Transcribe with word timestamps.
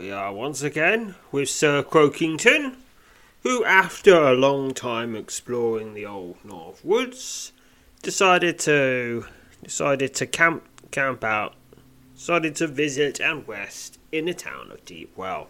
We 0.00 0.10
are 0.10 0.32
once 0.32 0.62
again 0.62 1.16
with 1.30 1.50
Sir 1.50 1.82
Croakington, 1.82 2.76
who, 3.42 3.66
after 3.66 4.14
a 4.14 4.32
long 4.32 4.72
time 4.72 5.14
exploring 5.14 5.92
the 5.92 6.06
old 6.06 6.42
North 6.42 6.82
Woods, 6.82 7.52
decided 8.00 8.58
to 8.60 9.26
decided 9.62 10.14
to 10.14 10.26
camp 10.26 10.64
camp 10.90 11.22
out, 11.22 11.54
decided 12.14 12.56
to 12.56 12.66
visit 12.66 13.20
and 13.20 13.46
rest 13.46 13.98
in 14.10 14.24
the 14.24 14.32
town 14.32 14.70
of 14.70 14.86
Deepwell. 14.86 15.48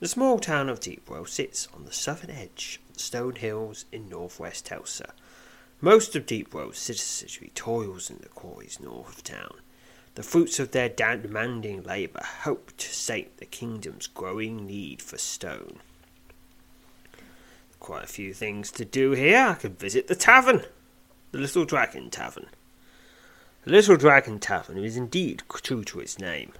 The 0.00 0.08
small 0.08 0.40
town 0.40 0.68
of 0.68 0.80
Deepwell 0.80 1.28
sits 1.28 1.68
on 1.72 1.84
the 1.84 1.92
southern 1.92 2.30
edge 2.30 2.80
of 2.88 2.94
the 2.94 3.00
Stone 3.00 3.36
Hills 3.36 3.84
in 3.92 4.08
northwest 4.08 4.66
Telsa. 4.66 5.12
Most 5.80 6.16
of 6.16 6.26
Deepwell's 6.26 6.76
citizenry 6.76 7.52
toils 7.54 8.10
in 8.10 8.18
the 8.20 8.30
quarries 8.30 8.80
north 8.80 9.18
of 9.18 9.22
town. 9.22 9.60
The 10.16 10.22
fruits 10.24 10.58
of 10.58 10.72
their 10.72 10.88
demanding 10.88 11.84
labour 11.84 12.22
hope 12.42 12.76
to 12.76 12.92
sate 12.92 13.36
the 13.36 13.46
kingdom's 13.46 14.08
growing 14.08 14.66
need 14.66 15.00
for 15.00 15.18
stone. 15.18 15.78
Quite 17.78 18.04
a 18.04 18.08
few 18.08 18.34
things 18.34 18.70
to 18.72 18.84
do 18.84 19.12
here. 19.12 19.46
I 19.46 19.54
could 19.54 19.78
visit 19.78 20.08
the 20.08 20.16
tavern, 20.16 20.64
the 21.32 21.38
Little 21.38 21.64
Dragon 21.64 22.10
Tavern. 22.10 22.48
The 23.64 23.70
Little 23.70 23.96
Dragon 23.96 24.40
Tavern 24.40 24.78
is 24.78 24.96
indeed 24.96 25.42
true 25.48 25.84
to 25.84 26.00
its 26.00 26.18
name. 26.18 26.52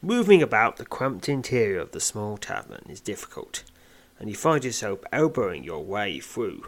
Moving 0.00 0.40
about 0.40 0.76
the 0.76 0.86
cramped 0.86 1.28
interior 1.28 1.80
of 1.80 1.90
the 1.90 2.00
small 2.00 2.38
tavern 2.38 2.86
is 2.88 3.00
difficult, 3.00 3.64
and 4.20 4.30
you 4.30 4.36
find 4.36 4.64
yourself 4.64 5.00
elbowing 5.12 5.64
your 5.64 5.82
way 5.82 6.20
through 6.20 6.64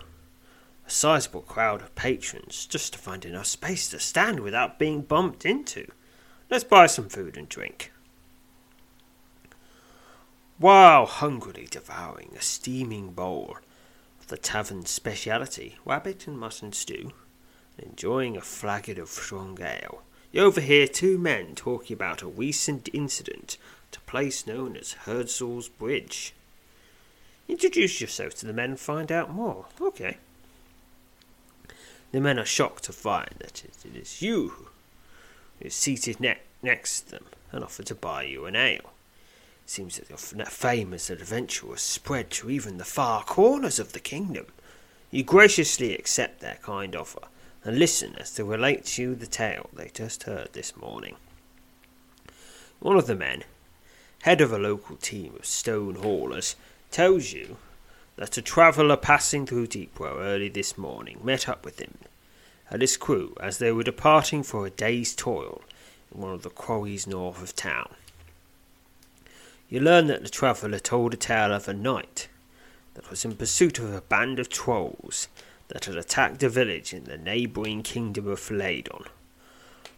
a 0.87 0.91
sizable 0.91 1.43
crowd 1.43 1.81
of 1.81 1.95
patrons 1.95 2.67
just 2.67 2.95
to 2.95 2.99
find 2.99 3.25
enough 3.25 3.47
space 3.47 3.89
to 3.89 4.01
stand 4.01 4.41
without 4.41 4.79
being 4.79 5.03
bumped 5.03 5.47
into. 5.47 5.87
Let's 6.51 6.65
buy 6.65 6.89
some 6.89 7.09
food 7.09 7.37
and 7.37 7.49
drink. 7.49 7.93
While 10.59 11.07
hungrily 11.07 11.69
devouring 11.71 12.33
a 12.37 12.43
steaming 12.43 13.13
bowl 13.13 13.59
of 14.21 14.27
the 14.27 14.37
tavern's 14.37 14.91
speciality, 14.91 15.79
rabbit 15.85 16.27
and 16.27 16.37
mutton 16.37 16.73
stew, 16.73 17.13
and 17.79 17.87
enjoying 17.87 18.37
a 18.37 18.41
flagon 18.41 18.99
of 18.99 19.09
strong 19.09 19.59
ale, 19.63 20.03
you 20.33 20.43
overhear 20.43 20.89
two 20.89 21.19
men 21.19 21.55
talking 21.55 21.95
about 21.95 22.21
a 22.21 22.27
recent 22.27 22.89
incident 22.93 23.57
at 23.93 23.99
a 23.99 24.01
place 24.01 24.45
known 24.45 24.77
as 24.77 24.93
Herdsall's 25.05 25.69
Bridge. 25.69 26.35
Introduce 27.47 28.01
yourself 28.01 28.35
to 28.35 28.47
the 28.47 28.53
men 28.53 28.71
and 28.71 28.81
find 28.81 29.13
out 29.13 29.33
more. 29.33 29.67
Okay. 29.81 30.19
The 32.11 32.21
men 32.21 32.41
are 32.41 32.45
shocked 32.45 32.85
to 32.85 32.93
find 32.93 33.31
that 33.39 33.65
it 33.65 33.97
is 33.97 34.21
you 34.21 34.70
is 35.61 35.75
seated 35.75 36.21
ne- 36.21 36.39
next 36.63 37.03
to 37.03 37.11
them 37.13 37.25
and 37.53 37.65
offer 37.65 37.83
to 37.83 37.95
buy 37.95 38.23
you 38.23 38.47
an 38.47 38.57
ale. 38.57 38.93
It 39.65 39.71
seems 39.71 39.97
that 39.97 40.09
your 40.09 40.19
fame 40.19 40.95
as 40.95 41.11
an 41.11 41.19
adventurer 41.19 41.73
has 41.73 41.83
spread 41.83 42.31
to 42.31 42.51
even 42.51 42.79
the 42.79 42.85
far 42.85 43.25
corners 43.25 43.79
of 43.79 43.93
the 43.93 44.01
kingdom. 44.01 44.47
You 45.11 45.23
graciously 45.23 45.95
accept 45.95 46.41
their 46.41 46.59
kind 46.63 46.95
offer 46.97 47.29
and 47.65 47.79
listen 47.79 48.17
as 48.19 48.33
they 48.33 48.43
relate 48.43 48.85
to 48.87 49.03
you 49.03 49.15
the 49.15 49.27
tale 49.27 49.71
they 49.73 49.91
just 49.93 50.25
heard 50.25 50.53
this 50.53 50.77
morning. 50.77 51.17
One 52.79 52.97
of 52.97 53.07
the 53.07 53.15
men, 53.15 53.45
head 54.23 54.41
of 54.41 54.53
a 54.53 54.59
local 54.59 54.97
team 54.97 55.35
of 55.39 55.45
stone 55.45 55.97
haulers, 55.97 56.57
tells 56.91 57.33
you 57.33 57.57
that 58.17 58.37
a 58.37 58.43
traveller 58.43 58.97
passing 58.97 59.47
through 59.47 59.67
Deepwell 59.67 60.19
early 60.19 60.49
this 60.49 60.79
morning 60.79 61.21
met 61.23 61.49
up 61.49 61.65
with 61.65 61.79
him 61.79 61.99
and 62.71 62.81
his 62.81 62.97
crew 62.97 63.35
as 63.41 63.59
they 63.59 63.73
were 63.73 63.83
departing 63.83 64.43
for 64.43 64.67
a 64.67 64.71
day's 64.71 65.15
toil 65.15 65.63
in 66.15 66.21
one 66.21 66.33
of 66.33 66.43
the 66.43 66.51
quarries 66.51 67.07
north 67.07 67.43
of 67.43 67.55
town. 67.55 67.91
You 69.69 69.81
learn 69.81 70.07
that 70.07 70.23
the 70.23 70.29
traveller 70.29 70.79
told 70.79 71.15
a 71.15 71.17
tale 71.17 71.53
of 71.53 71.69
a 71.69 71.75
knight 71.75 72.29
that 72.95 73.11
was 73.11 73.25
in 73.25 73.37
pursuit 73.37 73.79
of 73.79 73.93
a 73.93 74.01
band 74.01 74.39
of 74.39 74.49
trolls 74.49 75.29
that 75.69 75.85
had 75.85 75.97
attacked 75.97 76.43
a 76.43 76.49
village 76.49 76.93
in 76.93 77.05
the 77.05 77.19
neighbouring 77.19 77.83
kingdom 77.83 78.27
of 78.27 78.41
Philadon. 78.41 79.05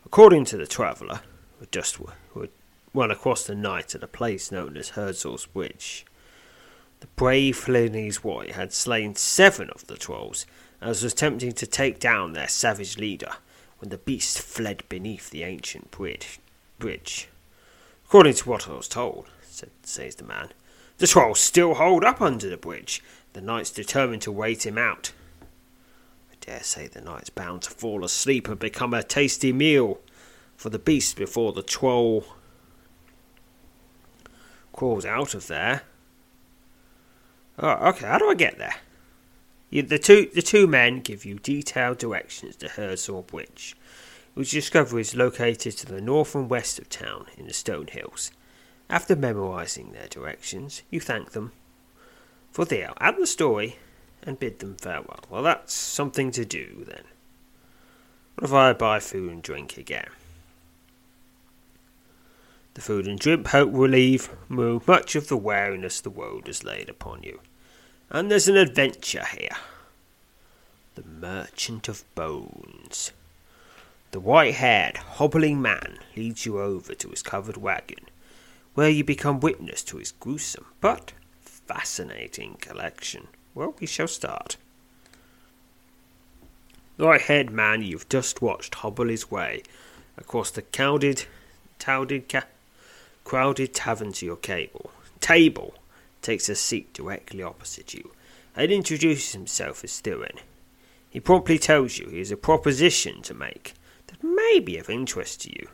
According 0.05 0.45
to 0.47 0.57
the 0.57 0.67
traveller, 0.67 1.21
who 1.59 1.67
just 1.71 1.99
who 2.35 2.49
run 2.93 3.11
across 3.11 3.45
the 3.45 3.55
knight 3.55 3.95
at 3.95 4.03
a 4.03 4.09
place 4.09 4.53
known 4.53 4.77
as 4.77 4.91
Herdsall's 4.91 5.47
Bridge, 5.47 6.05
the 7.01 7.07
brave 7.17 7.57
Philanese 7.57 8.19
boy 8.19 8.53
had 8.53 8.73
slain 8.73 9.15
seven 9.15 9.71
of 9.71 9.87
the 9.87 9.97
trolls 9.97 10.45
as 10.83 11.03
was 11.03 11.13
attempting 11.13 11.53
to 11.53 11.67
take 11.67 12.01
down 12.01 12.33
their 12.33 12.49
savage 12.49 12.99
leader 12.99 13.31
when 13.79 13.91
the 13.91 13.99
beast 13.99 14.41
fled 14.41 14.83
beneath 14.89 15.31
the 15.31 15.45
ancient 15.45 15.91
bridge. 15.91 16.41
bridge. 16.79 17.29
According 18.05 18.35
to 18.35 18.49
what 18.49 18.69
I 18.69 18.73
was 18.75 18.89
told, 18.89 19.29
said, 19.43 19.71
says 19.85 20.17
the 20.17 20.25
man, 20.25 20.51
the 20.99 21.07
trolls 21.07 21.41
still 21.41 21.75
hold 21.75 22.05
up 22.05 22.21
under 22.21 22.49
the 22.49 22.57
bridge. 22.57 23.03
The 23.33 23.41
knight's 23.41 23.71
determined 23.71 24.23
to 24.23 24.33
wait 24.33 24.67
him 24.67 24.77
out. 24.77 25.13
I 26.31 26.35
dare 26.41 26.63
say 26.63 26.89
the 26.89 27.01
knight's 27.01 27.31
bound 27.31 27.63
to 27.63 27.71
fall 27.71 28.05
asleep 28.05 28.49
and 28.49 28.59
become 28.59 28.93
a 28.93 29.03
tasty 29.03 29.53
meal 29.53 30.01
for 30.57 30.69
the 30.69 30.79
beast 30.79 31.17
before 31.17 31.53
the 31.53 31.63
troll 31.63 32.25
crawls 34.73 35.05
out 35.05 35.35
of 35.35 35.47
there. 35.47 35.83
Oh, 37.59 37.89
okay, 37.89 38.07
how 38.07 38.19
do 38.19 38.29
I 38.29 38.35
get 38.35 38.59
there? 38.59 38.77
The 39.73 39.99
two, 39.99 40.29
the 40.35 40.43
two 40.43 40.67
men 40.67 41.01
give 41.01 41.25
you 41.25 41.39
detailed 41.39 41.97
directions 41.97 42.57
to 42.57 42.69
Herdsall 42.69 43.23
Bridge, 43.27 43.75
which 44.35 44.53
you 44.53 44.61
discover 44.61 44.99
is 44.99 45.17
located 45.17 45.79
to 45.79 45.87
the 45.87 46.03
north 46.03 46.35
and 46.35 46.51
west 46.51 46.79
of 46.79 46.91
town 46.91 47.25
in 47.39 47.47
the 47.47 47.55
Stone 47.55 47.87
Hills. 47.87 48.33
After 48.91 49.17
memorizing 49.17 49.93
their 49.93 50.09
directions, 50.09 50.83
you 50.91 51.01
thank 51.01 51.33
them 51.33 51.53
for 52.51 52.67
the 52.67 52.85
out 52.85 52.99
and 53.01 53.17
the 53.17 53.27
story 53.27 53.77
and 54.23 54.39
bid 54.39 54.59
them 54.59 54.77
farewell. 54.77 55.25
Well, 55.31 55.43
that's 55.43 55.73
something 55.73 56.31
to 56.33 56.45
do 56.45 56.85
then. 56.87 57.05
What 58.35 58.45
if 58.45 58.53
I 58.53 58.75
buy 58.75 59.01
food 59.01 59.33
and 59.33 59.43
drink 59.43 59.79
again? 59.79 60.11
The 62.75 62.83
food 62.83 63.07
and 63.07 63.19
drink 63.19 63.47
hope 63.49 63.71
will 63.71 63.81
relieve 63.81 64.29
much 64.51 65.17
of 65.17 65.29
the 65.29 65.37
weariness 65.39 66.03
the 66.03 66.11
world 66.11 66.47
has 66.47 66.63
laid 66.63 66.91
upon 66.91 67.23
you. 67.23 67.41
And 68.15 68.31
there's 68.31 68.47
an 68.47 68.59
adventure 68.59 69.25
here. 69.25 69.57
The 70.97 71.03
Merchant 71.03 71.89
of 71.89 72.05
Bones. 72.15 73.11
The 74.11 74.21
white 74.21 74.57
haired, 74.57 74.99
hobbling 74.99 75.63
man 75.63 75.97
leads 76.15 76.45
you 76.45 76.61
over 76.61 76.95
to 76.95 77.09
his 77.09 77.23
covered 77.23 77.57
wagon, 77.57 78.05
where 78.75 78.91
you 78.91 79.03
become 79.03 79.41
witness 79.41 79.83
to 79.85 79.97
his 79.97 80.13
gruesome 80.13 80.67
but 80.83 81.15
fascinating 81.41 82.59
collection. 82.61 83.29
Well, 83.55 83.75
we 83.81 83.87
shall 83.87 84.09
start. 84.09 84.59
The 86.99 87.07
white 87.07 87.23
haired 87.23 87.51
man 87.51 87.81
you've 87.81 88.11
just 88.11 88.43
watched 88.43 88.75
hobble 88.75 89.09
his 89.09 89.31
way 89.31 89.63
across 90.19 90.51
the 90.51 90.61
crowded, 90.61 91.25
crowded, 91.83 92.29
ca- 92.29 92.45
crowded 93.25 93.73
tavern 93.73 94.13
to 94.13 94.27
your 94.27 94.37
cable. 94.37 94.91
table 95.23 95.73
takes 96.23 96.49
a 96.49 96.55
seat 96.55 96.93
directly 96.95 97.43
opposite 97.43 97.93
you 97.93 98.13
and 98.57 98.71
introduces 98.71 99.33
himself 99.33 99.85
as 99.85 100.01
Thurin. 100.01 100.39
He 101.11 101.21
promptly 101.21 101.59
tells 101.59 101.99
you 101.99 102.09
he 102.09 102.19
has 102.19 102.31
a 102.31 102.37
proposition 102.37 103.21
to 103.23 103.35
make 103.35 103.75
that 104.07 104.23
may 104.23 104.61
be 104.61 104.79
of 104.79 104.89
interest 104.89 105.43
to 105.43 105.51
you. 105.51 105.69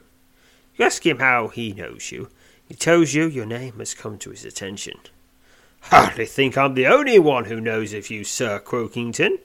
You 0.77 0.85
ask 0.85 1.05
him 1.05 1.19
how 1.19 1.49
he 1.49 1.73
knows 1.73 2.11
you. 2.11 2.29
He 2.67 2.75
tells 2.75 3.15
you 3.15 3.29
your 3.29 3.47
name 3.47 3.79
has 3.79 3.95
come 3.95 4.19
to 4.19 4.31
his 4.31 4.45
attention. 4.45 4.99
Hardly 5.83 6.27
think 6.27 6.59
I'm 6.59 6.75
the 6.75 6.87
only 6.87 7.19
one 7.19 7.47
who 7.47 7.61
knows 7.61 7.93
of 7.93 8.11
you, 8.11 8.25
Sir 8.25 8.59
Croakington, 8.59 9.39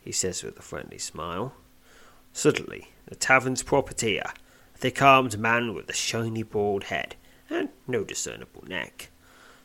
he 0.00 0.12
says 0.12 0.42
with 0.42 0.58
a 0.58 0.62
friendly 0.62 0.98
smile. 0.98 1.54
Suddenly, 2.32 2.92
the 3.06 3.16
tavern's 3.16 3.62
proprietor, 3.62 4.30
a 4.74 4.78
thick 4.78 5.02
armed 5.02 5.38
man 5.38 5.74
with 5.74 5.88
a 5.88 5.92
shiny 5.92 6.42
bald 6.42 6.84
head 6.84 7.16
and 7.50 7.68
no 7.86 8.04
discernible 8.04 8.64
neck, 8.66 9.10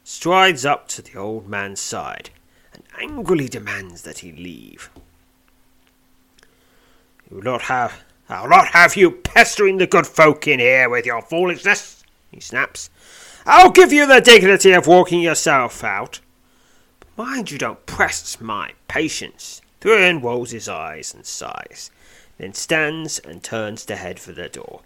strides 0.03 0.65
up 0.65 0.87
to 0.89 1.01
the 1.01 1.17
old 1.17 1.47
man's 1.47 1.79
side 1.79 2.29
and 2.73 2.83
angrily 2.99 3.47
demands 3.47 4.03
that 4.03 4.19
he 4.19 4.31
leave. 4.31 4.89
You 7.29 7.37
will 7.37 7.43
not 7.43 7.63
have 7.63 8.03
I'll 8.31 8.47
not 8.47 8.67
have 8.67 8.95
you 8.95 9.11
pestering 9.11 9.77
the 9.77 9.87
good 9.87 10.07
folk 10.07 10.47
in 10.47 10.59
here 10.59 10.89
with 10.89 11.05
your 11.05 11.21
foolishness, 11.21 12.03
he 12.31 12.39
snaps. 12.39 12.89
I'll 13.45 13.71
give 13.71 13.91
you 13.91 14.05
the 14.07 14.21
dignity 14.21 14.71
of 14.71 14.87
walking 14.87 15.19
yourself 15.19 15.83
out. 15.83 16.21
But 16.99 17.25
mind 17.25 17.51
you 17.51 17.57
don't 17.57 17.85
press 17.85 18.39
my 18.39 18.71
patience. 18.87 19.61
Thurin 19.81 20.23
rolls 20.23 20.51
his 20.51 20.69
eyes 20.69 21.13
and 21.13 21.25
sighs, 21.25 21.91
then 22.37 22.53
stands 22.53 23.19
and 23.19 23.43
turns 23.43 23.83
to 23.85 23.97
head 23.97 24.19
for 24.19 24.31
the 24.31 24.47
door. 24.47 24.81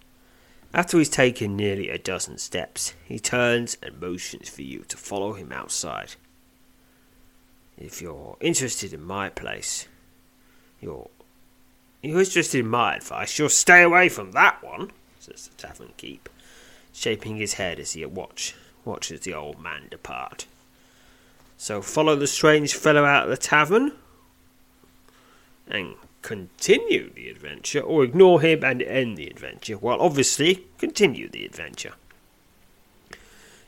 After 0.76 0.98
he's 0.98 1.08
taken 1.08 1.56
nearly 1.56 1.88
a 1.88 1.98
dozen 1.98 2.38
steps, 2.38 2.94
he 3.06 3.18
turns 3.18 3.78
and 3.82 3.98
motions 3.98 4.50
for 4.50 4.62
you 4.62 4.80
to 4.90 4.98
follow 4.98 5.32
him 5.32 5.54
outside. 5.54 6.16
If 7.78 8.02
you're 8.02 8.36
interested 8.42 8.92
in 8.94 9.02
my 9.02 9.30
place, 9.30 9.88
you're 10.82 11.10
you're 12.02 12.20
interested 12.20 12.60
in 12.60 12.68
my 12.68 12.98
advice, 12.98 13.40
you'll 13.40 13.48
stay 13.48 13.84
away 13.84 14.10
from 14.10 14.34
that 14.34 14.62
one, 14.62 14.92
says 15.18 15.48
the 15.48 15.56
tavern 15.56 15.94
keep, 15.96 16.28
shaping 16.94 17.38
his 17.38 17.54
head 17.54 17.80
as 17.80 17.94
he 17.94 18.06
watch, 18.06 18.54
watches 18.84 19.22
the 19.22 19.34
old 19.34 19.62
man 19.62 19.84
depart. 19.90 20.46
So 21.58 21.82
follow 21.82 22.18
the 22.18 22.28
strange 22.28 22.76
fellow 22.76 23.06
out 23.06 23.24
of 23.24 23.30
the 23.30 23.38
tavern 23.38 23.94
and 25.68 25.96
continue 26.26 27.14
the 27.14 27.30
adventure, 27.30 27.82
or 27.82 28.04
ignore 28.04 28.42
him 28.42 28.64
and 28.64 28.82
end 28.82 29.16
the 29.16 29.28
adventure. 29.28 29.78
Well, 29.78 30.02
obviously, 30.02 30.66
continue 30.80 31.30
the 31.30 31.46
adventure. 31.46 31.94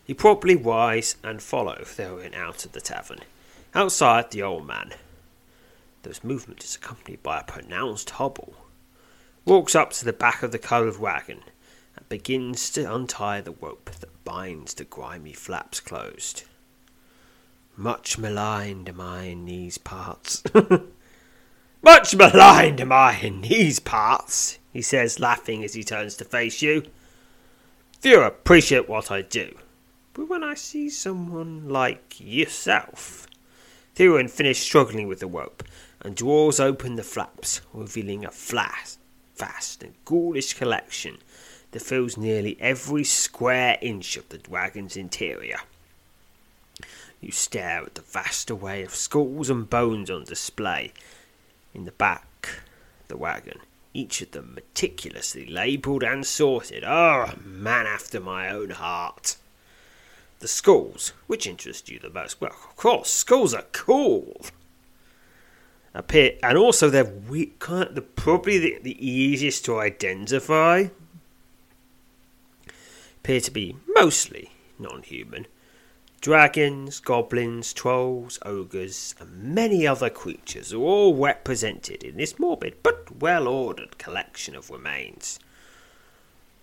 He 0.03 0.15
promptly 0.15 0.55
rise 0.55 1.17
and 1.23 1.39
follow 1.39 1.83
Theron 1.83 2.33
out 2.33 2.65
of 2.65 2.71
the 2.71 2.81
tavern. 2.81 3.19
Outside, 3.75 4.31
the 4.31 4.41
old 4.41 4.65
man 4.65 4.95
whose 6.03 6.23
movement 6.23 6.63
is 6.63 6.75
accompanied 6.75 7.21
by 7.21 7.41
a 7.41 7.43
pronounced 7.43 8.11
hobble, 8.11 8.55
walks 9.45 9.75
up 9.75 9.91
to 9.91 10.05
the 10.05 10.13
back 10.13 10.41
of 10.41 10.51
the 10.51 10.57
covered 10.57 10.97
wagon 10.97 11.41
and 11.95 12.09
begins 12.09 12.71
to 12.71 12.91
untie 12.91 13.41
the 13.41 13.51
rope 13.51 13.91
that 13.99 14.23
binds 14.23 14.73
the 14.73 14.85
grimy 14.85 15.33
flaps 15.33 15.79
closed. 15.79 16.43
Much 17.75 18.17
maligned 18.17 18.89
am 18.89 18.99
I 18.99 19.25
in 19.25 19.45
these 19.45 19.77
parts. 19.77 20.41
Much 21.83 22.15
maligned 22.15 22.81
am 22.81 22.91
I 22.91 23.19
in 23.19 23.41
these 23.41 23.79
parts, 23.79 24.57
he 24.73 24.81
says, 24.81 25.19
laughing 25.19 25.63
as 25.63 25.75
he 25.75 25.83
turns 25.83 26.15
to 26.15 26.25
face 26.25 26.61
you. 26.61 26.83
Few 28.01 28.19
appreciate 28.21 28.89
what 28.89 29.11
I 29.11 29.21
do, 29.21 29.55
but 30.13 30.27
when 30.27 30.43
I 30.43 30.55
see 30.55 30.89
someone 30.89 31.69
like 31.69 32.19
yourself. 32.19 33.27
Theron 33.93 34.27
finished 34.27 34.63
struggling 34.63 35.07
with 35.07 35.19
the 35.19 35.27
rope 35.27 35.63
and 36.01 36.15
draws 36.15 36.59
open 36.59 36.95
the 36.95 37.03
flaps, 37.03 37.61
revealing 37.73 38.25
a 38.25 38.31
flat, 38.31 38.97
vast 39.35 39.83
and 39.83 39.93
ghoulish 40.03 40.55
collection 40.55 41.19
that 41.71 41.81
fills 41.81 42.17
nearly 42.17 42.57
every 42.59 43.03
square 43.03 43.77
inch 43.81 44.17
of 44.17 44.27
the 44.29 44.41
wagon's 44.49 44.97
interior. 44.97 45.59
You 47.21 47.31
stare 47.31 47.83
at 47.83 47.95
the 47.95 48.01
vast 48.01 48.49
array 48.49 48.83
of 48.83 48.95
skulls 48.95 49.49
and 49.49 49.69
bones 49.69 50.09
on 50.09 50.23
display 50.23 50.93
in 51.77 51.85
the 51.85 51.91
back 51.93 52.63
the 53.07 53.15
wagon, 53.15 53.59
each 53.93 54.21
of 54.21 54.31
them 54.31 54.53
meticulously 54.55 55.45
labelled 55.45 56.03
and 56.03 56.25
sorted. 56.25 56.83
Oh, 56.83 57.33
man 57.45 57.85
after 57.85 58.19
my 58.19 58.49
own 58.49 58.71
heart. 58.71 59.37
The 60.39 60.47
skulls, 60.47 61.13
which 61.27 61.47
interest 61.47 61.89
you 61.89 61.99
the 61.99 62.09
most? 62.09 62.41
Well, 62.41 62.51
of 62.51 62.75
course, 62.75 63.09
skulls 63.09 63.53
are 63.53 63.65
cool 63.71 64.41
appear, 65.93 66.37
and 66.43 66.57
also 66.57 66.89
they're 66.89 67.05
we, 67.05 67.47
kind 67.59 67.89
of, 67.89 67.95
the, 67.95 68.01
probably 68.01 68.59
the, 68.59 68.79
the 68.81 69.05
easiest 69.05 69.65
to 69.65 69.79
identify. 69.79 70.85
Appear 73.17 73.41
to 73.41 73.51
be 73.51 73.75
mostly 73.87 74.51
non-human. 74.79 75.47
Dragons, 76.19 76.99
goblins, 76.99 77.73
trolls, 77.73 78.39
ogres, 78.43 79.13
and 79.19 79.53
many 79.55 79.85
other 79.85 80.09
creatures 80.09 80.73
are 80.73 80.77
all 80.77 81.15
represented 81.15 82.03
in 82.03 82.17
this 82.17 82.39
morbid 82.39 82.77
but 82.81 83.19
well 83.19 83.47
ordered 83.47 83.97
collection 83.97 84.55
of 84.55 84.69
remains. 84.69 85.39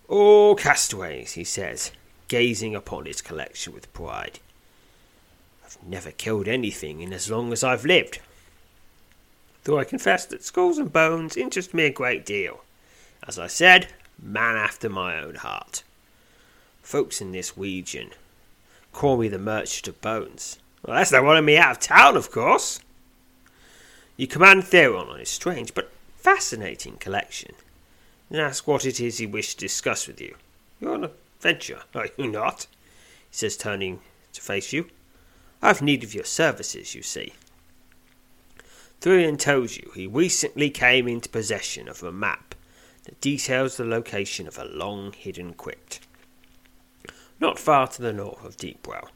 All 0.07 0.55
castaways, 0.55 1.33
he 1.33 1.43
says, 1.43 1.91
gazing 2.27 2.75
upon 2.75 3.05
his 3.05 3.21
collection 3.21 3.73
with 3.73 3.91
pride. 3.93 4.39
I've 5.65 5.77
never 5.83 6.11
killed 6.11 6.47
anything 6.47 7.01
in 7.01 7.13
as 7.13 7.31
long 7.31 7.51
as 7.53 7.63
I've 7.63 7.85
lived, 7.85 8.19
though 9.63 9.79
I 9.79 9.83
confess 9.83 10.25
that 10.25 10.43
skulls 10.43 10.77
and 10.77 10.91
bones 10.91 11.37
interest 11.37 11.73
me 11.73 11.85
a 11.85 11.89
great 11.89 12.25
deal. 12.25 12.61
As 13.27 13.39
I 13.39 13.47
said, 13.47 13.87
man 14.21 14.57
after 14.57 14.89
my 14.89 15.19
own 15.19 15.35
heart. 15.35 15.83
Folks 16.83 17.21
in 17.21 17.31
this 17.31 17.57
region 17.57 18.11
call 18.95 19.17
me 19.17 19.27
the 19.27 19.37
merchant 19.37 19.87
of 19.89 20.01
bones. 20.01 20.57
Well, 20.81 20.95
that's 20.95 21.11
not 21.11 21.23
wanting 21.23 21.45
me 21.45 21.57
out 21.57 21.71
of 21.71 21.79
town, 21.79 22.15
of 22.15 22.31
course. 22.31 22.79
You 24.17 24.25
command 24.25 24.63
Theron 24.63 25.09
on 25.09 25.19
his 25.19 25.29
strange 25.29 25.73
but 25.73 25.91
fascinating 26.15 26.95
collection, 26.97 27.53
and 28.29 28.39
ask 28.39 28.65
what 28.65 28.85
it 28.85 28.99
is 28.99 29.17
he 29.17 29.25
wished 29.25 29.59
to 29.59 29.65
discuss 29.65 30.07
with 30.07 30.21
you. 30.21 30.35
You're 30.79 30.93
on 30.93 31.03
a 31.03 31.11
venture, 31.39 31.81
are 31.93 32.07
you 32.17 32.31
not? 32.31 32.67
He 33.29 33.35
says, 33.35 33.57
turning 33.57 33.99
to 34.33 34.41
face 34.41 34.71
you. 34.71 34.89
I've 35.61 35.81
need 35.81 36.03
of 36.03 36.15
your 36.15 36.23
services, 36.23 36.95
you 36.95 37.01
see. 37.01 37.33
Thurin 39.01 39.37
tells 39.37 39.75
you 39.77 39.91
he 39.93 40.07
recently 40.07 40.69
came 40.69 41.07
into 41.07 41.29
possession 41.29 41.89
of 41.89 42.01
a 42.01 42.11
map 42.11 42.55
that 43.03 43.21
details 43.21 43.75
the 43.75 43.85
location 43.85 44.47
of 44.47 44.57
a 44.57 44.65
long 44.65 45.11
hidden 45.11 45.53
crypt, 45.53 45.99
not 47.39 47.59
far 47.59 47.87
to 47.87 48.01
the 48.01 48.13
north 48.13 48.43
of 48.43 48.57
Deepwell. 48.57 49.09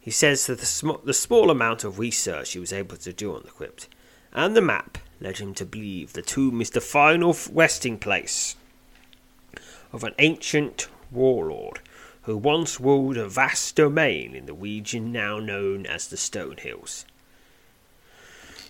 He 0.00 0.10
says 0.10 0.46
that 0.46 0.60
the, 0.60 0.66
sm- 0.66 1.04
the 1.04 1.14
small 1.14 1.50
amount 1.50 1.84
of 1.84 1.98
research 1.98 2.52
he 2.52 2.58
was 2.58 2.72
able 2.72 2.96
to 2.96 3.12
do 3.12 3.34
on 3.34 3.42
the 3.42 3.50
crypt 3.50 3.88
and 4.34 4.56
the 4.56 4.60
map 4.60 4.98
led 5.20 5.38
him 5.38 5.54
to 5.54 5.64
believe 5.64 6.12
the 6.12 6.22
tomb 6.22 6.60
is 6.60 6.70
the 6.70 6.80
final 6.80 7.36
resting 7.52 7.98
place 7.98 8.56
of 9.92 10.02
an 10.02 10.14
ancient 10.18 10.88
warlord 11.12 11.78
who 12.22 12.36
once 12.36 12.80
ruled 12.80 13.16
a 13.16 13.28
vast 13.28 13.76
domain 13.76 14.34
in 14.34 14.46
the 14.46 14.52
region 14.52 15.12
now 15.12 15.38
known 15.38 15.86
as 15.86 16.08
the 16.08 16.16
Stone 16.16 16.56
Hills. 16.58 17.04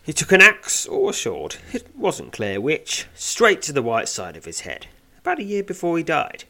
He 0.03 0.13
took 0.13 0.33
an 0.33 0.43
axe 0.43 0.87
or 0.87 1.11
a 1.11 1.13
sword, 1.15 1.57
it 1.73 1.97
wasn't 1.97 2.33
clear 2.33 2.61
which, 2.61 3.07
straight 3.15 3.63
to 3.63 3.73
the 3.73 3.83
right 3.83 4.09
side 4.09 4.37
of 4.37 4.45
his 4.45 4.61
head, 4.61 4.87
about 5.19 5.39
a 5.39 5.45
year 5.45 5.63
before 5.63 5.97
he 5.97 6.05
died. 6.05 6.45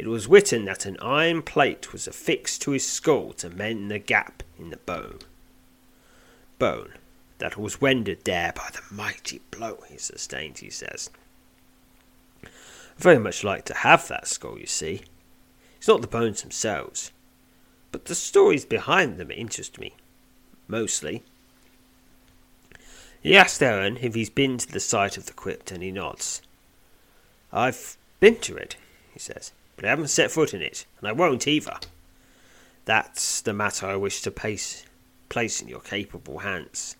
It 0.00 0.06
was 0.06 0.28
written 0.28 0.64
that 0.64 0.86
an 0.86 0.96
iron 1.02 1.42
plate 1.42 1.92
was 1.92 2.08
affixed 2.08 2.62
to 2.62 2.70
his 2.70 2.88
skull 2.88 3.34
to 3.34 3.50
mend 3.50 3.90
the 3.90 3.98
gap 3.98 4.42
in 4.58 4.70
the 4.70 4.78
bone. 4.78 5.18
Bone 6.58 6.94
that 7.36 7.58
was 7.58 7.82
rendered 7.82 8.24
there 8.24 8.54
by 8.56 8.70
the 8.72 8.80
mighty 8.90 9.42
blow 9.50 9.84
he 9.90 9.98
sustained, 9.98 10.56
he 10.56 10.70
says. 10.70 11.10
I 12.42 12.48
very 12.96 13.18
much 13.18 13.44
like 13.44 13.66
to 13.66 13.74
have 13.74 14.08
that 14.08 14.26
skull, 14.26 14.58
you 14.58 14.64
see. 14.64 15.02
It's 15.76 15.88
not 15.88 16.00
the 16.00 16.06
bones 16.06 16.40
themselves, 16.40 17.10
but 17.92 18.06
the 18.06 18.14
stories 18.14 18.64
behind 18.64 19.18
them 19.18 19.30
interest 19.30 19.78
me, 19.78 19.92
mostly. 20.66 21.24
He 23.22 23.36
asks 23.36 23.58
Theron 23.58 23.98
if 23.98 24.14
he's 24.14 24.30
been 24.30 24.56
to 24.56 24.66
the 24.66 24.80
site 24.80 25.18
of 25.18 25.26
the 25.26 25.34
crypt, 25.34 25.70
and 25.70 25.82
he 25.82 25.92
nods. 25.92 26.40
I've 27.52 27.98
been 28.18 28.36
to 28.36 28.56
it, 28.56 28.76
he 29.12 29.18
says, 29.18 29.52
but 29.80 29.86
I 29.86 29.90
haven't 29.92 30.08
set 30.08 30.30
foot 30.30 30.52
in 30.52 30.60
it, 30.60 30.84
and 30.98 31.08
I 31.08 31.12
won't 31.12 31.48
either. 31.48 31.78
That's 32.84 33.40
the 33.40 33.54
matter 33.54 33.86
I 33.86 33.96
wish 33.96 34.20
to 34.20 34.30
place, 34.30 34.84
place 35.30 35.62
in 35.62 35.68
your 35.68 35.80
capable 35.80 36.40
hands, 36.40 36.96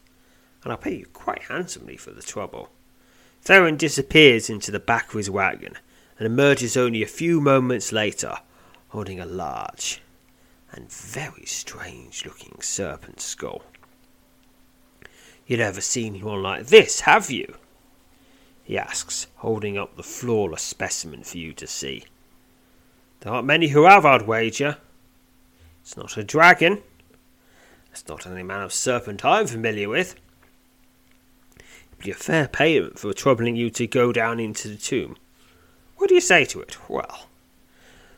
and 0.64 0.72
I'll 0.72 0.78
pay 0.78 0.96
you 0.96 1.06
quite 1.12 1.42
handsomely 1.42 1.98
for 1.98 2.12
the 2.12 2.22
trouble. 2.22 2.70
Theron 3.42 3.76
disappears 3.76 4.48
into 4.48 4.70
the 4.70 4.80
back 4.80 5.10
of 5.10 5.18
his 5.18 5.28
wagon 5.28 5.74
and 6.16 6.24
emerges 6.24 6.74
only 6.74 7.02
a 7.02 7.06
few 7.06 7.38
moments 7.38 7.92
later, 7.92 8.38
holding 8.88 9.20
a 9.20 9.26
large 9.26 10.00
and 10.72 10.90
very 10.90 11.44
strange 11.44 12.24
looking 12.24 12.62
serpent 12.62 13.20
skull. 13.20 13.62
You've 15.46 15.60
never 15.60 15.82
seen 15.82 16.18
one 16.22 16.42
like 16.42 16.68
this, 16.68 17.00
have 17.00 17.30
you? 17.30 17.56
he 18.64 18.78
asks, 18.78 19.26
holding 19.36 19.76
up 19.76 19.96
the 19.96 20.02
flawless 20.02 20.62
specimen 20.62 21.24
for 21.24 21.36
you 21.36 21.52
to 21.52 21.66
see. 21.66 22.04
There 23.20 23.32
aren't 23.32 23.46
many 23.46 23.68
who 23.68 23.84
have, 23.84 24.06
I'd 24.06 24.26
wager. 24.26 24.78
It's 25.82 25.96
not 25.96 26.16
a 26.16 26.24
dragon. 26.24 26.82
It's 27.92 28.06
not 28.08 28.26
any 28.26 28.42
man 28.42 28.62
of 28.62 28.72
serpent 28.72 29.24
I'm 29.24 29.46
familiar 29.46 29.88
with. 29.88 30.14
It'd 31.56 32.04
be 32.04 32.10
a 32.10 32.14
fair 32.14 32.48
payment 32.48 32.98
for 32.98 33.12
troubling 33.12 33.56
you 33.56 33.70
to 33.70 33.86
go 33.86 34.12
down 34.12 34.40
into 34.40 34.68
the 34.68 34.76
tomb. 34.76 35.16
What 35.96 36.08
do 36.08 36.14
you 36.14 36.20
say 36.20 36.44
to 36.46 36.60
it? 36.60 36.78
Well, 36.88 37.26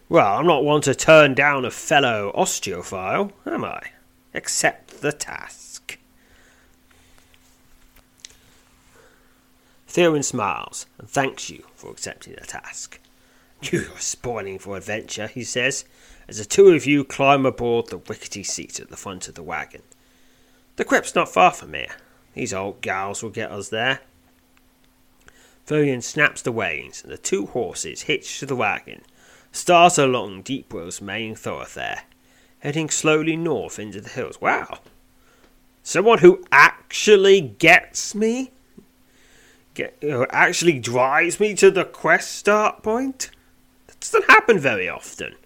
well, 0.09 0.39
I'm 0.39 0.47
not 0.47 0.63
one 0.63 0.83
to 0.83 0.95
turn 0.95 1.35
down 1.35 1.65
a 1.65 1.71
fellow 1.71 2.33
osteophile, 2.37 3.33
am 3.47 3.65
I? 3.65 3.81
Accept 4.35 5.01
the 5.01 5.11
task. 5.11 5.99
Theron 9.89 10.23
smiles 10.23 10.87
and 10.99 11.09
thanks 11.09 11.51
you 11.51 11.65
for 11.75 11.91
accepting 11.91 12.35
the 12.35 12.47
task. 12.47 13.01
You're 13.63 13.99
spoiling 13.99 14.59
for 14.59 14.77
adventure, 14.77 15.29
he 15.29 15.45
says, 15.45 15.85
as 16.27 16.39
the 16.39 16.45
two 16.45 16.69
of 16.71 16.85
you 16.85 17.05
climb 17.05 17.47
aboard 17.47 17.89
the 17.89 17.99
rickety 17.99 18.43
seat 18.43 18.81
at 18.81 18.91
the 18.91 18.97
front 18.97 19.29
of 19.29 19.35
the 19.35 19.43
wagon. 19.43 19.83
The 20.77 20.85
crypt's 20.85 21.15
not 21.15 21.33
far 21.33 21.53
from 21.53 21.75
here. 21.75 21.95
These 22.35 22.53
old 22.53 22.81
gals 22.81 23.23
will 23.23 23.31
get 23.31 23.53
us 23.53 23.69
there. 23.69 24.01
Theron 25.67 26.03
snaps 26.03 26.43
the 26.43 26.51
reins, 26.51 27.03
and 27.03 27.13
the 27.13 27.19
two 27.19 27.47
horses 27.47 28.03
hitched 28.03 28.41
to 28.41 28.47
the 28.47 28.57
wagon 28.57 29.03
start 29.53 29.99
along 29.99 30.43
Deepwell's 30.43 31.01
main 31.01 31.37
thoroughfare, 31.37 32.03
heading 32.61 32.91
slowly 32.91 33.37
north 33.37 33.79
into 33.79 34.01
the 34.01 34.09
hills. 34.09 34.41
Wow! 34.41 34.81
Someone 35.83 36.19
who 36.19 36.43
actually 36.51 37.41
gets 37.41 38.15
me? 38.15 38.51
Get, 39.75 39.97
you 40.01 40.09
know, 40.09 40.27
actually 40.31 40.79
drives 40.79 41.39
me 41.39 41.55
to 41.55 41.71
the 41.71 41.85
quest 41.85 42.33
start 42.33 42.83
point? 42.83 43.31
Doesn't 44.03 44.29
happen 44.29 44.59
very 44.59 44.89
often. 44.89 45.37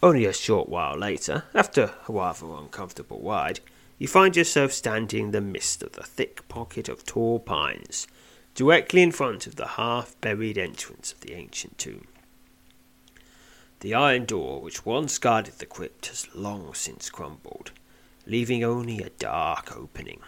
Only 0.00 0.26
a 0.26 0.32
short 0.32 0.68
while 0.68 0.96
later, 0.96 1.42
after 1.54 1.92
a 2.08 2.12
rather 2.12 2.46
uncomfortable 2.54 3.20
ride, 3.20 3.58
you 3.98 4.06
find 4.06 4.36
yourself 4.36 4.72
standing 4.72 5.24
in 5.24 5.30
the 5.32 5.40
midst 5.40 5.82
of 5.82 5.92
the 5.92 6.04
thick 6.04 6.46
pocket 6.48 6.88
of 6.88 7.04
tall 7.04 7.40
pines, 7.40 8.06
directly 8.54 9.02
in 9.02 9.10
front 9.10 9.48
of 9.48 9.56
the 9.56 9.66
half 9.66 10.18
buried 10.20 10.56
entrance 10.56 11.12
of 11.12 11.20
the 11.20 11.34
ancient 11.34 11.78
tomb. 11.78 12.06
The 13.80 13.92
iron 13.92 14.24
door 14.24 14.60
which 14.60 14.86
once 14.86 15.18
guarded 15.18 15.54
the 15.54 15.66
crypt 15.66 16.06
has 16.06 16.32
long 16.32 16.74
since 16.74 17.10
crumbled, 17.10 17.72
leaving 18.24 18.62
only 18.62 19.00
a 19.00 19.10
dark 19.10 19.76
opening, 19.76 20.20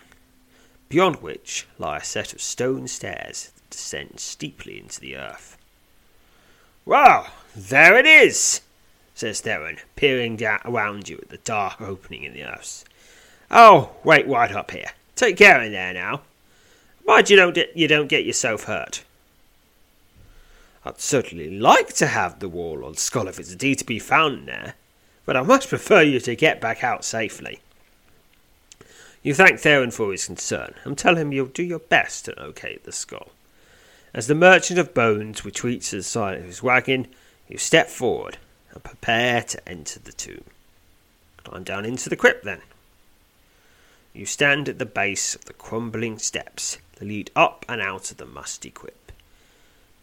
beyond 0.89 1.23
which 1.23 1.69
lie 1.79 1.99
a 1.99 2.05
set 2.05 2.33
of 2.33 2.43
stone 2.43 2.89
stairs 2.89 3.53
that 3.55 3.71
descend 3.71 4.19
steeply 4.19 4.81
into 4.81 4.99
the 5.01 5.17
earth. 5.17 5.57
Well, 6.85 7.29
there 7.55 7.97
it 7.97 8.07
is, 8.07 8.61
says 9.15 9.41
Theron, 9.41 9.79
peering 9.95 10.37
down 10.37 10.61
around 10.65 11.09
you 11.09 11.19
at 11.19 11.29
the 11.29 11.39
dark 11.39 11.81
opening 11.81 12.25
in 12.25 12.33
the 12.33 12.45
earth. 12.45 12.85
Oh, 13.51 13.93
wait 14.03 14.27
right 14.27 14.51
up 14.51 14.71
here. 14.73 14.91
Take 15.15 15.37
care 15.37 15.63
in 15.63 15.73
there 15.73 15.95
now. 15.95 16.23
Mind 17.07 17.31
you 17.31 17.37
don't 17.37 17.57
you 17.75 17.87
don't 17.87 18.09
get 18.09 18.25
yourself 18.25 18.65
hurt. 18.65 19.05
I'd 20.85 21.01
certainly 21.01 21.51
like 21.51 21.93
to 21.95 22.09
have 22.09 22.41
the 22.41 22.49
warlord's 22.49 23.03
skull 23.03 23.29
if 23.29 23.39
it's 23.39 23.53
indeed 23.53 23.79
to 23.79 23.85
be 23.85 24.01
found 24.01 24.49
there, 24.49 24.75
but 25.25 25.37
I 25.37 25.43
much 25.43 25.69
prefer 25.69 26.03
you 26.03 26.19
to 26.21 26.35
get 26.35 26.61
back 26.61 26.83
out 26.83 27.05
safely. 27.05 27.61
You 29.23 29.35
thank 29.35 29.61
Theron 29.61 29.93
for 29.93 30.11
his 30.11 30.27
concern, 30.27 30.75
and 30.83 30.99
tell 30.99 31.17
him 31.17 31.33
you'll 31.33 31.47
do 31.47 31.63
your 31.63 31.79
best 31.79 32.25
to 32.25 32.35
locate 32.37 32.83
the 32.83 32.91
skull. 32.91 33.31
As 34.15 34.27
the 34.27 34.35
merchant 34.35 34.79
of 34.79 34.93
bones 34.93 35.45
retreats 35.45 35.91
to 35.91 35.97
the 35.97 36.03
side 36.03 36.39
of 36.39 36.45
his 36.45 36.63
wagon, 36.63 37.07
you 37.49 37.57
step 37.57 37.89
forward 37.89 38.37
and 38.73 38.85
prepare 38.85 39.43
to 39.43 39.69
enter 39.69 39.99
the 39.99 40.13
tomb. 40.13 40.45
Climb 41.45 41.65
down 41.65 41.85
into 41.85 42.09
the 42.09 42.17
crypt 42.17 42.45
then. 42.45 42.61
You 44.13 44.27
stand 44.27 44.69
at 44.69 44.79
the 44.79 44.87
base 44.87 45.35
of 45.35 45.47
the 45.47 45.55
crumbling 45.55 46.19
steps 46.19 46.79
that 46.97 47.09
lead 47.09 47.31
up 47.35 47.65
and 47.69 47.81
out 47.81 48.11
of 48.11 48.19
the 48.19 48.27
musty 48.27 48.71
crypt. 48.71 49.13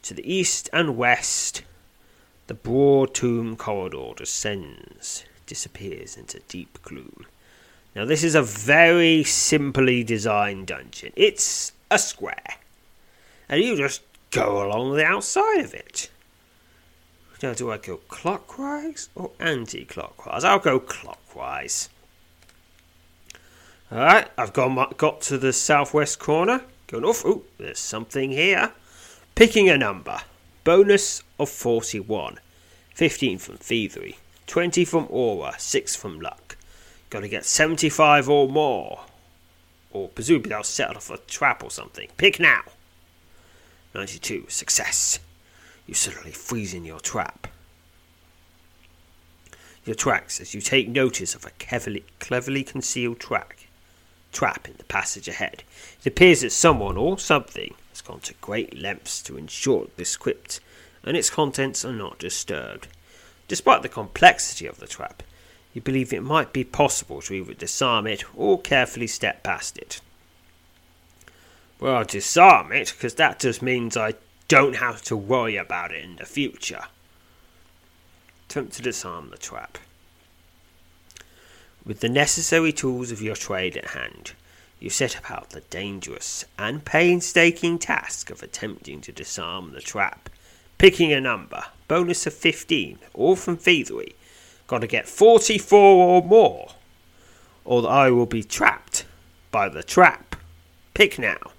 To 0.04 0.16
the 0.16 0.32
east 0.34 0.70
and 0.74 0.98
west, 0.98 1.62
the 2.48 2.56
broad 2.56 3.14
tomb 3.14 3.56
corridor 3.56 4.14
descends, 4.16 5.24
disappears 5.46 6.18
into 6.18 6.40
deep 6.48 6.82
gloom. 6.82 7.28
Now, 7.96 8.06
this 8.06 8.24
is 8.24 8.34
a 8.34 8.42
very 8.42 9.24
simply 9.24 10.04
designed 10.04 10.68
dungeon. 10.68 11.14
It's 11.16 11.74
a 11.92 12.00
square, 12.00 12.56
and 13.50 13.62
you 13.62 13.76
just 13.76 14.02
go 14.32 14.66
along 14.66 14.96
the 14.96 15.06
outside 15.06 15.60
of 15.60 15.74
it. 15.74 16.10
Now, 17.42 17.54
do 17.54 17.72
I 17.72 17.78
go 17.78 17.98
clockwise 18.10 19.10
or 19.16 19.32
anti 19.40 19.86
clockwise? 19.86 20.44
I'll 20.44 20.60
go 20.60 20.80
clockwise. 20.80 21.90
Alright, 23.92 24.30
I've 24.38 24.54
got, 24.54 24.98
got 24.98 25.22
to 25.22 25.38
the 25.38 25.54
southwest 25.54 26.20
corner. 26.20 26.62
Going 26.88 27.06
off. 27.06 27.24
Oh, 27.26 27.44
there's 27.58 27.80
something 27.80 28.32
here. 28.32 28.74
Picking 29.36 29.70
a 29.70 29.78
number. 29.78 30.20
Bonus 30.64 31.24
of 31.40 31.50
41. 31.50 32.40
15 32.94 33.38
from 33.38 33.58
thievery. 33.58 34.18
20 34.48 34.86
from 34.86 35.08
aura. 35.10 35.56
6 35.58 35.96
from 35.96 36.20
luck. 36.20 36.58
Got 37.10 37.22
to 37.22 37.30
get 37.30 37.46
75 37.46 38.30
or 38.30 38.48
more. 38.48 39.06
Or 39.92 40.10
presumably 40.10 40.54
I'll 40.54 40.64
set 40.64 40.96
off 40.96 41.10
a 41.10 41.18
trap 41.18 41.64
or 41.64 41.72
something. 41.72 42.10
Pick 42.18 42.40
now. 42.40 42.62
92. 43.94 44.46
Success. 44.50 45.20
You 45.88 45.94
suddenly 45.94 46.32
freeze 46.32 46.74
in 46.74 46.86
your 46.86 47.00
trap. 47.00 47.48
Your 49.86 49.96
tracks 49.96 50.40
as 50.40 50.54
you 50.54 50.62
take 50.62 50.88
notice 50.88 51.34
of 51.34 51.46
a 51.46 51.52
cleverly, 51.52 52.04
cleverly 52.20 52.64
concealed 52.64 53.20
track 53.20 53.60
trap 54.32 54.68
in 54.68 54.76
the 54.78 54.84
passage 54.84 55.28
ahead. 55.28 55.64
It 56.00 56.08
appears 56.08 56.42
that 56.42 56.52
someone 56.52 56.98
or 56.98 57.18
something 57.18 57.74
has 57.90 58.02
gone 58.02 58.20
to 58.22 58.34
great 58.36 58.80
lengths 58.80 59.22
to 59.24 59.38
ensure 59.38 59.88
this 59.96 60.18
crypt 60.18 60.60
and 61.04 61.18
its 61.18 61.30
contents 61.30 61.84
are 61.86 61.94
not 61.94 62.20
disturbed. 62.20 62.88
Despite 63.48 63.82
the 63.82 63.90
complexity 63.90 64.68
of 64.68 64.80
the 64.80 64.88
trap, 64.88 65.24
you 65.74 65.82
believe 65.82 66.14
it 66.14 66.22
might 66.22 66.54
be 66.54 66.64
possible 66.64 67.22
to 67.22 67.34
either 67.34 67.54
disarm 67.54 68.06
it 68.06 68.24
or 68.36 68.60
carefully 68.60 69.08
step 69.08 69.44
past 69.44 69.78
it. 69.78 70.02
Well, 71.80 72.04
disarm 72.04 72.72
it, 72.74 72.94
because 72.94 73.16
that 73.16 73.40
just 73.40 73.62
means 73.62 73.96
I 73.96 74.16
don't 74.50 74.76
have 74.76 75.02
to 75.04 75.16
worry 75.16 75.56
about 75.56 75.92
it 75.92 76.04
in 76.04 76.18
the 76.18 76.26
future. 76.26 76.84
Attempt 78.50 78.74
to 78.74 78.82
disarm 78.82 79.30
the 79.30 79.38
trap. 79.38 79.78
With 81.86 82.02
the 82.02 82.10
necessary 82.10 82.74
tools 82.74 83.12
of 83.12 83.22
your 83.22 83.36
trade 83.36 83.78
at 83.78 83.92
hand, 83.92 84.34
you 84.80 84.90
set 84.90 85.18
about 85.18 85.52
the 85.52 85.62
dangerous 85.62 86.46
and 86.58 86.84
painstaking 86.84 87.80
task 87.80 88.30
of 88.30 88.44
attempting 88.44 89.02
to 89.02 89.12
disarm 89.12 89.72
the 89.72 89.82
trap. 89.82 90.30
Picking 90.78 91.14
a 91.14 91.22
number, 91.22 91.66
bonus 91.88 92.26
of 92.26 92.34
15, 92.34 93.00
all 93.14 93.36
from 93.36 93.58
thievery. 93.58 94.16
Got 94.68 94.80
to 94.80 94.88
get 94.88 95.08
44 95.08 95.80
or 95.80 96.24
more, 96.24 96.74
or 97.66 97.90
I 97.90 98.10
will 98.12 98.26
be 98.26 98.44
trapped 98.44 99.06
by 99.52 99.70
the 99.70 99.84
trap. 99.84 100.36
Pick 100.94 101.18
now. 101.18 101.52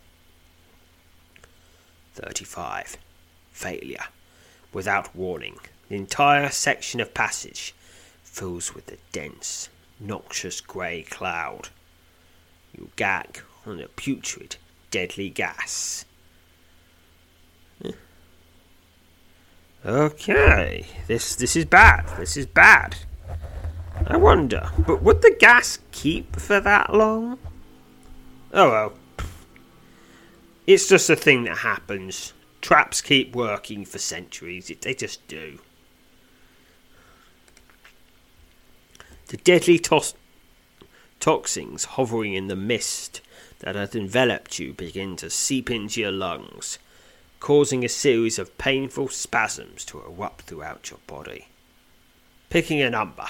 35. 2.14 2.96
Failure. 3.52 4.04
Without 4.72 5.14
warning, 5.14 5.58
the 5.88 5.96
entire 5.96 6.48
section 6.50 7.00
of 7.00 7.14
passage 7.14 7.74
fills 8.22 8.74
with 8.74 8.90
a 8.92 8.96
dense, 9.12 9.68
noxious 9.98 10.60
grey 10.60 11.02
cloud. 11.02 11.68
You 12.76 12.90
gag 12.96 13.40
on 13.66 13.80
a 13.80 13.88
putrid, 13.88 14.56
deadly 14.90 15.30
gas. 15.30 16.04
Eh. 17.84 17.92
Okay, 19.84 20.86
this 21.08 21.34
this 21.34 21.56
is 21.56 21.64
bad. 21.64 22.06
This 22.18 22.36
is 22.36 22.46
bad. 22.46 22.96
I 24.06 24.16
wonder, 24.16 24.70
but 24.86 25.02
would 25.02 25.22
the 25.22 25.36
gas 25.38 25.78
keep 25.90 26.36
for 26.36 26.60
that 26.60 26.94
long? 26.94 27.38
Oh 28.52 28.70
well. 28.70 28.92
It's 30.72 30.86
just 30.86 31.10
a 31.10 31.16
thing 31.16 31.42
that 31.44 31.58
happens 31.58 32.32
traps 32.60 33.00
keep 33.00 33.34
working 33.34 33.84
for 33.84 33.98
centuries. 33.98 34.70
They 34.80 34.94
just 34.94 35.26
do. 35.26 35.58
The 39.26 39.38
deadly 39.38 39.80
tos- 39.80 40.14
toxins 41.18 41.86
hovering 41.86 42.34
in 42.34 42.46
the 42.46 42.54
mist 42.54 43.20
that 43.58 43.74
had 43.74 43.96
enveloped 43.96 44.60
you 44.60 44.72
begin 44.72 45.16
to 45.16 45.28
seep 45.28 45.72
into 45.72 46.02
your 46.02 46.12
lungs, 46.12 46.78
causing 47.40 47.84
a 47.84 47.88
series 47.88 48.38
of 48.38 48.56
painful 48.56 49.08
spasms 49.08 49.84
to 49.86 50.00
erupt 50.00 50.42
throughout 50.42 50.88
your 50.88 51.00
body. 51.08 51.48
Picking 52.48 52.80
a 52.80 52.90
number. 52.90 53.26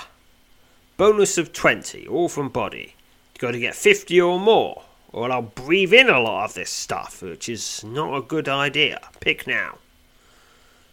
Bonus 0.99 1.39
of 1.39 1.55
20, 1.55 2.07
all 2.07 2.29
from 2.29 2.51
body. 2.51 2.97
You've 3.33 3.41
got 3.41 3.53
to 3.53 3.59
get 3.59 3.75
50 3.75 4.21
or 4.21 4.39
more, 4.39 4.83
or 5.13 5.31
I'll 5.31 5.43
breathe 5.43 5.93
in 5.93 6.09
a 6.09 6.21
lot 6.21 6.45
of 6.45 6.55
this 6.55 6.71
stuff, 6.71 7.23
which 7.23 7.49
is 7.49 7.83
not 7.85 8.17
a 8.17 8.23
good 8.23 8.49
idea. 8.49 9.01
Pick 9.21 9.47
now. 9.47 9.79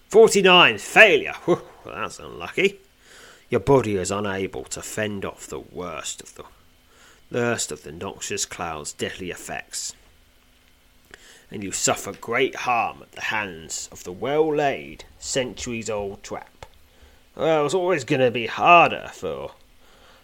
49, 0.09 0.77
failure. 0.77 1.33
Whew, 1.45 1.62
that's 1.86 2.19
unlucky. 2.19 2.79
Your 3.50 3.59
body 3.59 3.95
is 3.95 4.12
unable 4.12 4.63
to 4.65 4.81
fend 4.81 5.24
off 5.24 5.47
the 5.47 5.59
worst 5.59 6.21
of 6.21 6.36
the 6.36 6.43
worst 7.31 7.71
of 7.71 7.83
the 7.83 7.91
noxious 7.91 8.45
cloud's 8.45 8.93
deadly 8.93 9.31
effects. 9.31 9.93
And 11.51 11.63
you 11.63 11.71
suffer 11.71 12.13
great 12.13 12.55
harm 12.55 13.01
at 13.01 13.12
the 13.13 13.21
hands 13.21 13.88
of 13.91 14.03
the 14.03 14.12
well 14.12 14.53
laid, 14.53 15.05
centuries 15.19 15.89
old 15.89 16.24
trap. 16.24 16.65
Well, 17.36 17.65
it's 17.65 17.74
always 17.74 18.03
going 18.03 18.21
to 18.21 18.31
be 18.31 18.47
harder 18.47 19.12
for 19.13 19.51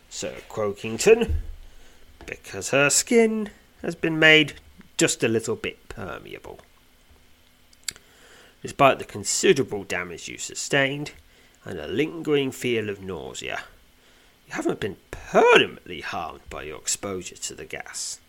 Sir 0.09 0.35
Croakington, 0.49 1.35
because 2.25 2.69
her 2.71 2.89
skin 2.89 3.49
has 3.83 3.95
been 3.95 4.17
made 4.17 4.53
just 4.97 5.23
a 5.23 5.27
little 5.27 5.55
bit 5.55 5.89
permeable. 5.89 6.59
Despite 8.61 8.97
the 8.97 9.05
considerable 9.05 9.83
damage 9.83 10.29
you 10.29 10.37
sustained 10.37 11.11
and 11.65 11.77
a 11.77 11.87
lingering 11.87 12.51
feel 12.51 12.89
of 12.89 13.01
nausea, 13.01 13.63
you 14.47 14.53
haven't 14.53 14.79
been 14.79 14.97
permanently 15.11 16.01
harmed 16.01 16.41
by 16.49 16.63
your 16.63 16.77
exposure 16.77 17.35
to 17.35 17.53
the 17.53 17.65
gas. 17.65 18.19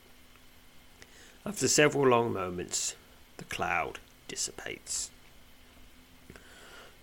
After 1.47 1.69
several 1.69 2.09
long 2.09 2.33
moments, 2.33 2.97
the 3.37 3.45
cloud 3.45 3.99
dissipates. 4.27 5.11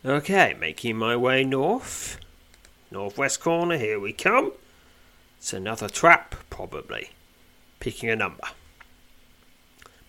Okay, 0.03 0.55
making 0.59 0.97
my 0.97 1.15
way 1.15 1.43
north. 1.43 2.17
Northwest 2.89 3.39
corner, 3.39 3.77
here 3.77 3.99
we 3.99 4.11
come. 4.11 4.51
It's 5.37 5.53
another 5.53 5.87
trap, 5.87 6.35
probably. 6.49 7.11
Picking 7.81 8.11
a 8.11 8.15
number. 8.15 8.43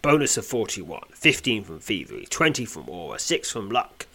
Bonus 0.02 0.36
of 0.36 0.44
41, 0.44 1.04
15 1.14 1.64
from 1.64 1.78
thievery, 1.78 2.26
20 2.28 2.66
from 2.66 2.86
aura, 2.86 3.18
6 3.18 3.50
from 3.50 3.70
luck. 3.70 4.06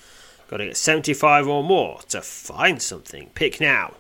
Gotta 0.48 0.66
get 0.66 0.78
75 0.78 1.48
or 1.48 1.64
more 1.64 2.02
to 2.10 2.22
find 2.22 2.80
something. 2.80 3.32
Pick 3.34 3.60
now. 3.60 3.96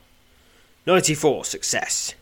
94, 0.85 1.43
success. 1.43 2.13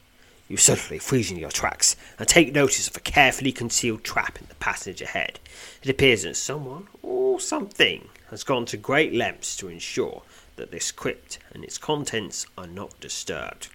You 0.48 0.56
suddenly 0.56 0.98
freeze 0.98 1.30
in 1.30 1.38
your 1.38 1.51
tracks 1.51 1.98
and 2.18 2.25
take 2.25 2.54
notice 2.54 2.88
of 2.88 2.96
a 2.96 3.01
carefully 3.01 3.51
concealed 3.51 4.06
trap 4.06 4.39
in 4.39 4.48
the 4.48 4.56
passage 4.56 5.01
ahead. 5.01 5.42
It 5.84 5.89
appears 5.89 6.24
that 6.24 6.38
someone 6.38 6.88
or 7.04 7.42
something 7.42 8.08
has 8.30 8.46
gone 8.46 8.65
to 8.68 8.77
great 8.77 9.13
lengths 9.13 9.58
to 9.58 9.68
ensure 9.68 10.22
that 10.56 10.72
this 10.72 10.89
crypt 10.89 11.39
and 11.54 11.65
its 11.65 11.77
contents 11.77 12.48
are 12.58 12.68
not 12.68 12.98
disturbed. 13.01 13.68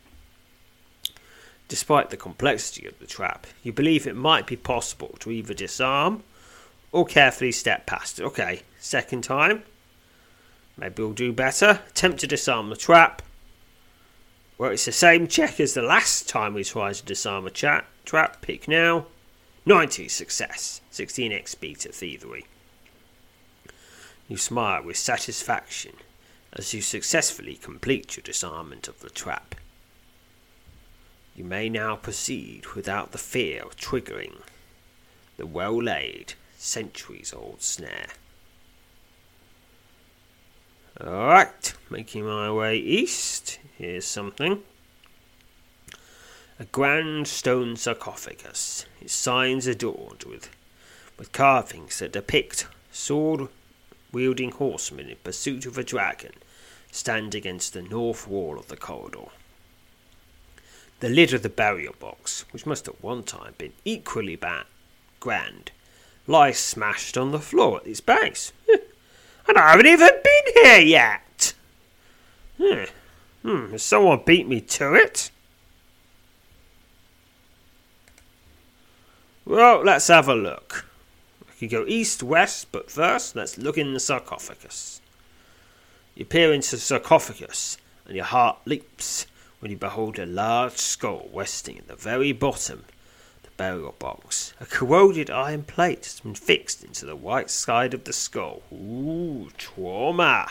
Despite 1.70 2.10
the 2.10 2.16
complexity 2.16 2.84
of 2.88 2.98
the 2.98 3.06
trap, 3.06 3.46
you 3.62 3.72
believe 3.72 4.04
it 4.04 4.16
might 4.16 4.44
be 4.44 4.56
possible 4.56 5.14
to 5.20 5.30
either 5.30 5.54
disarm 5.54 6.24
or 6.90 7.06
carefully 7.06 7.52
step 7.52 7.86
past 7.86 8.18
it. 8.18 8.24
Okay, 8.24 8.62
second 8.80 9.22
time. 9.22 9.62
Maybe 10.76 11.00
we'll 11.00 11.12
do 11.12 11.32
better. 11.32 11.78
Attempt 11.88 12.18
to 12.18 12.26
disarm 12.26 12.70
the 12.70 12.76
trap. 12.76 13.22
Well, 14.58 14.72
it's 14.72 14.86
the 14.86 14.90
same 14.90 15.28
check 15.28 15.60
as 15.60 15.74
the 15.74 15.82
last 15.82 16.28
time 16.28 16.54
we 16.54 16.64
tried 16.64 16.96
to 16.96 17.04
disarm 17.04 17.46
a 17.46 17.50
chat. 17.50 17.84
trap. 18.04 18.42
Pick 18.42 18.66
now. 18.66 19.06
90 19.64 20.08
success. 20.08 20.80
16 20.90 21.30
XP 21.30 21.78
to 21.78 21.92
thievery. 21.92 22.46
You 24.26 24.36
smile 24.36 24.82
with 24.82 24.96
satisfaction 24.96 25.92
as 26.52 26.74
you 26.74 26.82
successfully 26.82 27.54
complete 27.54 28.16
your 28.16 28.24
disarmament 28.24 28.88
of 28.88 28.98
the 28.98 29.10
trap. 29.10 29.54
You 31.40 31.46
may 31.46 31.70
now 31.70 31.96
proceed 31.96 32.66
without 32.74 33.12
the 33.12 33.16
fear 33.16 33.62
of 33.62 33.74
triggering 33.74 34.42
the 35.38 35.46
well 35.46 35.82
laid, 35.82 36.34
centuries 36.58 37.32
old 37.32 37.62
snare. 37.62 38.08
Alright, 41.00 41.72
making 41.88 42.26
my 42.26 42.52
way 42.52 42.76
east. 42.76 43.58
Here's 43.78 44.04
something. 44.04 44.62
A 46.58 46.66
grand 46.66 47.26
stone 47.26 47.74
sarcophagus. 47.76 48.84
Its 49.00 49.14
signs 49.14 49.66
adorned 49.66 50.24
with, 50.24 50.50
with 51.16 51.32
carvings 51.32 52.00
that 52.00 52.12
depict 52.12 52.68
sword 52.92 53.48
wielding 54.12 54.50
horsemen 54.50 55.08
in 55.08 55.16
pursuit 55.24 55.64
of 55.64 55.78
a 55.78 55.84
dragon 55.84 56.34
stand 56.92 57.34
against 57.34 57.72
the 57.72 57.80
north 57.80 58.28
wall 58.28 58.58
of 58.58 58.68
the 58.68 58.76
corridor. 58.76 59.28
The 61.00 61.08
lid 61.08 61.32
of 61.32 61.42
the 61.42 61.48
burial 61.48 61.94
box, 61.98 62.44
which 62.50 62.66
must 62.66 62.86
at 62.86 63.02
one 63.02 63.22
time 63.22 63.54
been 63.56 63.72
equally 63.86 64.36
bad, 64.36 64.66
grand, 65.18 65.72
lies 66.26 66.58
smashed 66.58 67.16
on 67.16 67.30
the 67.30 67.38
floor 67.38 67.80
at 67.80 67.86
its 67.86 68.02
base. 68.02 68.52
and 69.48 69.56
I 69.56 69.70
haven't 69.70 69.86
even 69.86 70.08
been 70.22 70.62
here 70.62 70.80
yet. 70.80 71.54
Hmm. 72.58 72.84
Hmm. 73.42 73.72
Has 73.72 73.82
someone 73.82 74.22
beat 74.26 74.46
me 74.46 74.60
to 74.60 74.94
it? 74.94 75.30
Well, 79.46 79.82
let's 79.82 80.08
have 80.08 80.28
a 80.28 80.34
look. 80.34 80.84
I 81.48 81.58
can 81.58 81.68
go 81.68 81.86
east, 81.88 82.22
west, 82.22 82.68
but 82.70 82.90
first 82.90 83.34
let's 83.34 83.56
look 83.56 83.78
in 83.78 83.94
the 83.94 84.00
sarcophagus. 84.00 85.00
You 86.14 86.26
peer 86.26 86.52
into 86.52 86.72
the 86.72 86.78
sarcophagus, 86.78 87.78
and 88.04 88.14
your 88.14 88.26
heart 88.26 88.58
leaps 88.66 89.26
when 89.60 89.70
you 89.70 89.76
behold 89.76 90.18
a 90.18 90.26
large 90.26 90.76
skull 90.76 91.28
resting 91.32 91.78
at 91.78 91.86
the 91.86 91.94
very 91.94 92.32
bottom 92.32 92.80
of 93.36 93.42
the 93.42 93.50
burial 93.56 93.94
box. 93.98 94.54
A 94.60 94.66
corroded 94.66 95.30
iron 95.30 95.62
plate 95.62 96.04
has 96.06 96.20
been 96.20 96.34
fixed 96.34 96.82
into 96.82 97.06
the 97.06 97.14
white 97.14 97.50
side 97.50 97.94
of 97.94 98.04
the 98.04 98.12
skull. 98.12 98.62
Ooh, 98.72 99.50
trauma! 99.56 100.48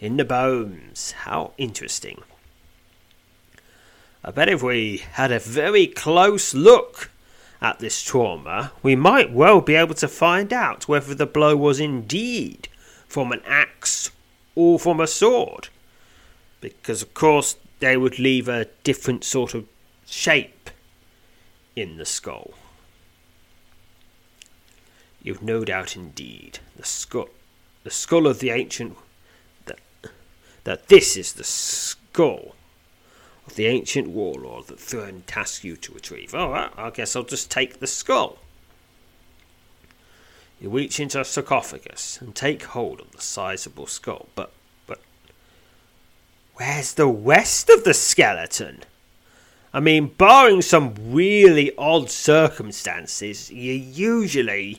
In 0.00 0.16
the 0.16 0.24
bones. 0.24 1.12
How 1.12 1.52
interesting. 1.58 2.22
I 4.24 4.30
bet 4.30 4.48
if 4.48 4.62
we 4.62 4.98
had 5.12 5.30
a 5.30 5.38
very 5.38 5.86
close 5.86 6.54
look 6.54 7.10
at 7.60 7.78
this 7.78 8.02
trauma, 8.02 8.72
we 8.82 8.96
might 8.96 9.32
well 9.32 9.60
be 9.60 9.74
able 9.74 9.94
to 9.94 10.08
find 10.08 10.52
out 10.52 10.88
whether 10.88 11.14
the 11.14 11.26
blow 11.26 11.56
was 11.56 11.78
indeed 11.78 12.68
from 13.06 13.32
an 13.32 13.42
axe 13.46 14.10
or 14.54 14.78
from 14.78 15.00
a 15.00 15.06
sword. 15.06 15.68
Because, 16.60 17.02
of 17.02 17.12
course, 17.12 17.56
they 17.80 17.96
would 17.96 18.18
leave 18.18 18.48
a 18.48 18.66
different 18.84 19.24
sort 19.24 19.54
of 19.54 19.66
shape 20.06 20.70
in 21.74 21.96
the 21.96 22.06
skull. 22.06 22.52
You've 25.22 25.42
no 25.42 25.64
doubt 25.64 25.96
indeed 25.96 26.60
the 26.76 26.84
skull, 26.84 27.28
the 27.84 27.90
skull 27.90 28.26
of 28.26 28.38
the 28.38 28.50
ancient, 28.50 28.96
that, 29.66 29.78
that 30.64 30.88
this 30.88 31.16
is 31.16 31.34
the 31.34 31.44
skull 31.44 32.54
of 33.46 33.56
the 33.56 33.66
ancient 33.66 34.08
warlord 34.08 34.68
that 34.68 34.80
Thurn 34.80 35.24
tasked 35.26 35.64
you 35.64 35.76
to 35.76 35.92
retrieve. 35.92 36.34
Oh, 36.34 36.38
All 36.38 36.50
right, 36.50 36.70
I 36.76 36.90
guess 36.90 37.16
I'll 37.16 37.22
just 37.22 37.50
take 37.50 37.80
the 37.80 37.86
skull. 37.86 38.38
You 40.60 40.68
reach 40.68 41.00
into 41.00 41.20
a 41.20 41.24
sarcophagus 41.24 42.18
and 42.20 42.34
take 42.34 42.62
hold 42.64 43.00
of 43.00 43.12
the 43.12 43.20
sizable 43.20 43.86
skull, 43.86 44.28
but 44.34 44.52
where's 46.60 46.92
the 46.92 47.06
rest 47.06 47.70
of 47.70 47.84
the 47.84 47.94
skeleton? 47.94 48.80
I 49.72 49.80
mean, 49.80 50.08
barring 50.08 50.60
some 50.60 50.94
really 50.98 51.74
odd 51.78 52.10
circumstances, 52.10 53.50
you 53.50 53.72
usually 53.72 54.78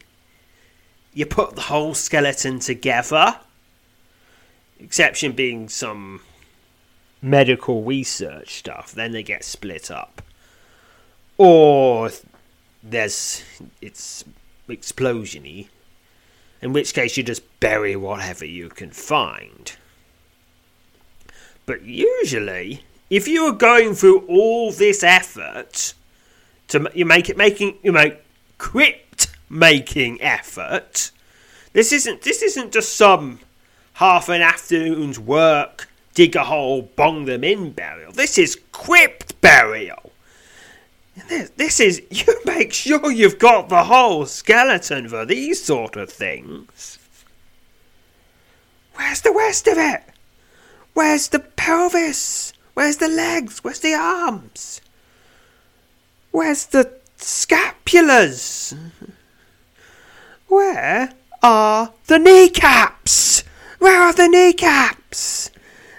you 1.11 1.25
put 1.25 1.55
the 1.55 1.61
whole 1.61 1.95
skeleton 1.95 2.59
together. 2.59 3.39
Exception 4.79 5.31
being 5.31 5.69
some 5.69 6.21
medical 7.19 7.83
research 7.83 8.59
stuff, 8.59 8.91
then 8.91 9.11
they 9.11 9.23
get 9.23 9.43
split 9.43 9.89
up. 9.89 10.21
Or 11.39 12.11
there's 12.83 13.43
it's 13.81 14.23
explosiony, 14.69 15.69
in 16.61 16.73
which 16.73 16.93
case 16.93 17.17
you 17.17 17.23
just 17.23 17.59
bury 17.59 17.95
whatever 17.95 18.45
you 18.45 18.69
can 18.69 18.91
find. 18.91 19.75
But 21.71 21.83
usually, 21.83 22.83
if 23.09 23.29
you 23.29 23.45
are 23.45 23.53
going 23.53 23.93
through 23.93 24.25
all 24.27 24.73
this 24.73 25.03
effort 25.03 25.93
to 26.67 26.91
you 26.93 27.05
make 27.05 27.29
it 27.29 27.37
making 27.37 27.77
you 27.81 27.93
make 27.93 28.19
crypt 28.57 29.27
making 29.49 30.21
effort 30.21 31.11
This 31.71 31.93
isn't 31.93 32.23
this 32.23 32.41
isn't 32.41 32.73
just 32.73 32.97
some 32.97 33.39
half 33.93 34.27
an 34.27 34.41
afternoon's 34.41 35.17
work, 35.17 35.87
dig 36.13 36.35
a 36.35 36.43
hole, 36.43 36.81
bong 36.97 37.23
them 37.23 37.45
in 37.45 37.71
burial. 37.71 38.11
This 38.11 38.37
is 38.37 38.59
crypt 38.73 39.39
burial. 39.39 40.11
This, 41.29 41.51
this 41.51 41.79
is 41.79 42.01
you 42.09 42.37
make 42.43 42.73
sure 42.73 43.09
you've 43.09 43.39
got 43.39 43.69
the 43.69 43.85
whole 43.85 44.25
skeleton 44.25 45.07
for 45.07 45.25
these 45.25 45.63
sort 45.63 45.95
of 45.95 46.09
things. 46.09 46.99
Where's 48.95 49.21
the 49.21 49.31
rest 49.31 49.67
of 49.67 49.77
it? 49.77 50.10
Where's 50.93 51.29
the 51.29 51.39
pelvis? 51.39 52.53
Where's 52.73 52.97
the 52.97 53.07
legs? 53.07 53.63
Where's 53.63 53.79
the 53.79 53.93
arms? 53.93 54.81
Where's 56.31 56.65
the 56.65 56.91
scapulas? 57.17 58.77
Where 60.47 61.13
are 61.41 61.93
the 62.07 62.19
kneecaps? 62.19 63.43
Where 63.79 64.01
are 64.01 64.13
the 64.13 64.27
kneecaps? 64.27 65.49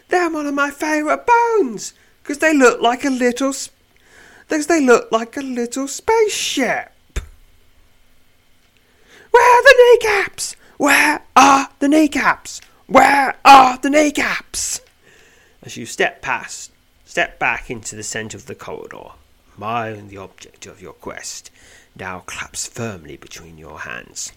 They're 0.09 0.31
one 0.31 0.47
of 0.47 0.55
my 0.55 0.71
favourite 0.71 1.27
bones 1.27 1.95
because 2.23 2.39
they 2.39 2.55
look 2.55 2.81
like 2.81 3.05
a 3.05 3.11
little. 3.11 3.55
Because 4.49 4.67
they 4.67 4.85
look 4.85 5.11
like 5.11 5.37
a 5.37 5.41
little 5.41 5.89
spaceship. 5.89 6.93
Where 9.31 9.59
are 9.59 9.63
the 9.63 9.75
kneecaps? 9.79 10.57
Where 10.77 11.23
are 11.35 11.71
the 11.79 11.89
kneecaps? 11.89 12.61
Where 12.87 13.37
are 13.45 13.79
the 13.79 13.91
kneecaps? 13.91 14.81
As 15.63 15.77
you 15.77 15.87
step 15.87 16.21
past, 16.21 16.73
step 17.05 17.39
back 17.39 17.71
into 17.71 17.95
the 17.95 18.03
centre 18.03 18.37
of 18.37 18.47
the 18.47 18.57
corridor, 18.57 19.13
Mine, 19.57 20.09
the 20.09 20.17
object 20.17 20.67
of 20.67 20.83
your 20.83 20.95
quest, 20.95 21.51
now 21.95 22.21
claps 22.21 22.67
firmly 22.67 23.17
between 23.17 23.59
your 23.59 23.81
hands. 23.81 24.33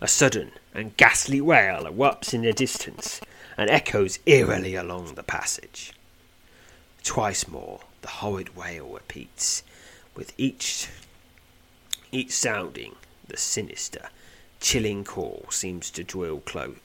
A 0.00 0.06
sudden 0.06 0.52
and 0.72 0.96
ghastly 0.96 1.40
wail 1.40 1.84
erupts 1.84 2.32
in 2.32 2.42
the 2.42 2.52
distance 2.52 3.20
and 3.56 3.68
echoes 3.68 4.18
eerily 4.26 4.76
along 4.76 5.14
the 5.14 5.22
passage. 5.22 5.92
Twice 7.02 7.48
more 7.48 7.80
the 8.02 8.08
horrid 8.08 8.54
wail 8.54 8.86
repeats, 8.88 9.64
with 10.14 10.32
each 10.38 10.88
each 12.12 12.32
sounding 12.32 12.94
the 13.26 13.36
sinister, 13.36 14.10
chilling 14.60 15.04
call 15.04 15.46
seems 15.50 15.90
to 15.90 16.04
drill 16.04 16.40
close 16.40 16.76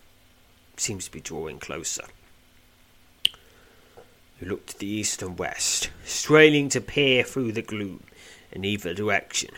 seems 0.79 1.05
to 1.05 1.11
be 1.11 1.21
drawing 1.21 1.59
closer. 1.59 2.05
You 4.39 4.47
look 4.47 4.65
to 4.67 4.77
the 4.77 4.87
east 4.87 5.21
and 5.21 5.37
west, 5.37 5.89
straining 6.03 6.69
to 6.69 6.81
peer 6.81 7.23
through 7.23 7.53
the 7.53 7.61
gloom 7.61 8.03
in 8.51 8.65
either 8.65 8.93
direction, 8.93 9.51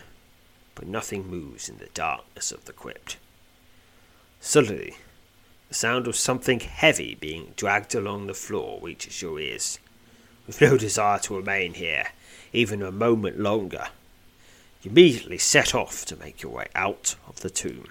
but 0.74 0.86
nothing 0.86 1.26
moves 1.26 1.68
in 1.68 1.78
the 1.78 1.88
darkness 1.94 2.52
of 2.52 2.64
the 2.64 2.72
crypt. 2.72 3.16
Suddenly, 4.40 4.96
the 5.68 5.74
sound 5.74 6.06
of 6.06 6.16
something 6.16 6.60
heavy 6.60 7.16
being 7.16 7.52
dragged 7.56 7.94
along 7.94 8.26
the 8.26 8.34
floor 8.34 8.78
reaches 8.80 9.20
your 9.20 9.40
ears. 9.40 9.78
With 10.46 10.60
no 10.60 10.78
desire 10.78 11.18
to 11.20 11.36
remain 11.36 11.74
here, 11.74 12.08
even 12.52 12.82
a 12.82 12.92
moment 12.92 13.38
longer, 13.38 13.88
you 14.82 14.90
immediately 14.90 15.38
set 15.38 15.74
off 15.74 16.04
to 16.06 16.16
make 16.16 16.42
your 16.42 16.52
way 16.52 16.68
out 16.74 17.16
of 17.26 17.40
the 17.40 17.50
tomb. 17.50 17.88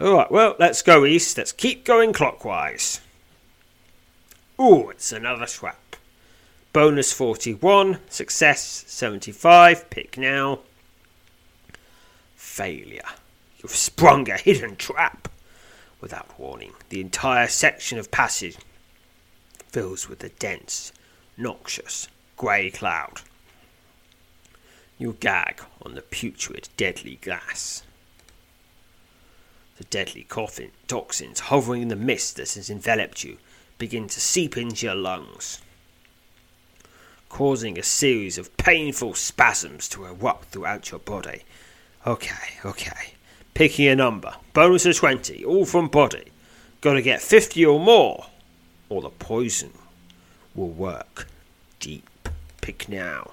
Alright, 0.00 0.32
well, 0.32 0.56
let's 0.58 0.80
go 0.80 1.04
east. 1.04 1.36
Let's 1.36 1.52
keep 1.52 1.84
going 1.84 2.14
clockwise. 2.14 3.02
Ooh, 4.58 4.88
it's 4.88 5.12
another 5.12 5.44
trap. 5.44 5.96
Bonus 6.72 7.12
41, 7.12 7.98
success 8.08 8.84
75, 8.86 9.90
pick 9.90 10.16
now. 10.16 10.60
Failure. 12.34 13.02
You've 13.58 13.74
sprung 13.74 14.30
a 14.30 14.38
hidden 14.38 14.76
trap. 14.76 15.28
Without 16.00 16.38
warning, 16.38 16.72
the 16.88 17.02
entire 17.02 17.48
section 17.48 17.98
of 17.98 18.10
passage 18.10 18.56
fills 19.68 20.08
with 20.08 20.24
a 20.24 20.30
dense, 20.30 20.92
noxious, 21.36 22.08
grey 22.38 22.70
cloud. 22.70 23.20
You 24.96 25.18
gag 25.20 25.60
on 25.82 25.94
the 25.94 26.02
putrid, 26.02 26.70
deadly 26.78 27.18
gas. 27.20 27.82
The 29.80 29.84
deadly 29.84 30.24
coffin 30.24 30.72
toxins 30.88 31.40
hovering 31.40 31.80
in 31.80 31.88
the 31.88 31.96
mist 31.96 32.36
that 32.36 32.52
has 32.52 32.68
enveloped 32.68 33.24
you 33.24 33.38
begin 33.78 34.08
to 34.08 34.20
seep 34.20 34.58
into 34.58 34.84
your 34.84 34.94
lungs, 34.94 35.62
causing 37.30 37.78
a 37.78 37.82
series 37.82 38.36
of 38.36 38.54
painful 38.58 39.14
spasms 39.14 39.88
to 39.88 40.04
erupt 40.04 40.50
throughout 40.50 40.90
your 40.90 41.00
body. 41.00 41.44
Okay, 42.06 42.58
okay. 42.62 43.14
Picking 43.54 43.88
a 43.88 43.96
number. 43.96 44.34
Bonus 44.52 44.84
of 44.84 44.96
20, 44.96 45.46
all 45.46 45.64
from 45.64 45.88
body. 45.88 46.30
Gotta 46.82 47.00
get 47.00 47.22
50 47.22 47.64
or 47.64 47.80
more, 47.80 48.26
or 48.90 49.00
the 49.00 49.08
poison 49.08 49.72
will 50.54 50.68
work 50.68 51.26
deep. 51.78 52.28
Pick 52.60 52.86
now. 52.86 53.30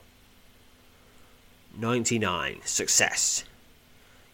99, 1.78 2.62
success. 2.64 3.44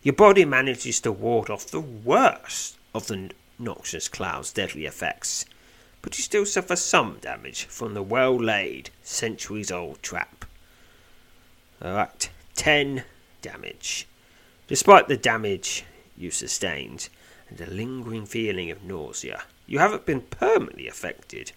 Your 0.04 0.14
body 0.14 0.44
manages 0.44 1.00
to 1.00 1.14
ward 1.14 1.50
off 1.50 1.68
the 1.68 1.80
worst 1.80 2.78
of 2.94 3.08
the 3.08 3.32
noxious 3.58 4.10
cloud's 4.10 4.52
deadly 4.52 4.86
effects, 4.86 5.46
but 6.02 6.18
you 6.18 6.24
still 6.24 6.46
suffer 6.46 6.76
some 6.76 7.20
damage 7.22 7.64
from 7.64 7.94
the 7.94 8.04
well 8.04 8.36
laid, 8.36 8.90
centuries 9.02 9.72
old 9.72 10.04
trap. 10.04 10.44
Alright, 11.82 12.30
10 12.56 13.06
damage. 13.42 14.06
Despite 14.68 15.08
the 15.08 15.16
damage 15.16 15.86
you 16.18 16.32
sustained 16.32 17.08
and 17.48 17.62
a 17.62 17.72
lingering 17.72 18.26
feeling 18.26 18.70
of 18.72 18.84
nausea, 18.84 19.44
you 19.68 19.80
haven't 19.80 20.06
been 20.06 20.22
permanently 20.22 20.90
affected, 20.90 21.54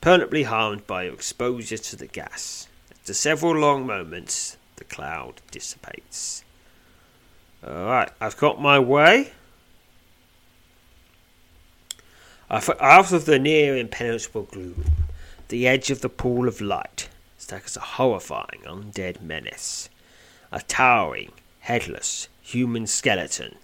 permanently 0.00 0.44
harmed 0.44 0.86
by 0.86 1.02
your 1.02 1.12
exposure 1.12 1.76
to 1.76 1.96
the 1.96 2.06
gas. 2.06 2.66
After 2.90 3.12
several 3.12 3.54
long 3.54 3.86
moments, 3.86 4.56
the 4.76 4.84
cloud 4.84 5.42
dissipates. 5.50 6.44
Alright, 7.64 8.10
I've 8.20 8.36
got 8.36 8.60
my 8.60 8.78
way. 8.78 9.32
Out 12.50 13.12
of 13.12 13.24
the 13.24 13.38
near 13.38 13.76
impenetrable 13.76 14.42
gloom, 14.42 14.84
the 15.48 15.66
edge 15.66 15.90
of 15.90 16.00
the 16.00 16.08
pool 16.08 16.48
of 16.48 16.60
light 16.60 17.08
staggers 17.38 17.76
a 17.76 17.80
horrifying 17.80 18.62
undead 18.66 19.22
menace. 19.22 19.88
A 20.50 20.60
towering, 20.60 21.32
headless, 21.60 22.28
human 22.42 22.86
skeleton, 22.86 23.56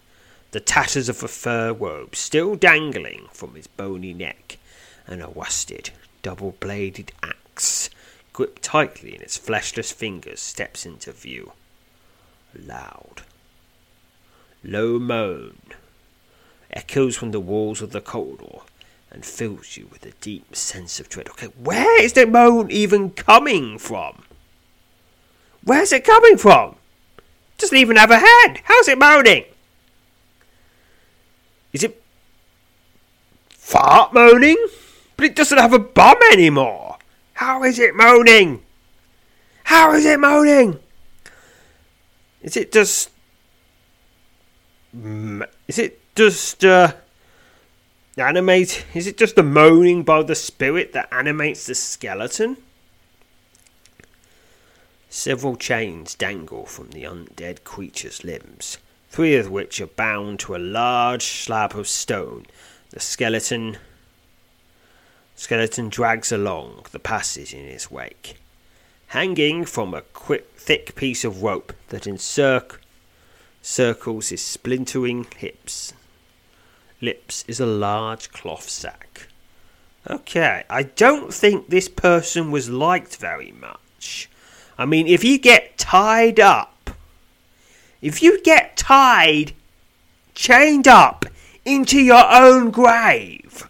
the 0.53 0.61
tatters 0.61 1.09
of 1.09 1.23
a 1.23 1.29
fur 1.29 1.73
robe 1.73 2.17
still 2.17 2.55
dangling 2.55 3.27
from 3.33 3.55
his 3.55 3.67
bony 3.67 4.15
neck, 4.15 4.59
and 5.07 5.23
a 5.23 5.29
rusted, 5.29 5.91
double 6.23 6.53
bladed 6.61 7.13
axe 7.23 7.91
gripped 8.33 8.63
tightly 8.63 9.15
in 9.15 9.21
its 9.21 9.37
fleshless 9.37 9.93
fingers 9.93 10.41
steps 10.41 10.87
into 10.87 11.13
view. 11.13 11.53
Loud, 12.55 13.23
low 14.71 14.99
moan 14.99 15.59
echoes 16.71 17.17
from 17.17 17.31
the 17.31 17.41
walls 17.41 17.81
of 17.81 17.93
the 17.93 18.01
corridor 18.01 18.61
and 19.11 19.25
fills 19.25 19.77
you 19.77 19.89
with 19.91 20.05
a 20.05 20.11
deep 20.21 20.55
sense 20.55 21.01
of 21.01 21.09
dread. 21.09 21.29
Okay, 21.31 21.47
where 21.59 22.03
is 22.03 22.13
the 22.13 22.27
moan 22.27 22.71
even 22.71 23.11
coming 23.11 23.79
from? 23.79 24.23
Where's 25.65 25.93
it 25.93 26.05
coming 26.05 26.37
from? 26.37 26.77
Doesn't 27.57 27.77
even 27.77 27.97
have 27.97 28.11
a 28.11 28.19
head. 28.19 28.61
How's 28.65 28.89
it 28.89 28.99
moaning? 28.99 29.45
Is 31.73 31.83
it 31.83 32.03
fart 33.49 34.13
moaning? 34.13 34.57
But 35.17 35.27
it 35.27 35.37
doesn't 35.37 35.59
have 35.59 35.73
a 35.73 35.79
bum 35.79 36.17
anymore. 36.33 36.99
How 37.35 37.65
is 37.65 37.79
it 37.79 37.95
moaning? 37.97 38.63
How 39.65 39.93
is 39.93 40.05
it 40.05 40.21
moaning? 40.21 40.79
Is 42.43 42.57
it 42.57 42.71
just. 42.73 43.11
Is 45.69 45.79
it 45.79 46.01
just. 46.15 46.65
Uh, 46.65 46.93
animate? 48.21 48.85
Is 48.95 49.07
it 49.07 49.17
just 49.17 49.37
the 49.37 49.43
moaning 49.43 50.03
by 50.03 50.23
the 50.23 50.35
spirit 50.35 50.93
that 50.93 51.09
animates 51.13 51.67
the 51.67 51.75
skeleton? 51.75 52.57
Several 55.09 55.57
chains 55.57 56.15
dangle 56.15 56.67
from 56.67 56.91
the 56.91 57.05
undead 57.05 57.65
creature's 57.65 58.25
limbs, 58.25 58.79
three 59.09 59.37
of 59.37 59.51
which 59.51 59.81
are 59.81 59.87
bound 59.87 60.41
to 60.41 60.55
a 60.55 60.59
large 60.59 61.23
slab 61.23 61.75
of 61.77 61.89
stone. 61.89 62.47
The 62.91 63.01
skeleton 63.01 63.79
skeleton 65.37 65.89
drags 65.89 66.33
along 66.33 66.87
the 66.91 66.99
passage 66.99 67.55
in 67.55 67.65
its 67.65 67.91
wake, 67.91 68.39
hanging 69.09 69.65
from 69.65 69.95
a 69.95 70.03
quick, 70.03 70.51
thick 70.57 70.97
piece 70.97 71.25
of 71.25 71.43
rope 71.43 71.73
that 71.89 72.07
encircles 72.07 72.81
his 73.77 74.43
splintering 74.43 75.27
hips 75.37 75.93
lips 77.01 77.45
is 77.47 77.61
a 77.61 77.67
large 77.67 78.31
cloth 78.31 78.69
sack. 78.69 79.29
Okay, 80.09 80.65
I 80.69 80.83
don't 80.83 81.33
think 81.33 81.69
this 81.69 81.89
person 81.89 82.51
was 82.51 82.71
liked 82.71 83.17
very 83.17 83.53
much. 83.53 84.29
I 84.77 84.85
mean, 84.87 85.07
if 85.07 85.23
you 85.23 85.39
get 85.39 85.79
tied 85.79 86.41
up, 86.41 86.91
if 88.01 88.23
you 88.23 88.43
get 88.43 88.77
tied 88.77 89.53
chained 90.39 90.87
up 90.87 91.27
into 91.65 92.01
your 92.01 92.25
own 92.31 92.71
grave. 92.71 93.69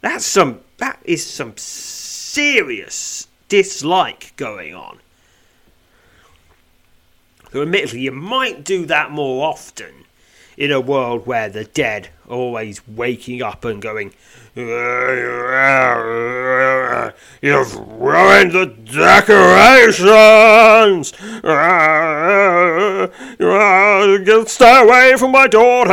That's 0.00 0.24
some 0.24 0.60
that 0.78 1.00
is 1.04 1.26
some 1.26 1.54
serious 1.56 3.26
dislike 3.48 4.32
going 4.36 4.74
on. 4.74 5.00
So 7.52 7.62
admittedly 7.62 8.00
you 8.02 8.12
might 8.12 8.64
do 8.64 8.86
that 8.86 9.10
more 9.10 9.48
often 9.48 10.04
in 10.56 10.70
a 10.70 10.80
world 10.80 11.26
where 11.26 11.48
the 11.48 11.64
dead 11.64 12.10
are 12.28 12.36
always 12.36 12.86
waking 12.86 13.42
up 13.42 13.64
and 13.64 13.82
going, 13.82 14.12
You've 14.54 14.66
ruined 17.76 18.52
the 18.52 18.66
decorations! 18.84 20.02
Stay 24.50 24.80
away 24.82 25.14
from 25.16 25.32
my 25.32 25.46
daughter! 25.48 25.90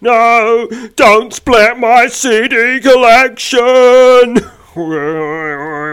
No, 0.00 0.68
don't 0.96 1.34
split 1.34 1.76
my 1.78 2.06
CD 2.06 2.80
collection! 2.80 4.38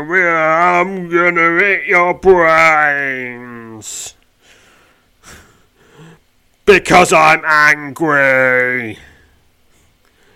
I'm 0.01 1.10
gonna 1.10 1.57
eat 1.57 1.88
your 1.88 2.13
brains! 2.13 4.13
Because 6.65 7.13
I'm 7.13 7.43
angry. 7.45 8.99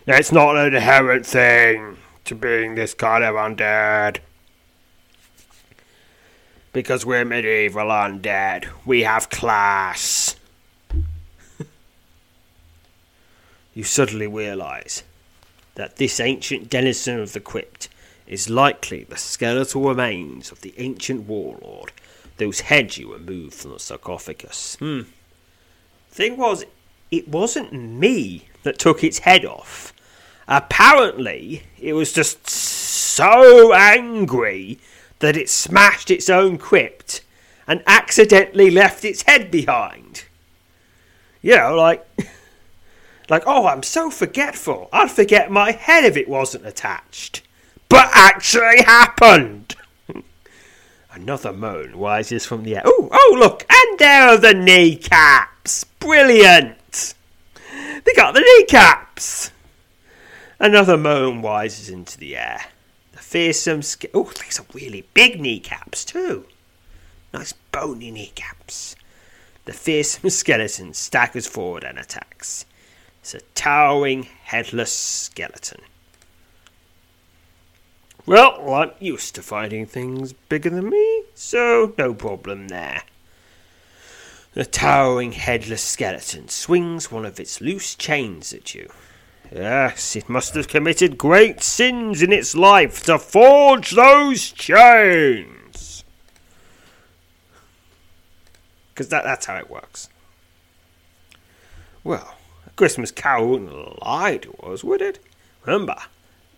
It's 0.08 0.32
not 0.32 0.58
an 0.58 0.74
inherent 0.74 1.26
thing 1.26 1.98
to 2.26 2.36
being 2.36 2.76
this 2.76 2.94
kind 2.94 3.24
of 3.24 3.36
undead. 3.36 4.18
Because 6.74 7.06
we're 7.06 7.26
medieval 7.26 7.88
undead, 7.88 8.68
we 8.86 9.04
have 9.04 9.30
class. 9.30 10.36
you 13.74 13.84
suddenly 13.84 14.28
realise 14.28 15.04
that 15.76 15.98
this 15.98 16.20
ancient 16.20 16.70
denizen 16.70 17.20
of 17.20 17.34
the 17.34 17.40
crypt 17.40 17.90
is 18.32 18.50
likely 18.50 19.04
the 19.04 19.18
skeletal 19.18 19.90
remains 19.90 20.54
of 20.54 20.62
the 20.62 20.74
ancient 20.78 21.28
warlord, 21.28 21.92
whose 22.40 22.62
head 22.62 22.96
you 22.96 23.14
removed 23.14 23.54
from 23.54 23.72
the 23.72 23.80
sarcophagus. 23.80 24.78
Hmm. 24.80 25.02
Thing 26.10 26.38
was, 26.38 26.64
it 27.12 27.28
wasn't 27.28 27.74
me 27.74 28.48
that 28.64 28.80
took 28.80 29.04
its 29.04 29.20
head 29.20 29.46
off. 29.46 29.94
Apparently, 30.48 31.64
it 31.78 31.92
was 31.92 32.14
just 32.14 32.50
so 32.50 33.74
angry 33.74 34.80
that 35.20 35.36
it 35.36 35.50
smashed 35.50 36.10
its 36.10 36.30
own 36.30 36.58
crypt 36.58 37.22
and 37.68 37.84
accidentally 37.86 38.72
left 38.72 39.04
its 39.04 39.24
head 39.24 39.52
behind. 39.52 40.24
You 41.42 41.58
know, 41.58 41.76
like, 41.76 42.08
like, 43.30 43.44
oh, 43.46 43.68
I'm 43.68 43.84
so 43.84 44.10
forgetful. 44.10 44.88
I'd 44.94 45.12
forget 45.12 45.52
my 45.52 45.72
head 45.72 46.06
if 46.06 46.16
it 46.16 46.30
wasn't 46.30 46.66
attached. 46.66 47.42
But 47.92 48.10
actually 48.14 48.84
happened. 48.84 49.76
Another 51.12 51.52
moan 51.52 51.94
rises 51.94 52.46
from 52.46 52.64
the 52.64 52.78
air. 52.78 52.84
Oh, 52.86 53.10
oh, 53.12 53.36
look, 53.38 53.66
and 53.70 54.00
there 54.00 54.30
are 54.30 54.38
the 54.38 54.54
kneecaps. 54.54 55.84
Brilliant. 56.00 57.14
They 58.06 58.14
got 58.16 58.34
the 58.34 58.40
kneecaps. 58.40 59.52
Another 60.58 60.96
moan 60.96 61.42
rises 61.42 61.90
into 61.90 62.18
the 62.18 62.38
air. 62.38 62.62
The 63.12 63.18
fearsome. 63.18 63.82
Sk- 63.82 64.06
oh, 64.14 64.32
these 64.42 64.58
are 64.58 64.66
really 64.74 65.06
big 65.14 65.42
kneecaps, 65.42 66.06
too. 66.06 66.46
Nice 67.34 67.52
bony 67.74 68.10
kneecaps. 68.10 68.96
The 69.66 69.74
fearsome 69.74 70.30
skeleton 70.30 70.94
staggers 70.94 71.46
forward 71.46 71.84
and 71.84 72.00
attacks. 72.00 72.66
It's 73.20 73.34
a 73.34 73.42
towering, 73.54 74.24
headless 74.44 74.94
skeleton. 74.94 75.82
Well, 78.26 78.74
I'm 78.74 78.92
used 79.00 79.36
to 79.36 79.42
fighting 79.42 79.86
things 79.86 80.34
bigger 80.34 80.70
than 80.70 80.90
me, 80.90 81.24
so 81.34 81.94
no 81.98 82.14
problem 82.14 82.68
there. 82.68 83.04
The 84.54 84.66
towering 84.66 85.32
headless 85.32 85.82
skeleton 85.82 86.50
swings 86.50 87.12
one 87.12 87.26
of 87.26 87.40
its 87.40 87.62
loose 87.62 87.96
chains 87.96 88.54
at 88.54 88.76
you. 88.76 88.92
Yes, 89.52 90.16
it 90.16 90.30
must 90.30 90.54
have 90.56 90.68
committed 90.68 91.18
great 91.18 91.64
sins 91.64 92.22
in 92.22 92.32
its 92.32 92.56
life 92.56 93.04
to 93.06 93.18
forge 93.18 93.92
those 93.92 94.52
chains. 94.52 96.04
Because 98.94 99.10
that, 99.10 99.24
that's 99.24 99.48
how 99.48 99.58
it 99.58 99.70
works. 99.70 100.10
Well, 102.04 102.36
a 102.68 102.70
Christmas 102.72 103.12
Carol 103.12 103.50
wouldn't 103.50 104.04
lie 104.06 104.38
to 104.38 104.54
us, 104.64 104.84
would 104.84 105.02
it? 105.02 105.20
Remember, 105.66 105.96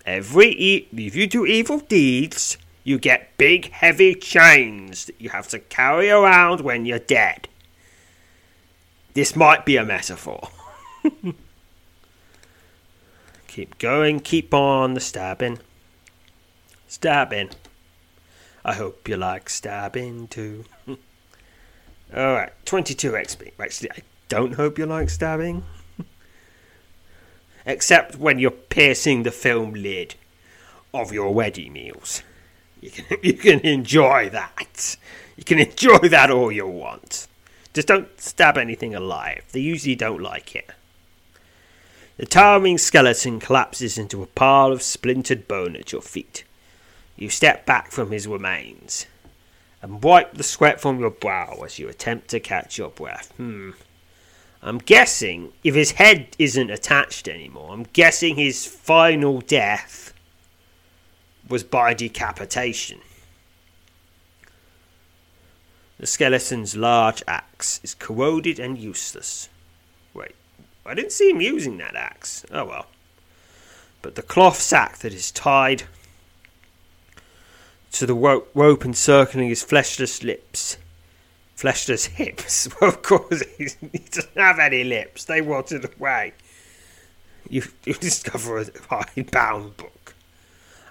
Every 0.05 0.47
e- 0.47 0.87
if 0.91 1.15
you 1.15 1.27
do 1.27 1.45
evil 1.45 1.79
deeds, 1.79 2.57
you 2.83 2.99
get 2.99 3.37
big 3.37 3.71
heavy 3.71 4.15
chains 4.15 5.05
that 5.05 5.19
you 5.19 5.29
have 5.29 5.47
to 5.49 5.59
carry 5.59 6.09
around 6.09 6.61
when 6.61 6.85
you're 6.85 6.99
dead. 6.99 7.47
This 9.13 9.35
might 9.35 9.65
be 9.65 9.77
a 9.77 9.85
metaphor. 9.85 10.49
keep 13.47 13.77
going, 13.77 14.19
keep 14.19 14.53
on 14.53 14.95
the 14.95 14.99
stabbing. 14.99 15.59
Stabbing. 16.87 17.51
I 18.65 18.73
hope 18.73 19.07
you 19.07 19.15
like 19.17 19.49
stabbing 19.49 20.27
too. 20.27 20.65
Alright, 22.13 22.53
22 22.65 23.11
XP. 23.11 23.51
Actually, 23.59 23.91
I 23.91 24.01
don't 24.27 24.55
hope 24.55 24.77
you 24.77 24.85
like 24.85 25.09
stabbing 25.09 25.63
except 27.65 28.15
when 28.15 28.39
you're 28.39 28.51
piercing 28.51 29.23
the 29.23 29.31
film 29.31 29.73
lid 29.73 30.15
of 30.93 31.11
your 31.11 31.33
wedding 31.33 31.73
meals. 31.73 32.23
You 32.81 32.91
can, 32.91 33.17
you 33.23 33.33
can 33.33 33.59
enjoy 33.61 34.29
that. 34.29 34.97
You 35.37 35.43
can 35.43 35.59
enjoy 35.59 36.09
that 36.09 36.29
all 36.29 36.51
you 36.51 36.67
want. 36.67 37.27
Just 37.73 37.87
don't 37.87 38.19
stab 38.19 38.57
anything 38.57 38.93
alive. 38.93 39.43
They 39.51 39.61
usually 39.61 39.95
don't 39.95 40.21
like 40.21 40.55
it. 40.55 40.69
The 42.17 42.27
towering 42.27 42.77
skeleton 42.77 43.39
collapses 43.39 43.97
into 43.97 44.21
a 44.21 44.27
pile 44.27 44.71
of 44.71 44.83
splintered 44.83 45.47
bone 45.47 45.75
at 45.75 45.91
your 45.91 46.01
feet. 46.01 46.43
You 47.15 47.29
step 47.29 47.65
back 47.65 47.91
from 47.91 48.11
his 48.11 48.27
remains 48.27 49.07
and 49.81 50.03
wipe 50.03 50.33
the 50.33 50.43
sweat 50.43 50.79
from 50.79 50.99
your 50.99 51.09
brow 51.09 51.61
as 51.65 51.79
you 51.79 51.89
attempt 51.89 52.29
to 52.29 52.39
catch 52.39 52.77
your 52.77 52.89
breath. 52.89 53.33
Hmm. 53.37 53.71
I'm 54.65 54.77
guessing 54.77 55.51
if 55.61 55.75
his 55.75 55.91
head 55.91 56.37
isn't 56.39 56.69
attached 56.69 57.27
anymore, 57.27 57.73
I'm 57.73 57.83
guessing 57.91 58.37
his 58.37 58.65
final 58.65 59.41
death 59.41 60.13
was 61.49 61.65
by 61.65 61.93
decapitation. 61.93 63.01
The 65.99 66.07
skeleton's 66.07 66.77
large 66.77 67.21
axe 67.27 67.81
is 67.83 67.93
corroded 67.93 68.57
and 68.57 68.77
useless. 68.77 69.49
Wait, 70.13 70.35
I 70.85 70.93
didn't 70.93 71.11
see 71.11 71.29
him 71.29 71.41
using 71.41 71.77
that 71.77 71.97
axe. 71.97 72.45
Oh 72.49 72.65
well. 72.65 72.85
But 74.01 74.15
the 74.15 74.21
cloth 74.21 74.59
sack 74.59 74.99
that 74.99 75.13
is 75.13 75.29
tied 75.29 75.83
to 77.91 78.05
the 78.05 78.15
rope 78.15 78.85
encircling 78.85 79.49
his 79.49 79.63
fleshless 79.63 80.23
lips 80.23 80.52
fleshless 81.63 82.07
hips. 82.07 82.67
Well, 82.81 82.89
of 82.89 83.01
course, 83.01 83.41
he 83.57 83.99
doesn't 84.11 84.35
have 84.37 84.59
any 84.59 84.83
lips. 84.83 85.23
They 85.23 85.39
rotted 85.41 85.89
away. 85.95 86.33
You, 87.49 87.63
you 87.85 87.93
discover 87.93 88.59
a 88.59 88.65
hidebound 88.89 89.77
book. 89.77 90.15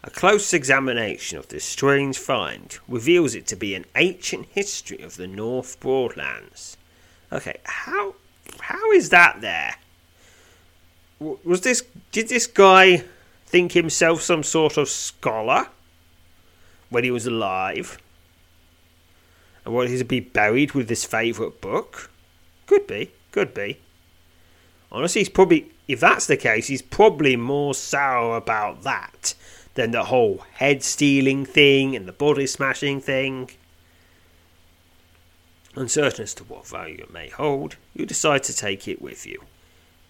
A 0.03 0.11
close 0.11 0.55
examination 0.55 1.39
of 1.39 1.49
this 1.49 1.65
strange 1.65 2.19
find 2.19 2.79
reveals 2.89 3.35
it 3.35 3.47
to 3.49 3.57
be 3.57 3.75
an 3.75 3.85
ancient 3.97 4.47
history 4.51 5.01
of 5.03 5.17
the 5.17 5.27
North 5.27 5.79
Broadlands. 5.79 6.77
Okay, 7.31 7.59
how 7.65 8.15
how 8.61 8.91
is 8.93 9.11
that 9.11 9.41
there? 9.41 9.77
Was 11.21 11.61
this 11.61 11.85
did 12.11 12.29
this 12.29 12.49
guy 12.49 13.05
think 13.47 13.73
himself 13.73 14.23
some 14.23 14.43
sort 14.43 14.77
of 14.77 14.89
scholar 14.89 15.69
when 16.91 17.05
he 17.05 17.11
was 17.11 17.27
alive? 17.27 17.99
And 19.65 19.75
will 19.75 19.87
he 19.87 20.03
be 20.03 20.21
buried 20.21 20.73
with 20.73 20.89
his 20.89 21.05
favourite 21.05 21.61
book? 21.61 22.11
Could 22.67 22.87
be, 22.87 23.13
could 23.31 23.55
be. 23.55 23.79
Honestly, 24.91 25.21
he's 25.21 25.29
probably, 25.29 25.71
if 25.89 26.01
that's 26.01 26.27
the 26.27 26.37
case, 26.37 26.67
he's 26.67 26.83
probably 26.83 27.37
more 27.37 27.75
sour 27.75 28.37
about 28.37 28.83
that 28.83 29.35
than 29.75 29.91
the 29.91 30.05
whole 30.05 30.45
head 30.55 30.83
stealing 30.83 31.47
thing 31.47 31.97
and 31.97 32.07
the 32.07 32.13
body 32.13 32.47
smashing 32.47 33.01
thing. 33.01 33.51
Uncertain 35.75 36.25
as 36.25 36.35
to 36.35 36.45
what 36.45 36.67
value 36.67 36.99
it 36.99 37.13
may 37.13 37.31
hold, 37.31 37.77
you 37.95 38.05
decide 38.05 38.43
to 38.43 38.55
take 38.55 38.87
it 38.87 39.01
with 39.01 39.27
you. 39.27 39.43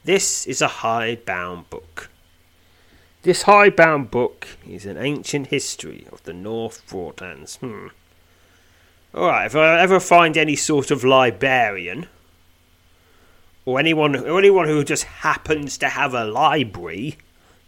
This 0.05 0.47
is 0.49 0.61
a 0.61 0.69
hidebound 0.69 1.71
book. 1.71 2.11
This 3.23 3.43
hidebound 3.43 4.11
book 4.11 4.49
is 4.69 4.85
an 4.85 4.97
ancient 4.97 5.47
history 5.47 6.09
of 6.11 6.25
the 6.25 6.33
North 6.33 6.83
Broadlands. 6.89 7.57
Hmm. 7.57 7.89
Alright, 9.15 9.47
if 9.47 9.57
I 9.57 9.81
ever 9.81 10.01
find 10.01 10.37
any 10.37 10.57
sort 10.57 10.91
of 10.91 11.05
librarian, 11.05 12.07
or 13.67 13.79
anyone, 13.79 14.17
or 14.17 14.39
anyone 14.39 14.67
who 14.67 14.83
just 14.85 15.05
happens 15.05 15.77
to 15.79 15.91
have 15.91 16.15
a 16.15 16.25
library 16.25 17.19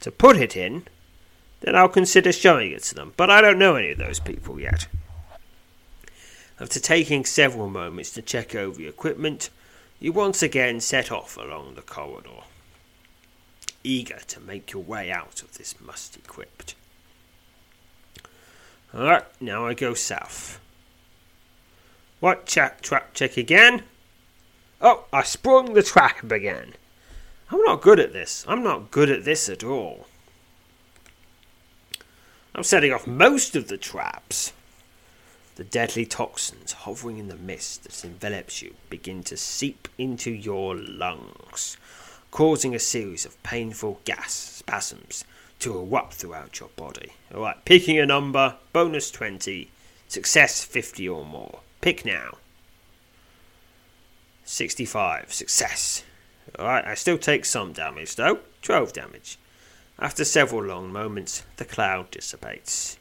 to 0.00 0.10
put 0.10 0.36
it 0.36 0.56
in, 0.56 0.86
then 1.60 1.76
I'll 1.76 1.88
consider 1.88 2.32
showing 2.32 2.72
it 2.72 2.82
to 2.84 2.94
them. 2.94 3.12
But 3.16 3.30
I 3.30 3.40
don't 3.40 3.58
know 3.58 3.76
any 3.76 3.92
of 3.92 3.98
those 3.98 4.20
people 4.20 4.58
yet. 4.58 4.86
After 6.58 6.80
taking 6.80 7.24
several 7.24 7.68
moments 7.68 8.10
to 8.12 8.22
check 8.22 8.54
over 8.54 8.80
your 8.80 8.90
equipment, 8.90 9.50
you 10.00 10.12
once 10.12 10.42
again 10.42 10.80
set 10.80 11.12
off 11.12 11.36
along 11.36 11.74
the 11.74 11.82
corridor, 11.82 12.44
eager 13.82 14.20
to 14.28 14.40
make 14.40 14.72
your 14.72 14.82
way 14.82 15.10
out 15.10 15.42
of 15.42 15.58
this 15.58 15.74
musty 15.80 16.22
crypt. 16.26 16.74
Alright, 18.94 19.24
now 19.40 19.66
I 19.66 19.74
go 19.74 19.94
south. 19.94 20.60
What 22.24 22.46
check 22.46 22.80
trap 22.80 23.12
check 23.12 23.36
again? 23.36 23.82
Oh, 24.80 25.04
I 25.12 25.22
sprung 25.24 25.74
the 25.74 25.82
trap 25.82 26.32
again. 26.32 26.72
I'm 27.50 27.62
not 27.64 27.82
good 27.82 28.00
at 28.00 28.14
this. 28.14 28.46
I'm 28.48 28.62
not 28.62 28.90
good 28.90 29.10
at 29.10 29.26
this 29.26 29.50
at 29.50 29.62
all. 29.62 30.06
I'm 32.54 32.62
setting 32.62 32.94
off 32.94 33.06
most 33.06 33.54
of 33.56 33.68
the 33.68 33.76
traps. 33.76 34.54
The 35.56 35.64
deadly 35.64 36.06
toxins 36.06 36.72
hovering 36.72 37.18
in 37.18 37.28
the 37.28 37.36
mist 37.36 37.84
that 37.84 38.02
envelops 38.06 38.62
you 38.62 38.72
begin 38.88 39.22
to 39.24 39.36
seep 39.36 39.86
into 39.98 40.30
your 40.30 40.74
lungs, 40.74 41.76
causing 42.30 42.74
a 42.74 42.78
series 42.78 43.26
of 43.26 43.42
painful 43.42 44.00
gas 44.06 44.32
spasms 44.32 45.26
to 45.58 45.78
erupt 45.78 46.14
throughout 46.14 46.58
your 46.58 46.70
body. 46.70 47.12
Alright, 47.34 47.66
picking 47.66 47.98
a 47.98 48.06
number, 48.06 48.56
bonus 48.72 49.10
20, 49.10 49.68
success 50.08 50.64
50 50.64 51.06
or 51.06 51.26
more. 51.26 51.60
Pick 51.84 52.06
now. 52.06 52.38
65. 54.46 55.34
Success. 55.34 56.02
Alright, 56.58 56.86
I 56.86 56.94
still 56.94 57.18
take 57.18 57.44
some 57.44 57.74
damage 57.74 58.16
though. 58.16 58.38
12 58.62 58.94
damage. 58.94 59.38
After 59.98 60.24
several 60.24 60.64
long 60.64 60.90
moments, 60.90 61.42
the 61.58 61.66
cloud 61.66 62.10
dissipates. 62.10 62.96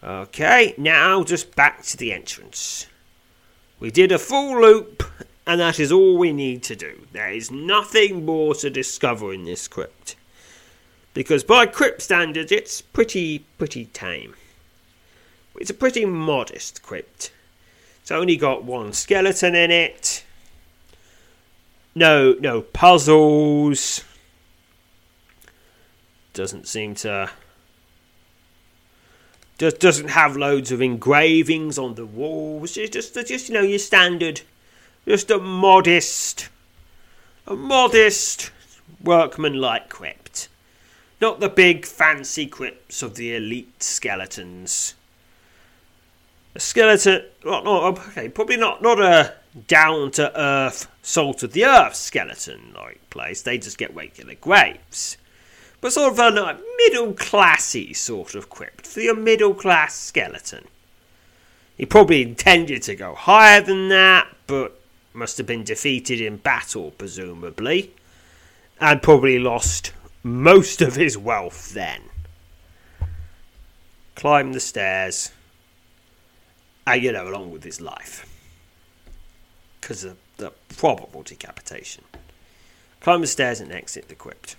Okay, 0.00 0.74
now 0.78 1.24
just 1.24 1.56
back 1.56 1.82
to 1.86 1.96
the 1.96 2.12
entrance. 2.12 2.86
We 3.80 3.90
did 3.90 4.12
a 4.12 4.18
full 4.20 4.60
loop, 4.62 5.02
and 5.44 5.60
that 5.60 5.80
is 5.80 5.90
all 5.90 6.16
we 6.16 6.32
need 6.32 6.62
to 6.62 6.76
do. 6.76 7.08
There 7.10 7.32
is 7.32 7.50
nothing 7.50 8.24
more 8.24 8.54
to 8.54 8.70
discover 8.70 9.34
in 9.34 9.44
this 9.44 9.66
crypt. 9.66 10.14
Because 11.14 11.42
by 11.42 11.66
crypt 11.66 12.02
standards, 12.02 12.52
it's 12.52 12.80
pretty, 12.80 13.40
pretty 13.58 13.86
tame. 13.86 14.34
It's 15.56 15.70
a 15.70 15.74
pretty 15.74 16.04
modest 16.04 16.84
crypt. 16.84 17.32
It's 18.08 18.12
only 18.12 18.38
got 18.38 18.64
one 18.64 18.94
skeleton 18.94 19.54
in 19.54 19.70
it. 19.70 20.24
No, 21.94 22.36
no 22.40 22.62
puzzles. 22.62 24.02
Doesn't 26.32 26.66
seem 26.66 26.94
to. 26.94 27.30
Just 29.58 29.78
doesn't 29.78 30.08
have 30.08 30.38
loads 30.38 30.72
of 30.72 30.80
engravings 30.80 31.78
on 31.78 31.96
the 31.96 32.06
walls. 32.06 32.78
It's 32.78 32.94
just, 32.94 33.12
just 33.28 33.50
you 33.50 33.54
know, 33.54 33.60
your 33.60 33.78
standard, 33.78 34.40
just 35.06 35.30
a 35.30 35.38
modest, 35.38 36.48
a 37.46 37.54
modest 37.54 38.50
workman-like 39.04 39.90
crypt. 39.90 40.48
Not 41.20 41.40
the 41.40 41.50
big 41.50 41.84
fancy 41.84 42.46
crypts 42.46 43.02
of 43.02 43.16
the 43.16 43.36
elite 43.36 43.82
skeletons 43.82 44.94
skeleton. 46.58 47.24
Not, 47.44 47.64
not, 47.64 47.84
um, 47.84 48.04
okay, 48.10 48.28
probably 48.28 48.56
not 48.56 48.82
not 48.82 49.00
a 49.00 49.34
down 49.66 50.10
to 50.12 50.40
earth, 50.40 50.86
salt 51.02 51.42
of 51.42 51.52
the 51.52 51.64
earth 51.64 51.94
skeleton 51.94 52.72
like 52.74 53.00
place. 53.10 53.42
They 53.42 53.58
just 53.58 53.78
get 53.78 53.94
regular 53.94 54.34
graves. 54.34 55.16
But 55.80 55.92
sort 55.92 56.12
of 56.12 56.18
a 56.18 56.30
like, 56.30 56.58
middle 56.76 57.12
classy 57.12 57.94
sort 57.94 58.34
of 58.34 58.50
crypt 58.50 58.86
for 58.86 59.00
your 59.00 59.16
middle 59.16 59.54
class 59.54 59.94
skeleton. 59.94 60.66
He 61.76 61.86
probably 61.86 62.22
intended 62.22 62.82
to 62.82 62.96
go 62.96 63.14
higher 63.14 63.60
than 63.60 63.88
that, 63.88 64.26
but 64.48 64.80
must 65.12 65.38
have 65.38 65.46
been 65.46 65.62
defeated 65.62 66.20
in 66.20 66.36
battle, 66.38 66.90
presumably, 66.98 67.92
and 68.80 69.00
probably 69.00 69.38
lost 69.38 69.92
most 70.24 70.82
of 70.82 70.96
his 70.96 71.16
wealth 71.16 71.72
then. 71.74 72.02
Climb 74.16 74.52
the 74.52 74.60
stairs 74.60 75.30
you 76.94 77.12
know, 77.12 77.28
along 77.28 77.50
with 77.50 77.64
his 77.64 77.80
life. 77.80 78.26
Because 79.80 80.04
of 80.04 80.16
the 80.38 80.52
probable 80.76 81.22
decapitation. 81.22 82.04
Climb 83.00 83.20
the 83.20 83.26
stairs 83.26 83.60
and 83.60 83.72
exit 83.72 84.08
the 84.08 84.14
crypt. 84.14 84.56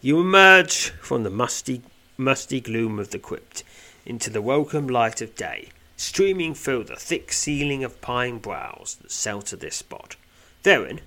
You 0.00 0.20
emerge 0.20 0.90
from 1.00 1.22
the 1.22 1.30
musty, 1.30 1.82
musty 2.16 2.60
gloom 2.60 2.98
of 2.98 3.10
the 3.10 3.18
crypt 3.18 3.62
into 4.04 4.30
the 4.30 4.42
welcome 4.42 4.88
light 4.88 5.20
of 5.20 5.36
day, 5.36 5.68
streaming 5.96 6.54
through 6.54 6.84
the 6.84 6.96
thick 6.96 7.32
ceiling 7.32 7.84
of 7.84 8.00
pine 8.00 8.38
boughs 8.38 8.96
that 8.96 9.10
shelter 9.10 9.56
this 9.56 9.76
spot. 9.76 10.16
Theron, 10.62 11.00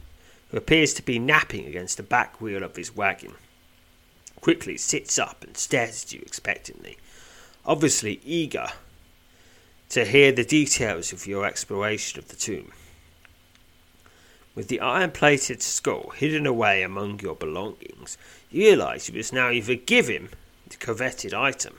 who 0.50 0.58
appears 0.58 0.94
to 0.94 1.04
be 1.04 1.20
napping 1.20 1.65
against 1.65 1.98
the 1.98 2.04
back 2.04 2.39
wheel 2.39 2.63
of 2.63 2.76
his 2.76 2.96
wagon, 2.96 3.34
quickly 4.39 4.78
sits 4.78 5.20
up 5.20 5.44
and 5.44 5.58
stares 5.58 6.06
at 6.06 6.13
you 6.13 6.22
expectantly, 6.22 6.98
obviously 7.65 8.22
eager 8.24 8.68
to 9.89 10.06
hear 10.06 10.32
the 10.32 10.43
details 10.43 11.13
of 11.13 11.28
your 11.28 11.45
exploration 11.45 12.19
of 12.19 12.28
the 12.28 12.36
tomb. 12.36 12.71
With 14.56 14.67
the 14.69 14.80
iron 14.80 15.12
plated 15.12 15.62
skull 15.62 16.12
hidden 16.12 16.45
away 16.45 16.82
among 16.82 17.19
your 17.19 17.36
belongings, 17.36 18.17
you 18.50 18.67
realize 18.67 19.10
you 19.10 19.15
must 19.15 19.34
now 19.34 19.52
either 19.52 19.76
give 19.76 20.08
him 20.08 20.30
the 20.69 20.78
coveted 20.78 21.34
item, 21.34 21.76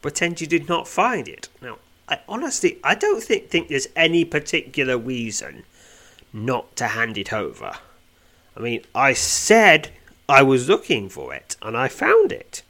pretend 0.00 0.40
you 0.40 0.46
did 0.46 0.68
not 0.68 0.88
find 0.88 1.28
it. 1.28 1.48
Now, 1.60 1.78
I 2.08 2.20
honestly, 2.28 2.78
I 2.82 2.94
don't 2.94 3.22
think, 3.22 3.50
think 3.50 3.68
there's 3.68 3.88
any 3.94 4.24
particular 4.24 4.96
reason 4.96 5.64
not 6.32 6.74
to 6.76 6.88
hand 6.88 7.18
it 7.18 7.32
over. 7.32 7.72
I 8.56 8.60
mean, 8.60 8.82
I 8.94 9.12
said 9.12 9.90
I 10.28 10.42
was 10.42 10.68
looking 10.68 11.08
for 11.08 11.34
it, 11.34 11.56
and 11.62 11.76
I 11.76 11.88
found 11.88 12.32
it. 12.32 12.62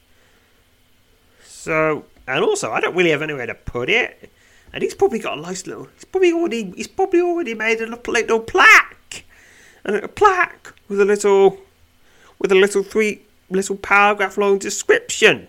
So, 1.45 2.05
and 2.27 2.45
also, 2.45 2.73
I 2.73 2.81
don't 2.81 2.97
really 2.97 3.11
have 3.11 3.23
anywhere 3.23 3.47
to 3.47 3.55
put 3.55 3.89
it 3.89 4.31
and 4.73 4.83
he's 4.83 4.95
probably 4.95 5.19
got 5.19 5.39
a 5.39 5.41
nice 5.41 5.67
little. 5.67 5.89
He's 5.95 6.05
probably 6.05 6.33
already. 6.33 6.73
He's 6.77 6.89
probably 6.89 7.21
already 7.21 7.55
made 7.55 7.81
a 7.81 7.87
little 7.87 8.41
plaque, 8.41 9.25
a 9.85 10.09
plaque 10.09 10.75
with 10.89 11.01
a 11.01 11.05
little, 11.05 11.59
with 12.39 12.53
a 12.53 12.55
little 12.55 12.83
three 12.83 13.23
little 13.51 13.77
paragraph 13.77 14.37
long 14.37 14.59
description. 14.59 15.49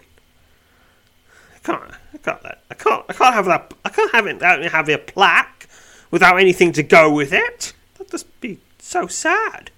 I 1.55 1.59
can't. 1.59 1.91
I 2.13 2.17
can't. 2.17 2.43
That 2.43 2.61
I 2.71 2.73
can't. 2.73 3.05
I 3.09 3.13
can't 3.13 3.35
have 3.35 3.45
that. 3.45 3.73
I 3.83 3.89
can't 3.89 4.11
have 4.11 4.27
it. 4.27 4.71
Have 4.71 4.89
a 4.89 4.97
plaque 4.97 5.67
without 6.11 6.39
anything 6.39 6.71
to 6.73 6.83
go 6.83 7.11
with 7.11 7.33
it. 7.33 7.73
That'd 7.97 8.11
just 8.11 8.39
be 8.41 8.59
so 8.79 9.07
sad. 9.07 9.71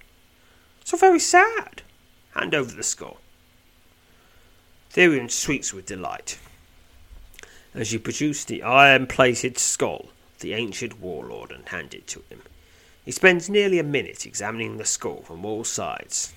So 0.84 0.96
very 0.96 1.20
sad. 1.20 1.82
Hand 2.34 2.54
over 2.54 2.74
the 2.74 2.82
score. 2.82 3.18
Theron 4.90 5.28
sweets 5.28 5.72
with 5.72 5.86
delight 5.86 6.38
as 7.74 7.92
you 7.92 7.98
produce 7.98 8.44
the 8.44 8.62
iron 8.62 9.06
plated 9.06 9.58
skull 9.58 10.08
of 10.34 10.40
the 10.40 10.54
ancient 10.54 11.00
warlord 11.00 11.50
and 11.50 11.68
hand 11.68 11.94
it 11.94 12.06
to 12.06 12.22
him. 12.28 12.42
He 13.04 13.10
spends 13.10 13.48
nearly 13.48 13.78
a 13.78 13.84
minute 13.84 14.26
examining 14.26 14.76
the 14.76 14.84
skull 14.84 15.22
from 15.22 15.44
all 15.44 15.64
sides, 15.64 16.32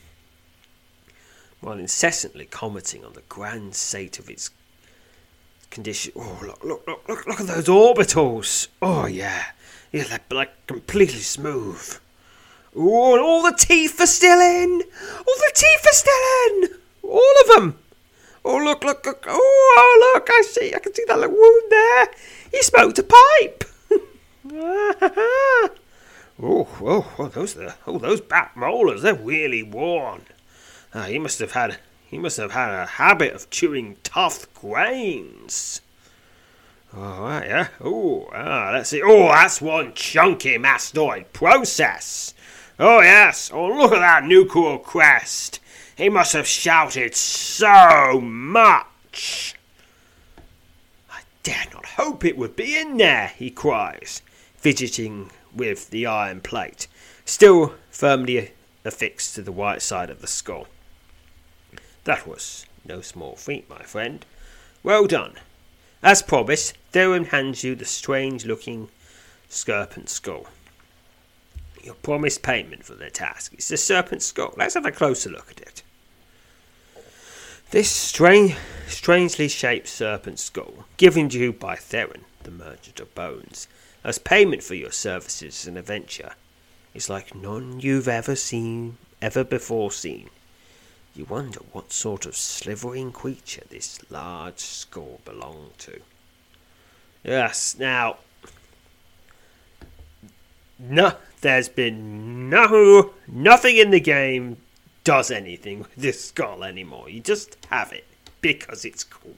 while 1.62 1.78
incessantly 1.78 2.46
commenting 2.46 3.06
on 3.06 3.14
the 3.14 3.24
grand 3.30 3.76
state 3.76 4.18
of 4.18 4.30
its 4.30 4.50
condition. 5.70 6.14
Oh, 6.16 6.40
look, 6.42 6.64
look, 6.64 6.88
look, 6.88 7.08
look, 7.08 7.28
look 7.28 7.40
at 7.40 7.48
those 7.48 7.68
orbitals! 7.68 8.68
Oh, 8.82 9.06
yeah. 9.06 9.46
Yeah, 9.92 10.04
they're 10.06 10.20
like 10.32 10.68
completely 10.68 11.20
smooth. 11.20 12.00
Oh, 12.76 13.20
all 13.24 13.44
the 13.44 13.56
teeth 13.58 14.00
are 14.02 14.08
still 14.08 14.40
in! 14.40 14.82
All 14.82 15.36
the 15.38 15.52
teeth 15.54 15.86
are 15.86 15.94
still 15.94 16.14
in! 16.48 16.70
All 17.04 17.34
of 17.42 17.56
them! 17.56 17.80
Oh, 18.48 18.58
look, 18.58 18.84
look, 18.84 19.04
look. 19.04 19.26
Oh, 19.28 20.12
look, 20.14 20.30
I 20.30 20.44
see. 20.44 20.72
I 20.76 20.78
can 20.78 20.94
see 20.94 21.04
that 21.08 21.18
little 21.18 21.36
wound 21.36 21.72
there. 21.72 22.08
He 22.52 22.62
smoked 22.62 23.00
a 23.00 23.04
pipe. 23.04 23.64
oh, 24.54 25.72
oh, 26.40 27.14
oh, 27.18 27.28
those, 27.30 27.58
are, 27.58 27.74
oh, 27.88 27.98
those 27.98 28.22
back 28.22 28.56
molars, 28.56 29.02
they're 29.02 29.16
really 29.16 29.64
worn. 29.64 30.22
Uh, 30.94 31.06
he 31.06 31.18
must 31.18 31.40
have 31.40 31.54
had, 31.54 31.80
he 32.06 32.20
must 32.20 32.38
have 32.38 32.52
had 32.52 32.70
a 32.70 32.86
habit 32.86 33.34
of 33.34 33.50
chewing 33.50 33.98
tough 34.04 34.54
grains. 34.54 35.82
Right, 36.94 37.48
yeah. 37.48 37.68
Oh, 37.82 38.30
ah, 38.32 38.70
let's 38.74 38.92
see. 38.92 39.02
Oh, 39.04 39.30
that's 39.30 39.60
one 39.60 39.94
chunky 39.96 40.60
mastoid 40.60 41.34
process. 41.34 42.36
Oh, 42.78 43.02
yes. 43.02 43.50
Oh, 43.52 43.68
look 43.68 43.92
at 43.92 44.00
that 44.00 44.24
nuchal 44.24 44.84
crest. 44.84 45.60
He 45.98 46.10
must 46.10 46.34
have 46.34 46.48
shouted 46.48 47.16
so 47.16 48.20
much. 48.22 49.56
I 51.10 51.22
dare 51.42 51.66
not 51.74 51.86
hope 51.86 52.26
it 52.26 52.38
would 52.38 52.58
be 52.58 52.78
in 52.78 52.98
there, 52.98 53.32
he 53.38 53.50
cries, 53.50 54.22
fidgeting 54.58 55.32
with 55.54 55.92
the 55.92 56.06
iron 56.06 56.42
plate, 56.42 56.88
still 57.24 57.76
firmly 57.90 58.52
affixed 58.84 59.36
to 59.36 59.42
the 59.42 59.54
white 59.54 59.82
side 59.82 60.10
of 60.10 60.20
the 60.20 60.28
skull. 60.28 60.68
That 62.04 62.28
was 62.28 62.66
no 62.84 63.00
small 63.00 63.38
feat, 63.38 63.70
my 63.70 63.84
friend. 63.84 64.26
Well 64.84 65.08
done. 65.08 65.36
As 66.04 66.22
promised, 66.22 66.78
Theron 66.92 67.26
hands 67.26 67.64
you 67.64 67.74
the 67.74 67.86
strange 67.86 68.46
looking 68.46 68.90
serpent 69.48 70.10
skull. 70.10 70.48
Your 71.82 71.96
promised 71.96 72.42
payment 72.42 72.84
for 72.84 72.96
the 72.96 73.10
task 73.10 73.54
is 73.58 73.70
the 73.70 73.78
serpent 73.78 74.22
skull. 74.22 74.54
Let's 74.58 74.74
have 74.74 74.86
a 74.86 74.92
closer 74.92 75.30
look 75.30 75.50
at 75.52 75.62
it. 75.62 75.84
This 77.72 77.90
strange, 77.90 78.56
strangely 78.88 79.48
shaped 79.48 79.88
serpent 79.88 80.40
skull, 80.40 80.86
given 80.98 81.30
to 81.30 81.40
you 81.40 81.52
by 81.52 81.76
Theron, 81.76 82.26
the 82.44 82.52
merchant 82.52 83.00
of 83.00 83.14
bones, 83.16 83.68
as 84.04 84.20
payment 84.20 84.64
for 84.64 84.76
your 84.76 84.92
services 84.92 85.66
and 85.68 85.78
adventure, 85.78 86.34
is 86.94 87.10
like 87.10 87.34
none 87.34 87.80
you've 87.80 88.08
ever 88.08 88.36
seen, 88.36 88.98
ever 89.22 89.44
before 89.44 89.92
seen. 89.92 90.30
You 91.16 91.26
wonder 91.26 91.60
what 91.72 91.92
sort 91.92 92.26
of 92.26 92.36
slithering 92.36 93.12
creature 93.12 93.64
this 93.70 94.00
large 94.12 94.60
skull 94.60 95.22
belonged 95.26 95.78
to. 95.80 96.02
Yes, 97.24 97.76
now. 97.80 98.18
No, 100.78 101.14
there's 101.42 101.70
been 101.70 102.50
no. 102.50 103.14
Nothing 103.28 103.78
in 103.78 103.90
the 103.90 104.00
game 104.00 104.58
does 105.06 105.32
anything 105.32 105.80
with 105.80 105.96
this 105.96 106.26
skull 106.26 106.66
anymore. 106.66 107.10
You 107.10 107.22
just 107.22 107.56
have 107.70 107.94
it 107.94 108.04
because 108.42 108.84
it's 108.84 109.06
cool. 109.06 109.38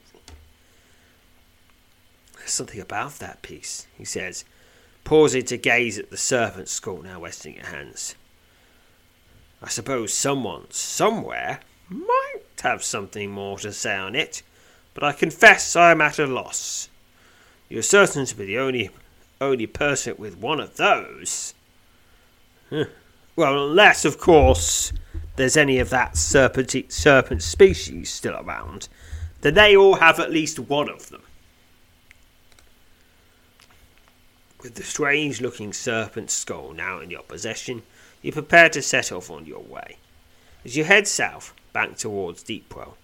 There's 2.38 2.52
something 2.52 2.82
about 2.82 3.20
that 3.20 3.44
piece, 3.44 3.86
he 3.96 4.06
says, 4.06 4.46
pausing 5.04 5.46
to 5.46 5.58
gaze 5.58 6.00
at 6.00 6.10
the 6.10 6.18
serpent 6.18 6.70
skull 6.70 7.04
now 7.04 7.22
resting 7.22 7.54
in 7.54 7.66
hands. 7.66 8.16
I 9.62 9.70
suppose 9.70 10.14
someone, 10.14 10.66
somewhere, 10.72 11.60
might 11.90 12.42
have 12.62 12.84
something 12.84 13.32
more 13.32 13.60
to 13.60 13.72
say 13.72 13.96
on 13.96 14.16
it, 14.16 14.42
but 14.94 15.04
I 15.04 15.12
confess 15.12 15.76
I 15.76 15.92
am 15.92 16.02
at 16.02 16.20
a 16.20 16.26
loss. 16.28 16.90
You're 17.70 17.84
certain 17.84 18.26
to 18.26 18.36
be 18.36 18.46
the 18.46 18.58
only 18.58 18.90
only 19.40 19.68
person 19.68 20.16
with 20.18 20.38
one 20.38 20.60
of 20.60 20.78
those. 20.78 21.54
Well, 22.72 23.70
unless, 23.70 24.04
of 24.04 24.18
course, 24.18 24.92
there's 25.38 25.56
any 25.56 25.78
of 25.78 25.90
that 25.92 26.18
serpent 26.18 26.76
serpent 26.92 27.44
species 27.44 28.10
still 28.10 28.36
around, 28.36 28.90
then 29.42 29.54
they 29.54 29.78
all 29.78 29.96
have 29.96 30.20
at 30.20 30.32
least 30.32 30.60
one 30.60 30.90
of 30.90 31.10
them. 31.10 31.22
With 34.62 34.76
the 34.76 34.84
strange 34.84 35.40
looking 35.40 35.74
serpent 35.74 36.32
skull 36.32 36.74
now 36.74 37.00
in 37.00 37.12
your 37.12 37.22
possession, 37.22 37.84
you 38.24 38.32
prepare 38.32 38.68
to 38.70 38.82
set 38.82 39.12
off 39.12 39.30
on 39.30 39.46
your 39.46 39.62
way. 39.62 39.98
As 40.66 40.76
you 40.76 40.84
head 40.84 41.08
south, 41.08 41.54
back 41.72 41.98
towards 41.98 42.44
Deepwell, 42.44 42.96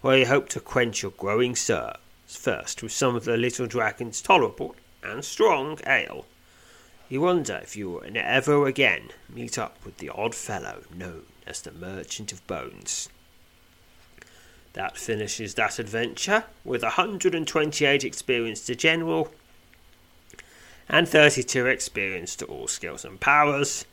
where 0.00 0.18
you 0.18 0.26
hope 0.26 0.48
to 0.50 0.60
quench 0.60 1.02
your 1.02 1.12
growing 1.12 1.54
thirst 1.54 1.98
first 2.26 2.82
with 2.82 2.92
some 2.92 3.14
of 3.14 3.24
the 3.24 3.36
little 3.36 3.66
dragon's 3.66 4.22
tolerable 4.22 4.74
and 5.02 5.22
strong 5.22 5.78
ale, 5.86 6.24
you 7.10 7.20
wonder 7.20 7.60
if 7.62 7.76
you 7.76 7.90
will 7.90 8.02
ever 8.14 8.66
again 8.66 9.10
meet 9.28 9.58
up 9.58 9.76
with 9.84 9.98
the 9.98 10.08
odd 10.08 10.34
fellow 10.34 10.80
known 10.96 11.26
as 11.46 11.62
the 11.62 11.72
Merchant 11.72 12.32
of 12.32 12.46
Bones. 12.46 13.08
That 14.74 14.96
finishes 14.96 15.54
that 15.54 15.78
adventure 15.78 16.44
with 16.64 16.82
128 16.82 18.04
experience 18.04 18.66
to 18.66 18.74
general 18.74 19.32
and 20.88 21.08
32 21.08 21.66
experience 21.66 22.36
to 22.36 22.44
all 22.46 22.68
skills 22.68 23.04
and 23.04 23.20
powers. 23.20 23.84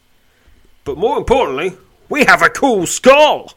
But 0.83 0.97
more 0.97 1.17
importantly, 1.17 1.77
we 2.09 2.25
have 2.25 2.41
a 2.41 2.49
cool 2.49 2.85
skull! 2.85 3.53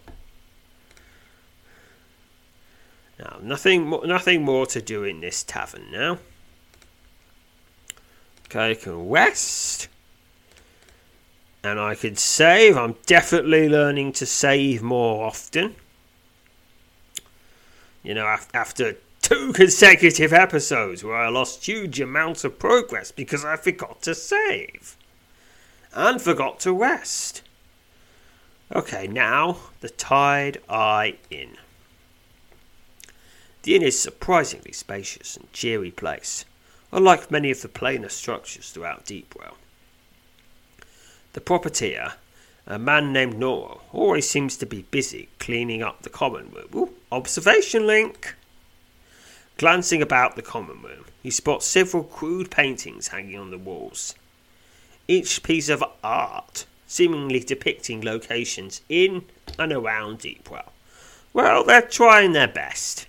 Now, 3.18 3.38
nothing, 3.42 3.90
nothing 4.05 4.42
more 4.42 4.66
to 4.66 4.82
do 4.82 5.05
in 5.05 5.20
this 5.20 5.42
tavern 5.42 5.90
now. 5.90 6.18
Okay, 8.47 8.78
rest. 8.86 9.88
And 11.64 11.80
I 11.80 11.94
can 11.94 12.14
save. 12.14 12.76
I'm 12.76 12.96
definitely 13.06 13.70
learning 13.70 14.12
to 14.12 14.26
save 14.26 14.82
more 14.82 15.24
often. 15.24 15.76
You 18.02 18.12
know, 18.12 18.36
after 18.52 18.98
two 19.22 19.54
consecutive 19.54 20.34
episodes 20.34 21.02
where 21.02 21.16
I 21.16 21.30
lost 21.30 21.66
huge 21.66 21.98
amounts 21.98 22.44
of 22.44 22.58
progress 22.58 23.10
because 23.10 23.46
I 23.46 23.56
forgot 23.56 24.02
to 24.02 24.14
save. 24.14 24.98
And 25.94 26.20
forgot 26.20 26.60
to 26.60 26.72
rest. 26.74 27.40
Okay, 28.70 29.06
now 29.06 29.56
the 29.80 29.88
Tired 29.88 30.60
Eye 30.68 31.16
Inn. 31.30 31.56
The 33.62 33.74
inn 33.74 33.82
is 33.82 33.98
surprisingly 33.98 34.72
spacious 34.72 35.38
and 35.38 35.50
cheery 35.54 35.90
place, 35.90 36.44
unlike 36.92 37.30
many 37.30 37.50
of 37.50 37.62
the 37.62 37.68
plainer 37.68 38.10
structures 38.10 38.70
throughout 38.70 39.06
Deepwell. 39.06 39.54
The 41.35 41.41
proprietor, 41.41 42.14
a 42.66 42.78
man 42.78 43.12
named 43.12 43.35
Noro, 43.35 43.80
always 43.93 44.28
seems 44.28 44.57
to 44.57 44.66
be 44.66 44.82
busy 44.91 45.28
cleaning 45.39 45.82
up 45.82 46.03
the 46.03 46.11
common 46.11 46.51
room. 46.51 46.68
Ooh, 46.74 46.95
observation 47.12 47.87
link! 47.87 48.35
Glancing 49.59 50.03
about 50.03 50.35
the 50.35 50.43
common 50.43 50.80
room, 50.82 51.05
he 51.22 51.30
spots 51.30 51.66
several 51.66 52.03
crude 52.03 52.51
paintings 52.51 53.09
hanging 53.09 53.39
on 53.39 53.51
the 53.51 53.59
walls. 53.59 54.14
Each 55.07 55.43
piece 55.43 55.68
of 55.68 55.85
art 56.03 56.64
seemingly 56.87 57.41
depicting 57.41 58.03
locations 58.03 58.80
in 58.89 59.26
and 59.59 59.72
around 59.72 60.20
Deepwell. 60.20 60.70
Well, 61.32 61.64
they're 61.64 61.82
trying 61.82 62.32
their 62.32 62.49
best 62.49 63.07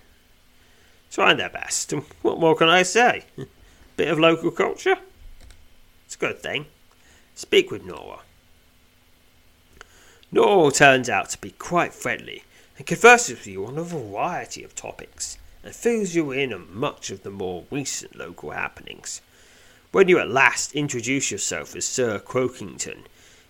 trying 1.16 1.38
their 1.38 1.48
best. 1.48 1.92
What 2.20 2.38
more 2.38 2.54
can 2.54 2.68
I 2.68 2.82
say? 2.82 3.24
Bit 3.96 4.08
of 4.08 4.18
local 4.18 4.50
culture? 4.50 4.96
It's 6.04 6.14
a 6.14 6.18
good 6.18 6.42
thing. 6.42 6.66
Speak 7.36 7.70
with 7.70 7.84
Nora. 7.84 8.20
Nora 10.32 10.72
turns 10.72 11.10
out 11.10 11.28
to 11.30 11.38
be 11.38 11.50
quite 11.50 11.92
friendly 11.92 12.44
and 12.78 12.86
converses 12.86 13.36
with 13.36 13.46
you 13.46 13.66
on 13.66 13.76
a 13.76 13.82
variety 13.82 14.64
of 14.64 14.74
topics 14.74 15.36
and 15.62 15.74
fills 15.74 16.14
you 16.14 16.32
in 16.32 16.54
on 16.54 16.74
much 16.74 17.10
of 17.10 17.24
the 17.24 17.30
more 17.30 17.64
recent 17.70 18.16
local 18.16 18.52
happenings. 18.52 19.20
When 19.92 20.08
you 20.08 20.18
at 20.18 20.30
last 20.30 20.74
introduce 20.74 21.30
yourself 21.30 21.76
as 21.76 21.84
Sir 21.84 22.18
Croakington, 22.18 23.04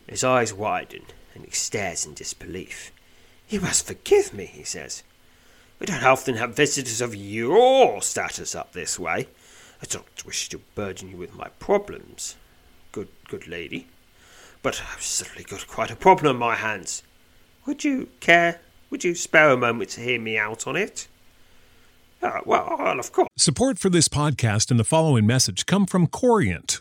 his 0.09 0.25
eyes 0.25 0.53
widen 0.53 1.05
and 1.33 1.45
he 1.45 1.53
stares 1.53 2.05
in 2.05 2.15
disbelief. 2.15 2.91
You 3.49 3.61
must 3.61 3.87
forgive 3.87 4.35
me, 4.35 4.47
he 4.47 4.65
says. 4.65 5.05
We 5.79 5.87
don't 5.87 6.03
often 6.03 6.35
have 6.35 6.57
visitors 6.57 7.01
of 7.01 7.15
your 7.15 8.03
status 8.03 8.57
up 8.57 8.73
this 8.73 8.99
way. 8.99 9.29
I 9.81 9.87
don't 9.89 10.27
wish 10.27 10.49
to 10.49 10.59
burden 10.75 11.11
you 11.11 11.17
with 11.17 11.37
my 11.37 11.51
problems, 11.61 12.35
good 12.97 13.09
good 13.29 13.47
lady, 13.47 13.87
but 14.63 14.83
I've 14.95 15.03
certainly 15.03 15.45
got 15.45 15.67
quite 15.67 15.91
a 15.91 15.97
problem 15.97 16.37
on 16.37 16.39
my 16.39 16.55
hands. 16.55 17.03
Would 17.67 17.85
you 17.85 18.09
care? 18.21 18.61
Would 18.89 19.05
you 19.05 19.15
spare 19.15 19.51
a 19.51 19.57
moment 19.57 19.91
to 19.91 20.01
hear 20.01 20.19
me 20.19 20.39
out 20.39 20.67
on 20.67 20.77
it? 20.77 21.07
Uh, 22.23 22.41
well, 22.47 22.99
of 22.99 23.13
course. 23.13 23.29
Support 23.37 23.79
for 23.79 23.91
this 23.91 24.09
podcast 24.09 24.71
and 24.71 24.81
the 24.81 24.85
following 24.85 25.27
message 25.27 25.67
come 25.67 25.85
from 25.85 26.07
Corient. 26.07 26.81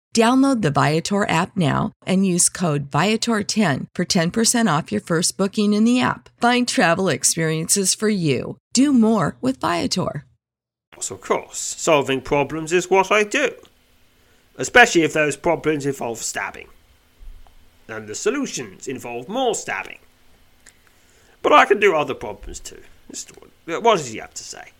Download 0.13 0.61
the 0.61 0.71
Viator 0.71 1.27
app 1.29 1.55
now 1.55 1.93
and 2.05 2.25
use 2.25 2.49
code 2.49 2.91
Viator10 2.91 3.87
for 3.95 4.03
10% 4.03 4.77
off 4.77 4.91
your 4.91 4.99
first 4.99 5.37
booking 5.37 5.73
in 5.73 5.85
the 5.85 6.01
app. 6.01 6.27
Find 6.41 6.67
travel 6.67 7.07
experiences 7.07 7.95
for 7.95 8.09
you. 8.09 8.57
Do 8.73 8.91
more 8.91 9.37
with 9.39 9.61
Viator. 9.61 10.25
Of 10.97 11.21
course, 11.21 11.57
solving 11.57 12.19
problems 12.19 12.73
is 12.73 12.89
what 12.89 13.09
I 13.09 13.23
do, 13.23 13.53
especially 14.57 15.03
if 15.03 15.13
those 15.13 15.37
problems 15.37 15.85
involve 15.85 16.17
stabbing. 16.17 16.67
And 17.87 18.07
the 18.07 18.13
solutions 18.13 18.89
involve 18.89 19.29
more 19.29 19.55
stabbing. 19.55 19.99
But 21.41 21.53
I 21.53 21.63
can 21.65 21.79
do 21.79 21.95
other 21.95 22.13
problems 22.13 22.59
too. 22.59 22.83
What 23.65 23.97
does 23.97 24.09
he 24.09 24.17
have 24.17 24.33
to 24.33 24.43
say? 24.43 24.73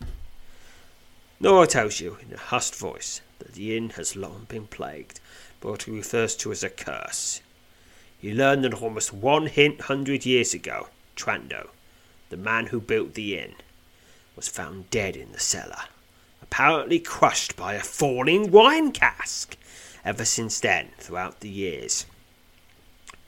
Nora 1.39 1.65
tells 1.67 2.01
you 2.01 2.17
in 2.21 2.34
a 2.34 2.38
hushed 2.38 2.75
voice 2.75 3.21
that 3.39 3.53
the 3.53 3.75
inn 3.75 3.91
has 3.91 4.15
long 4.15 4.45
been 4.47 4.67
plagued 4.67 5.20
what 5.70 5.84
he 5.84 5.91
refers 5.91 6.36
to 6.38 6.51
as 6.51 6.64
a 6.64 6.70
curse. 6.70 7.41
He 8.20 8.34
learned 8.34 8.64
that 8.64 8.82
almost 8.82 9.14
one 9.14 9.47
hundred 9.47 10.26
years 10.26 10.53
ago, 10.53 10.88
Trando, 11.16 11.70
the 12.30 12.38
man 12.38 12.68
who 12.68 12.80
built 12.80 13.14
the 13.14 13.38
inn, 13.38 13.53
was 14.36 14.47
found 14.47 14.89
dead 14.89 15.16
in 15.16 15.32
the 15.32 15.39
cellar, 15.39 15.84
apparently 16.41 16.99
crushed 16.99 17.55
by 17.55 17.74
a 17.74 17.82
falling 17.82 18.51
wine 18.51 18.91
cask. 18.91 19.57
Ever 20.03 20.26
since 20.26 20.59
then, 20.59 20.89
throughout 20.97 21.41
the 21.41 21.49
years, 21.49 22.05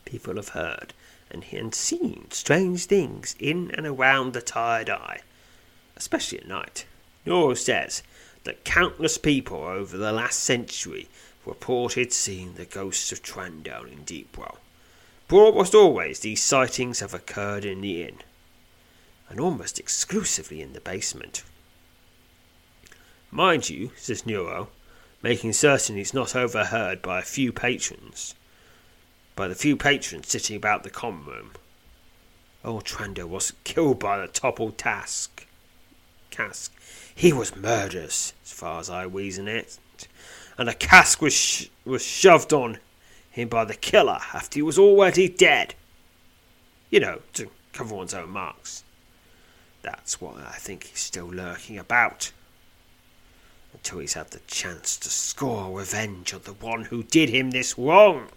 people 0.05 0.35
have 0.35 0.49
heard 0.49 0.93
and 1.29 1.73
seen 1.73 2.27
strange 2.29 2.85
things 2.85 3.35
in 3.39 3.71
and 3.71 3.87
around 3.87 4.33
the 4.33 4.41
tired 4.41 4.89
eye, 4.89 5.21
especially 5.95 6.39
at 6.39 6.47
night. 6.47 6.85
Nora 7.25 7.55
says 7.55 8.03
that 8.43 8.63
countless 8.63 9.17
people 9.17 9.57
over 9.63 9.97
the 9.97 10.11
last 10.11 10.39
century 10.39 11.07
reported 11.45 12.13
seeing 12.13 12.53
the 12.53 12.65
ghosts 12.65 13.11
of 13.11 13.21
Trando 13.21 13.91
in 13.91 14.03
Deepwell. 14.05 14.57
But 15.27 15.37
almost 15.37 15.75
always 15.75 16.19
these 16.19 16.41
sightings 16.41 16.99
have 16.99 17.13
occurred 17.13 17.65
in 17.65 17.81
the 17.81 18.03
inn, 18.03 18.17
and 19.29 19.39
almost 19.39 19.79
exclusively 19.79 20.61
in 20.61 20.73
the 20.73 20.81
basement. 20.81 21.43
Mind 23.31 23.69
you, 23.69 23.91
says 23.97 24.25
Nero, 24.25 24.69
making 25.23 25.53
certain 25.53 25.95
he's 25.95 26.13
not 26.13 26.35
overheard 26.35 27.01
by 27.01 27.19
a 27.19 27.23
few 27.23 27.51
patrons, 27.51 28.35
by 29.35 29.47
the 29.47 29.55
few 29.55 29.75
patrons 29.75 30.27
sitting 30.27 30.55
about 30.55 30.83
the 30.83 30.89
common 30.89 31.25
room. 31.25 31.51
Old 32.63 32.85
Trando 32.85 33.25
wasn't 33.25 33.63
killed 33.63 33.99
by 33.99 34.19
the 34.19 34.27
toppled 34.27 34.77
task. 34.77 35.47
Cask. 36.29 36.71
He 37.13 37.33
was 37.33 37.55
murdered, 37.55 38.05
as 38.05 38.33
far 38.43 38.79
as 38.79 38.89
I 38.89 39.03
reason 39.03 39.47
it, 39.47 39.79
and 40.57 40.69
a 40.69 40.73
cask 40.73 41.21
was 41.21 41.33
sh- 41.33 41.67
was 41.85 42.05
shoved 42.05 42.53
on 42.53 42.79
him 43.31 43.49
by 43.49 43.65
the 43.65 43.73
killer 43.73 44.19
after 44.33 44.59
he 44.59 44.61
was 44.61 44.77
already 44.77 45.27
dead. 45.27 45.75
You 46.89 46.99
know, 46.99 47.21
to 47.33 47.49
cover 47.73 47.95
one's 47.95 48.13
own 48.13 48.29
marks. 48.29 48.83
That's 49.81 50.21
why 50.21 50.43
I 50.47 50.57
think 50.57 50.85
he's 50.85 50.99
still 50.99 51.25
lurking 51.25 51.77
about. 51.77 52.31
Until 53.73 53.99
he's 53.99 54.13
had 54.13 54.29
the 54.31 54.39
chance 54.47 54.97
to 54.97 55.09
score 55.09 55.77
revenge 55.77 56.33
on 56.33 56.41
the 56.43 56.53
one 56.53 56.85
who 56.85 57.03
did 57.03 57.29
him 57.29 57.51
this 57.51 57.77
wrong. 57.77 58.29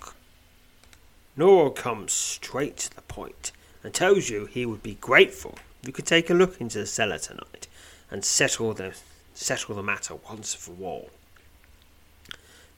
Nora 1.37 1.71
comes 1.71 2.12
straight 2.12 2.79
to 2.79 2.95
the 2.97 3.03
point 3.03 3.53
and 3.85 3.93
tells 3.93 4.31
you 4.31 4.47
he 4.47 4.64
would 4.64 4.83
be 4.83 4.95
grateful 4.95 5.59
if 5.83 5.87
you 5.87 5.93
could 5.93 6.07
take 6.07 6.31
a 6.31 6.35
look 6.35 6.61
into 6.61 6.79
the 6.79 6.87
cellar 6.87 7.19
tonight 7.19 7.69
and 8.11 8.25
settle 8.25 8.73
the 8.73 8.95
settle 9.35 9.75
the 9.75 9.83
matter 9.83 10.14
once 10.29 10.55
for 10.55 10.75
all. 10.83 11.11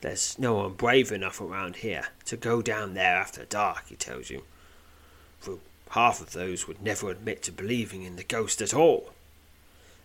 There's 0.00 0.38
no 0.38 0.54
one 0.54 0.74
brave 0.74 1.10
enough 1.10 1.40
around 1.40 1.76
here 1.76 2.08
to 2.26 2.36
go 2.36 2.62
down 2.62 2.94
there 2.94 3.16
after 3.16 3.44
dark, 3.44 3.88
he 3.88 3.96
tells 3.96 4.30
you. 4.30 4.42
For 5.40 5.58
half 5.90 6.20
of 6.20 6.32
those 6.32 6.68
would 6.68 6.82
never 6.82 7.10
admit 7.10 7.42
to 7.44 7.52
believing 7.52 8.02
in 8.02 8.16
the 8.16 8.24
ghost 8.24 8.62
at 8.62 8.74
all. 8.74 9.10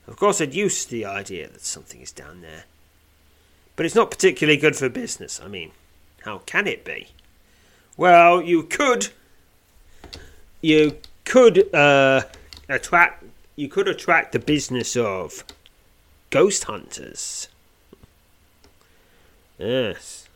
Of 0.07 0.17
course, 0.17 0.39
they're 0.39 0.47
used 0.47 0.85
to 0.85 0.91
the 0.91 1.05
idea 1.05 1.47
that 1.47 1.61
something 1.61 2.01
is 2.01 2.11
down 2.11 2.41
there. 2.41 2.65
But 3.75 3.85
it's 3.85 3.95
not 3.95 4.11
particularly 4.11 4.57
good 4.57 4.75
for 4.75 4.89
business. 4.89 5.39
I 5.43 5.47
mean, 5.47 5.71
how 6.21 6.39
can 6.39 6.67
it 6.67 6.83
be? 6.83 7.09
Well, 7.97 8.41
you 8.41 8.63
could. 8.63 9.09
You 10.61 10.97
could 11.25 11.73
uh, 11.73 12.23
attract 12.69 13.23
you 13.55 13.67
could 13.67 13.87
attract 13.87 14.31
the 14.31 14.39
business 14.39 14.95
of 14.95 15.43
ghost 16.31 16.63
hunters. 16.63 17.47
Yes. 19.57 20.27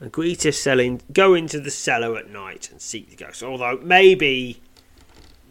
Agree 0.00 0.34
selling, 0.52 1.00
go 1.12 1.34
into 1.34 1.58
the 1.58 1.70
cellar 1.70 2.18
at 2.18 2.30
night 2.30 2.70
and 2.70 2.80
seek 2.80 3.10
the 3.10 3.16
ghost. 3.16 3.42
Although 3.42 3.80
maybe 3.82 4.60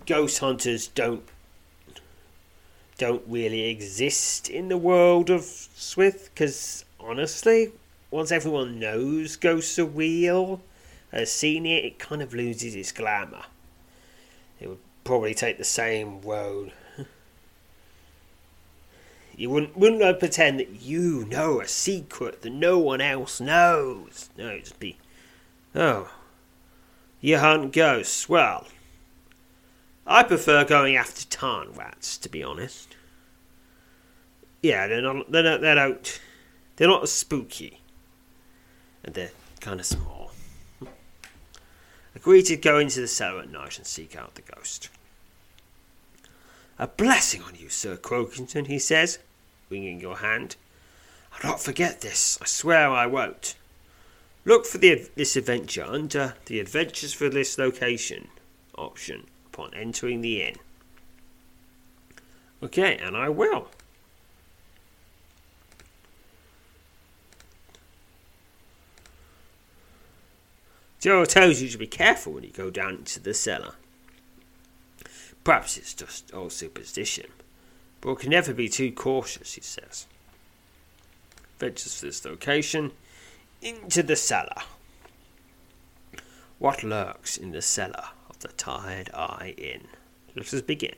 ghost 0.05 0.39
hunters 0.39 0.87
don't 0.87 1.23
don't 2.97 3.23
really 3.27 3.63
exist 3.63 4.47
in 4.49 4.69
the 4.69 4.77
world 4.77 5.29
of 5.29 5.43
Swift, 5.43 6.33
because 6.33 6.85
honestly, 6.99 7.73
once 8.09 8.31
everyone 8.31 8.79
knows 8.79 9.35
ghosts 9.35 9.77
are 9.77 9.85
real, 9.85 10.61
has 11.11 11.31
seen 11.31 11.65
it, 11.65 11.83
it 11.83 11.99
kind 11.99 12.21
of 12.21 12.33
loses 12.33 12.73
its 12.75 12.91
glamour. 12.91 13.43
It 14.61 14.69
would 14.69 14.79
probably 15.03 15.33
take 15.33 15.57
the 15.57 15.65
same 15.65 16.21
road. 16.21 16.71
You 19.37 19.49
wouldn't 19.49 19.77
wouldn't 19.77 20.01
I 20.01 20.13
pretend 20.13 20.59
that 20.59 20.81
you 20.81 21.25
know 21.25 21.59
a 21.59 21.67
secret 21.67 22.41
that 22.41 22.51
no 22.51 22.79
one 22.79 23.01
else 23.01 23.41
knows. 23.41 24.29
No, 24.37 24.47
it'd 24.47 24.63
just 24.63 24.79
be 24.79 24.97
Oh. 25.73 26.09
You 27.19 27.39
hunt 27.39 27.73
ghosts. 27.73 28.29
Well 28.29 28.67
I 30.07 30.23
prefer 30.23 30.63
going 30.63 30.95
after 30.95 31.25
tarn 31.25 31.73
rats, 31.73 32.17
to 32.19 32.29
be 32.29 32.43
honest. 32.43 32.95
Yeah, 34.61 34.87
they're 34.87 35.01
not 35.01 35.31
they're 35.31 35.43
not 35.43 35.61
they 35.61 35.75
don't 35.75 36.21
they're 36.77 36.87
not 36.87 37.03
as 37.03 37.11
spooky. 37.11 37.81
And 39.03 39.13
they're 39.15 39.31
kinda 39.59 39.83
small. 39.83 40.31
Agree 42.15 42.41
to 42.43 42.55
go 42.55 42.79
into 42.79 43.01
the 43.01 43.07
cellar 43.07 43.41
at 43.41 43.51
night 43.51 43.77
and 43.77 43.85
seek 43.85 44.15
out 44.15 44.35
the 44.35 44.41
ghost. 44.41 44.89
A 46.79 46.87
blessing 46.87 47.41
on 47.43 47.55
you, 47.55 47.69
Sir 47.69 47.97
Croakington, 47.97 48.65
he 48.65 48.79
says, 48.79 49.19
wringing 49.69 49.99
your 49.99 50.17
hand. 50.17 50.55
I'll 51.33 51.51
not 51.51 51.61
forget 51.61 52.01
this, 52.01 52.37
I 52.41 52.45
swear 52.45 52.89
I 52.89 53.05
won't. 53.05 53.55
Look 54.45 54.65
for 54.65 54.77
the, 54.77 55.09
this 55.15 55.35
adventure 55.35 55.83
under 55.83 56.35
the 56.45 56.59
Adventures 56.59 57.13
for 57.13 57.29
this 57.29 57.57
location 57.57 58.27
option 58.77 59.25
upon 59.47 59.73
entering 59.73 60.21
the 60.21 60.43
inn. 60.43 60.55
Okay, 62.61 62.97
and 62.97 63.17
I 63.17 63.29
will. 63.29 63.69
Joe 70.99 71.25
tells 71.25 71.61
you 71.61 71.69
to 71.69 71.77
be 71.77 71.85
careful 71.85 72.33
when 72.33 72.43
you 72.43 72.49
go 72.49 72.71
down 72.71 72.95
into 72.95 73.19
the 73.19 73.33
cellar. 73.33 73.75
Perhaps 75.43 75.77
it's 75.77 75.93
just 75.93 76.33
old 76.33 76.51
superstition, 76.51 77.27
but 78.05 78.17
we 78.17 78.21
can 78.21 78.29
never 78.29 78.53
be 78.53 78.69
too 78.69 78.91
cautious, 78.91 79.55
he 79.55 79.61
says. 79.61 80.05
Ventures 81.57 81.99
for 81.99 82.05
this 82.05 82.23
location 82.23 82.91
into 83.63 84.03
the 84.03 84.15
cellar. 84.15 84.61
What 86.59 86.83
lurks 86.83 87.35
in 87.35 87.49
the 87.49 87.63
cellar 87.63 88.09
of 88.29 88.37
the 88.41 88.49
Tired 88.49 89.09
Eye 89.11 89.55
Inn? 89.57 89.87
Let 90.35 90.53
us 90.53 90.61
begin. 90.61 90.97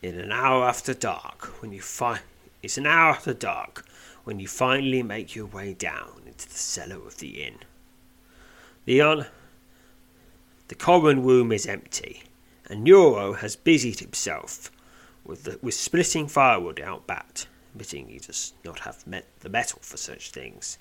In 0.00 0.20
an 0.20 0.30
hour 0.30 0.64
after 0.64 0.94
dark, 0.94 1.46
when 1.60 1.72
you 1.72 1.80
find 1.80 2.20
it's 2.62 2.78
an 2.78 2.86
hour 2.86 3.10
after 3.10 3.34
dark 3.34 3.84
when 4.22 4.38
you 4.38 4.46
finally 4.46 5.02
make 5.02 5.34
your 5.34 5.46
way 5.46 5.74
down 5.74 6.22
into 6.24 6.48
the 6.48 6.54
cellar 6.54 7.04
of 7.04 7.18
the 7.18 7.42
inn. 7.42 7.58
The 8.84 9.00
un- 9.00 9.26
the 10.68 10.76
common 10.76 11.24
room 11.24 11.50
is 11.50 11.66
empty, 11.66 12.22
and 12.72 12.84
Nero 12.84 13.34
has 13.34 13.54
busied 13.54 14.00
himself 14.00 14.70
with, 15.26 15.44
the, 15.44 15.58
with 15.60 15.74
splitting 15.74 16.26
firewood 16.26 16.80
out 16.80 17.06
back, 17.06 17.46
admitting 17.74 18.08
he 18.08 18.18
does 18.18 18.54
not 18.64 18.78
have 18.80 19.06
met 19.06 19.26
the 19.40 19.50
metal 19.50 19.78
for 19.82 19.98
such 19.98 20.30
things. 20.30 20.78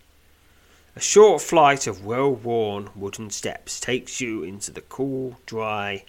A 0.95 1.01
short 1.01 1.41
flight 1.41 1.87
of 1.87 2.05
well 2.05 2.33
worn 2.33 2.91
wooden 2.95 3.29
steps 3.29 3.77
takes 3.77 4.21
you 4.21 4.41
into 4.41 4.71
the 4.71 4.79
cool, 4.79 5.37
dry 5.45 6.05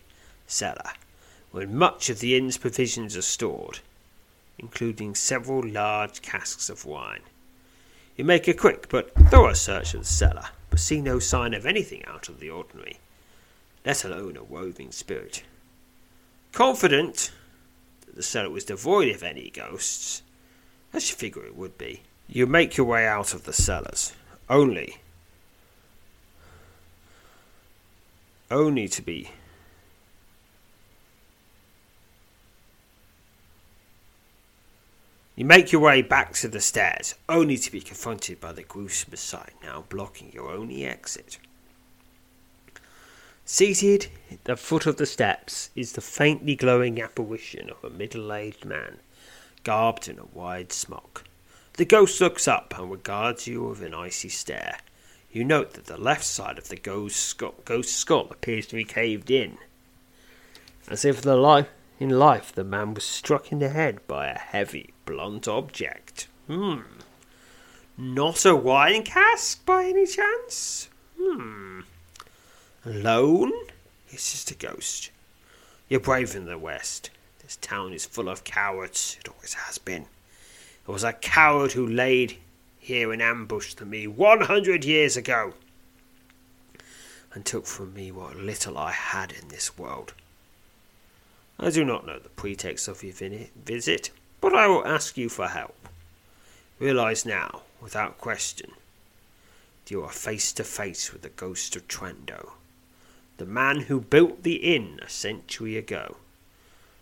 cellar, 0.46 0.92
where 1.50 1.66
much 1.66 2.08
of 2.08 2.20
the 2.20 2.36
inn's 2.36 2.58
provisions 2.58 3.16
are 3.16 3.22
stored, 3.22 3.80
including 4.60 5.16
several 5.16 5.66
large 5.66 6.22
casks 6.22 6.70
of 6.70 6.84
wine. 6.84 7.22
You 8.16 8.24
make 8.24 8.46
a 8.46 8.54
quick 8.54 8.88
but 8.88 9.12
thorough 9.30 9.54
search 9.54 9.94
of 9.94 10.02
the 10.02 10.06
cellar, 10.06 10.50
but 10.70 10.78
see 10.78 11.00
no 11.00 11.18
sign 11.18 11.54
of 11.54 11.66
anything 11.66 12.04
out 12.06 12.28
of 12.28 12.38
the 12.38 12.50
ordinary, 12.50 12.98
let 13.84 14.04
alone 14.04 14.36
a 14.36 14.42
roving 14.42 14.92
spirit. 14.92 15.42
Confident 16.52 17.32
that 18.06 18.14
the 18.14 18.22
cellar 18.22 18.50
was 18.50 18.64
devoid 18.64 19.14
of 19.14 19.22
any 19.22 19.50
ghosts, 19.50 20.22
as 20.92 21.10
you 21.10 21.16
figure 21.16 21.44
it 21.44 21.56
would 21.56 21.78
be, 21.78 22.02
you 22.28 22.46
make 22.46 22.76
your 22.76 22.86
way 22.86 23.06
out 23.06 23.34
of 23.34 23.44
the 23.44 23.52
cellars 23.52 24.12
only 24.48 24.98
only 28.50 28.86
to 28.86 29.00
be 29.00 29.30
You 35.34 35.46
make 35.46 35.72
your 35.72 35.80
way 35.80 36.02
back 36.02 36.34
to 36.34 36.48
the 36.48 36.60
stairs, 36.60 37.14
only 37.26 37.56
to 37.56 37.72
be 37.72 37.80
confronted 37.80 38.38
by 38.38 38.52
the 38.52 38.62
gruesome 38.62 39.16
sight 39.16 39.54
now 39.62 39.86
blocking 39.88 40.30
your 40.30 40.50
only 40.50 40.84
exit. 40.84 41.38
Seated 43.44 44.06
at 44.30 44.44
the 44.44 44.56
foot 44.56 44.86
of 44.86 44.96
the 44.98 45.06
steps 45.06 45.70
is 45.74 45.92
the 45.92 46.00
faintly 46.00 46.54
glowing 46.54 47.02
apparition 47.02 47.70
of 47.70 47.82
a 47.82 47.90
middle 47.90 48.32
aged 48.32 48.64
man, 48.64 48.98
garbed 49.64 50.08
in 50.08 50.18
a 50.18 50.24
wide 50.26 50.72
smock. 50.72 51.24
The 51.74 51.84
ghost 51.84 52.20
looks 52.20 52.46
up 52.46 52.78
and 52.78 52.90
regards 52.90 53.48
you 53.48 53.64
with 53.64 53.82
an 53.82 53.94
icy 53.94 54.28
stare. 54.28 54.78
You 55.32 55.44
note 55.44 55.72
that 55.74 55.86
the 55.86 55.96
left 55.96 56.24
side 56.24 56.56
of 56.56 56.68
the 56.68 56.76
ghost's 56.76 57.34
skull 57.90 58.28
appears 58.30 58.66
to 58.68 58.76
be 58.76 58.84
caved 58.84 59.30
in, 59.30 59.58
as 60.88 61.04
if 61.04 61.20
the 61.20 61.36
life, 61.36 61.68
in 61.98 62.10
life 62.10 62.52
the 62.52 62.64
man 62.64 62.94
was 62.94 63.04
struck 63.04 63.50
in 63.50 63.58
the 63.58 63.70
head 63.70 64.06
by 64.06 64.28
a 64.28 64.38
heavy, 64.38 64.92
blunt 65.04 65.48
object. 65.48 66.28
Hmm. 66.46 66.80
Not 67.96 68.44
a 68.44 68.54
wine 68.54 69.02
cask 69.02 69.64
by 69.66 69.84
any 69.84 70.06
chance? 70.06 70.88
Hmm. 71.18 71.80
Alone? 72.84 73.52
It's 74.08 74.32
just 74.32 74.50
a 74.50 74.54
ghost. 74.56 75.12
You're 75.88 76.00
brave 76.00 76.34
in 76.34 76.46
the 76.46 76.58
West. 76.58 77.10
This 77.40 77.56
town 77.56 77.92
is 77.92 78.04
full 78.04 78.28
of 78.28 78.42
cowards. 78.42 79.16
It 79.20 79.28
always 79.28 79.54
has 79.54 79.78
been. 79.78 80.02
It 80.02 80.90
was 80.90 81.04
a 81.04 81.12
coward 81.12 81.72
who 81.72 81.86
laid 81.86 82.38
here 82.80 83.12
in 83.12 83.20
ambush 83.20 83.74
to 83.74 83.84
me 83.84 84.08
one 84.08 84.40
hundred 84.40 84.84
years 84.84 85.16
ago, 85.16 85.54
and 87.32 87.44
took 87.44 87.66
from 87.66 87.94
me 87.94 88.10
what 88.10 88.36
little 88.36 88.76
I 88.76 88.90
had 88.90 89.30
in 89.30 89.46
this 89.46 89.78
world. 89.78 90.12
I 91.60 91.70
do 91.70 91.84
not 91.84 92.04
know 92.04 92.18
the 92.18 92.30
pretext 92.30 92.88
of 92.88 93.04
your 93.04 93.12
visit, 93.64 94.10
but 94.40 94.56
I 94.56 94.66
will 94.66 94.84
ask 94.84 95.16
you 95.16 95.28
for 95.28 95.46
help. 95.46 95.88
Realize 96.80 97.24
now, 97.24 97.62
without 97.80 98.18
question, 98.18 98.72
that 99.84 99.90
you 99.92 100.02
are 100.02 100.10
face 100.10 100.52
to 100.54 100.64
face 100.64 101.12
with 101.12 101.22
the 101.22 101.28
ghost 101.28 101.76
of 101.76 101.86
Trendo, 101.86 102.50
the 103.42 103.48
man 103.48 103.80
who 103.80 104.00
built 104.00 104.44
the 104.44 104.74
inn 104.76 105.00
a 105.02 105.08
century 105.08 105.76
ago. 105.76 106.16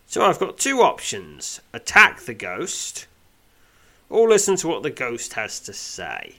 So 0.06 0.24
I've 0.24 0.38
got 0.38 0.56
two 0.56 0.80
options 0.80 1.60
attack 1.74 2.22
the 2.22 2.32
ghost 2.32 3.06
or 4.08 4.26
listen 4.26 4.56
to 4.56 4.68
what 4.68 4.82
the 4.82 4.88
ghost 4.88 5.34
has 5.34 5.60
to 5.60 5.74
say. 5.74 6.36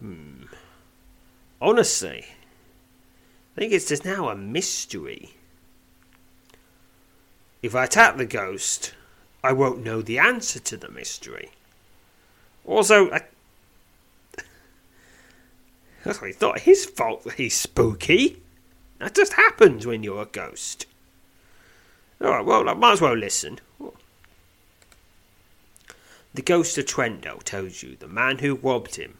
Hmm. 0.00 0.46
Honestly, 1.60 2.26
I 3.56 3.60
think 3.60 3.72
it's 3.72 3.86
just 3.86 4.04
now 4.04 4.28
a 4.28 4.34
mystery. 4.34 5.34
If 7.62 7.76
I 7.76 7.84
attack 7.84 8.16
the 8.16 8.26
ghost, 8.26 8.92
I 9.44 9.52
won't 9.52 9.84
know 9.84 10.02
the 10.02 10.18
answer 10.18 10.58
to 10.58 10.76
the 10.76 10.90
mystery. 10.90 11.52
Also, 12.64 13.08
I. 13.12 13.20
It's 16.04 16.40
not 16.40 16.60
his 16.60 16.84
fault 16.84 17.24
that 17.24 17.34
he's 17.34 17.58
spooky. 17.58 18.42
That 18.98 19.14
just 19.14 19.34
happens 19.34 19.86
when 19.86 20.02
you're 20.02 20.22
a 20.22 20.26
ghost. 20.26 20.86
Alright, 22.20 22.44
well, 22.44 22.68
I 22.68 22.74
might 22.74 22.92
as 22.92 23.00
well 23.00 23.16
listen. 23.16 23.58
The 26.34 26.42
ghost 26.42 26.78
of 26.78 26.86
Trendo 26.86 27.42
tells 27.42 27.82
you 27.82 27.96
the 27.96 28.08
man 28.08 28.38
who 28.38 28.54
robbed 28.54 28.96
him 28.96 29.18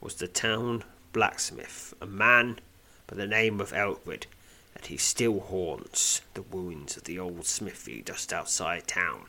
was 0.00 0.14
the 0.16 0.28
town 0.28 0.84
blacksmith, 1.12 1.94
a 2.00 2.06
man 2.06 2.58
by 3.06 3.16
the 3.16 3.26
name 3.26 3.60
of 3.60 3.72
Elwood, 3.72 4.26
and 4.74 4.84
he 4.84 4.96
still 4.96 5.40
haunts 5.40 6.20
the 6.34 6.42
ruins 6.42 6.96
of 6.96 7.04
the 7.04 7.18
old 7.18 7.46
smithy 7.46 8.02
just 8.02 8.32
outside 8.32 8.86
town. 8.86 9.26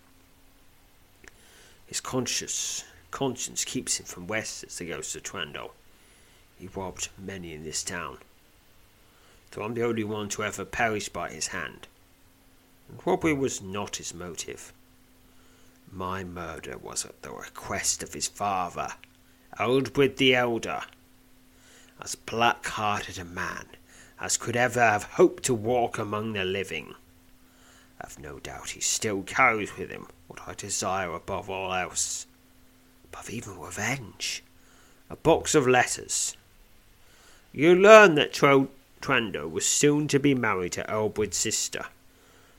His 1.86 2.02
conscious 2.02 2.84
conscience 3.10 3.64
keeps 3.64 4.00
him 4.00 4.06
from 4.06 4.28
west, 4.28 4.66
as 4.66 4.78
the 4.78 4.86
ghost 4.86 5.16
of 5.16 5.24
Trendo. 5.24 5.72
He 6.60 6.68
robbed 6.68 7.10
many 7.18 7.54
in 7.54 7.64
this 7.64 7.84
town, 7.84 8.18
though 9.52 9.64
I'm 9.64 9.76
the 9.76 9.84
only 9.84 10.04
one 10.04 10.28
to 10.30 10.44
ever 10.44 10.66
perish 10.66 11.10
by 11.10 11.30
his 11.30 11.48
hand. 11.48 11.88
And 12.90 13.00
robbery 13.06 13.34
was 13.34 13.62
not 13.62 13.98
his 13.98 14.14
motive. 14.14 14.74
My 15.92 16.24
murder 16.24 16.78
was 16.78 17.06
at 17.06 17.22
the 17.22 17.32
request 17.32 18.02
of 18.02 18.14
his 18.14 18.28
father, 18.28 18.94
Eldred 19.60 20.18
the 20.18 20.36
Elder. 20.36 20.82
As 22.02 22.16
black 22.16 22.66
hearted 22.66 23.20
a 23.20 23.26
man 23.26 23.68
as 24.20 24.38
could 24.38 24.56
ever 24.56 24.82
have 24.82 25.04
hoped 25.04 25.44
to 25.44 25.54
walk 25.54 25.98
among 25.98 26.34
the 26.34 26.44
living. 26.44 26.96
I've 28.02 28.20
no 28.20 28.40
doubt 28.40 28.72
he 28.72 28.82
still 28.82 29.22
carries 29.24 29.78
with 29.78 29.90
him 29.90 30.08
what 30.28 30.48
I 30.48 30.54
desire 30.54 31.14
above 31.14 31.50
all 31.50 31.74
else, 31.74 32.26
above 33.06 33.30
even 33.30 33.60
revenge 33.60 34.44
a 35.10 35.16
box 35.16 35.56
of 35.56 35.68
letters. 35.68 36.36
You 37.58 37.74
learn 37.74 38.14
that 38.14 38.34
Tro- 38.34 38.70
Trendo 39.02 39.50
was 39.50 39.66
soon 39.66 40.08
to 40.10 40.20
be 40.20 40.36
married 40.36 40.74
to 40.74 40.88
Elbrid's 40.88 41.38
sister, 41.38 41.88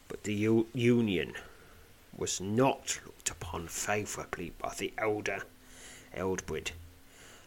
but 0.08 0.24
the 0.24 0.34
u- 0.34 0.66
union 0.74 1.34
was 2.16 2.40
not 2.40 2.98
looked 3.06 3.30
upon 3.30 3.68
favourably 3.68 4.54
by 4.58 4.74
the 4.76 4.92
elder 4.98 5.42
Eldred, 6.12 6.72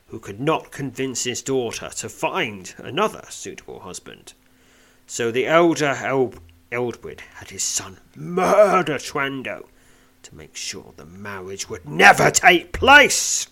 who 0.07 0.17
could 0.17 0.39
not 0.39 0.71
convince 0.71 1.25
his 1.25 1.41
daughter 1.41 1.89
to 1.89 2.07
find 2.07 2.73
another 2.77 3.25
suitable 3.27 3.81
husband. 3.81 4.31
So 5.05 5.29
the 5.29 5.45
elder 5.45 5.97
El- 6.01 6.35
Eldred 6.71 7.19
had 7.33 7.49
his 7.49 7.63
son 7.63 7.97
murder 8.15 8.95
Trendo 8.95 9.65
to 10.23 10.35
make 10.35 10.55
sure 10.55 10.93
the 10.95 11.05
marriage 11.05 11.69
would 11.69 11.85
never 11.85 12.31
take 12.31 12.71
place. 12.71 13.47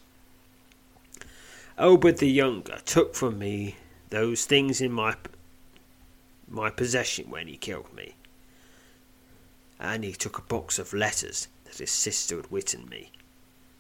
Eldred 1.78 2.20
the 2.20 2.30
younger 2.30 2.80
took 2.86 3.14
from 3.14 3.38
me 3.38 3.76
those 4.10 4.46
things 4.46 4.82
in 4.82 4.92
my 4.92 5.16
my 6.48 6.70
possession 6.70 7.30
when 7.30 7.48
he 7.48 7.56
killed 7.56 7.94
me 7.94 8.16
and 9.80 10.04
he 10.04 10.12
took 10.12 10.38
a 10.38 10.42
box 10.42 10.78
of 10.78 10.94
letters 10.94 11.48
that 11.64 11.78
his 11.78 11.92
sister 11.92 12.36
had 12.36 12.52
written 12.52 12.88
me, 12.90 13.12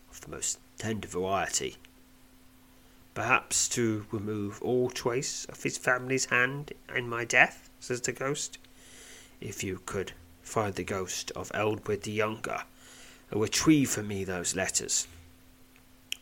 of 0.09 0.21
the 0.21 0.29
most 0.29 0.57
tender 0.77 1.07
variety. 1.07 1.75
Perhaps 3.13 3.67
to 3.69 4.05
remove 4.11 4.61
all 4.61 4.89
trace 4.89 5.45
of 5.45 5.61
his 5.61 5.77
family's 5.77 6.25
hand 6.25 6.71
in 6.95 7.09
my 7.09 7.25
death, 7.25 7.69
says 7.81 7.99
the 8.01 8.13
ghost. 8.13 8.57
If 9.41 9.63
you 9.63 9.81
could 9.85 10.13
find 10.41 10.75
the 10.75 10.83
ghost 10.83 11.31
of 11.31 11.51
Eldred 11.53 12.03
the 12.03 12.11
Younger, 12.11 12.63
and 13.29 13.41
retrieve 13.41 13.89
for 13.89 14.03
me 14.03 14.23
those 14.23 14.55
letters, 14.55 15.05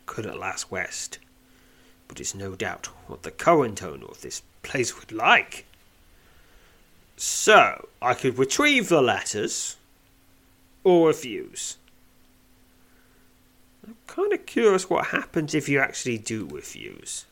could 0.07 0.25
at 0.25 0.39
last 0.39 0.67
rest. 0.71 1.19
But 2.07 2.19
it's 2.19 2.35
no 2.35 2.55
doubt 2.55 2.87
what 3.07 3.23
the 3.23 3.31
current 3.31 3.83
owner 3.83 4.05
of 4.05 4.21
this 4.21 4.41
place 4.63 4.99
would 4.99 5.11
like. 5.11 5.65
So, 7.15 7.89
I 8.01 8.13
could 8.13 8.37
retrieve 8.37 8.89
the 8.89 9.01
letters 9.01 9.77
or 10.83 11.07
refuse. 11.07 11.77
I'm 13.85 13.97
kind 14.05 14.33
of 14.33 14.45
curious 14.45 14.89
what 14.89 15.07
happens 15.07 15.55
if 15.55 15.67
you 15.67 15.79
actually 15.79 16.17
do 16.17 16.45
refuse. 16.45 17.25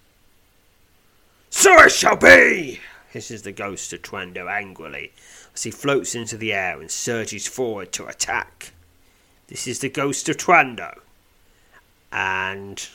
So 1.49 1.73
it 1.84 1.91
shall 1.91 2.17
be! 2.17 2.82
hisses 3.11 3.43
the 3.43 3.51
ghost 3.51 3.93
of 3.93 4.01
Trendo 4.01 4.51
angrily 4.51 5.13
as 5.53 5.63
he 5.63 5.71
floats 5.71 6.15
into 6.15 6.38
the 6.38 6.51
air 6.51 6.82
and 6.82 6.91
surges 6.91 7.47
forward 7.47 7.93
to 7.93 8.07
attack. 8.07 8.73
This 9.47 9.67
is 9.67 9.80
the 9.80 9.89
ghost 9.89 10.28
of 10.28 10.38
Trendo, 10.38 10.99
And 12.11 12.88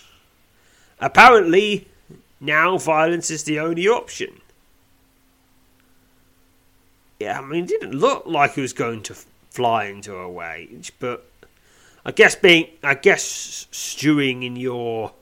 apparently, 1.01 1.88
now 2.40 2.78
violence 2.78 3.30
is 3.30 3.44
the 3.44 3.59
only 3.59 3.88
option. 3.88 4.40
Yeah, 7.18 7.38
I 7.38 7.42
mean, 7.42 7.64
it 7.64 7.68
didn't 7.68 7.94
look 7.94 8.24
like 8.26 8.55
he 8.55 8.62
was 8.62 8.72
going 8.72 9.03
to 9.05 9.14
fly 9.51 9.86
into 9.86 10.14
a 10.14 10.30
rage, 10.30 10.92
but 10.98 11.26
I 12.05 12.12
guess 12.12 12.34
being, 12.34 12.68
I 12.82 12.94
guess 12.94 13.66
stewing 13.70 14.42
in 14.42 14.57
your, 14.57 15.12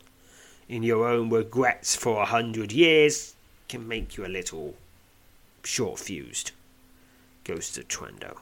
in 0.68 0.82
your 0.82 1.08
own 1.08 1.30
regrets 1.30 1.96
for 1.96 2.22
a 2.22 2.26
hundred 2.26 2.70
years 2.70 3.34
can 3.68 3.88
make 3.88 4.16
you 4.16 4.24
a 4.24 4.28
little 4.28 4.74
short 5.64 5.98
fused. 5.98 6.52
Ghost 7.44 7.78
of 7.78 7.88
Trendo. 7.88 8.36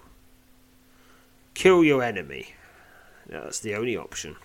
Kill 1.55 1.83
your 1.83 2.03
enemy. 2.03 2.55
That's 3.27 3.61
the 3.61 3.75
only 3.75 3.97
option. 3.97 4.37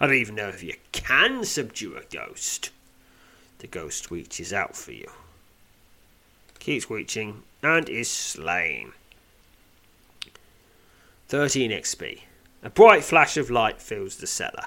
I 0.00 0.06
don't 0.06 0.16
even 0.16 0.34
know 0.34 0.48
if 0.48 0.62
you 0.62 0.74
can 0.92 1.44
subdue 1.44 1.96
a 1.96 2.02
ghost. 2.04 2.70
The 3.58 3.66
ghost 3.66 4.10
reaches 4.10 4.52
out 4.52 4.76
for 4.76 4.92
you. 4.92 5.10
Keeps 6.58 6.90
reaching 6.90 7.42
and 7.62 7.88
is 7.88 8.10
slain. 8.10 8.92
13 11.28 11.70
XP. 11.70 12.20
A 12.62 12.70
bright 12.70 13.04
flash 13.04 13.36
of 13.36 13.50
light 13.50 13.80
fills 13.80 14.16
the 14.16 14.26
cellar, 14.26 14.66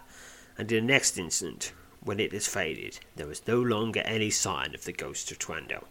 and 0.57 0.71
in 0.71 0.85
the 0.85 0.93
next 0.93 1.17
instant, 1.17 1.73
when 2.01 2.19
it 2.19 2.31
has 2.31 2.47
faded, 2.47 2.99
there 3.15 3.31
is 3.31 3.47
no 3.47 3.59
longer 3.61 4.01
any 4.01 4.29
sign 4.29 4.73
of 4.73 4.85
the 4.85 4.93
ghost 4.93 5.31
of 5.31 5.39
Trando. 5.39 5.83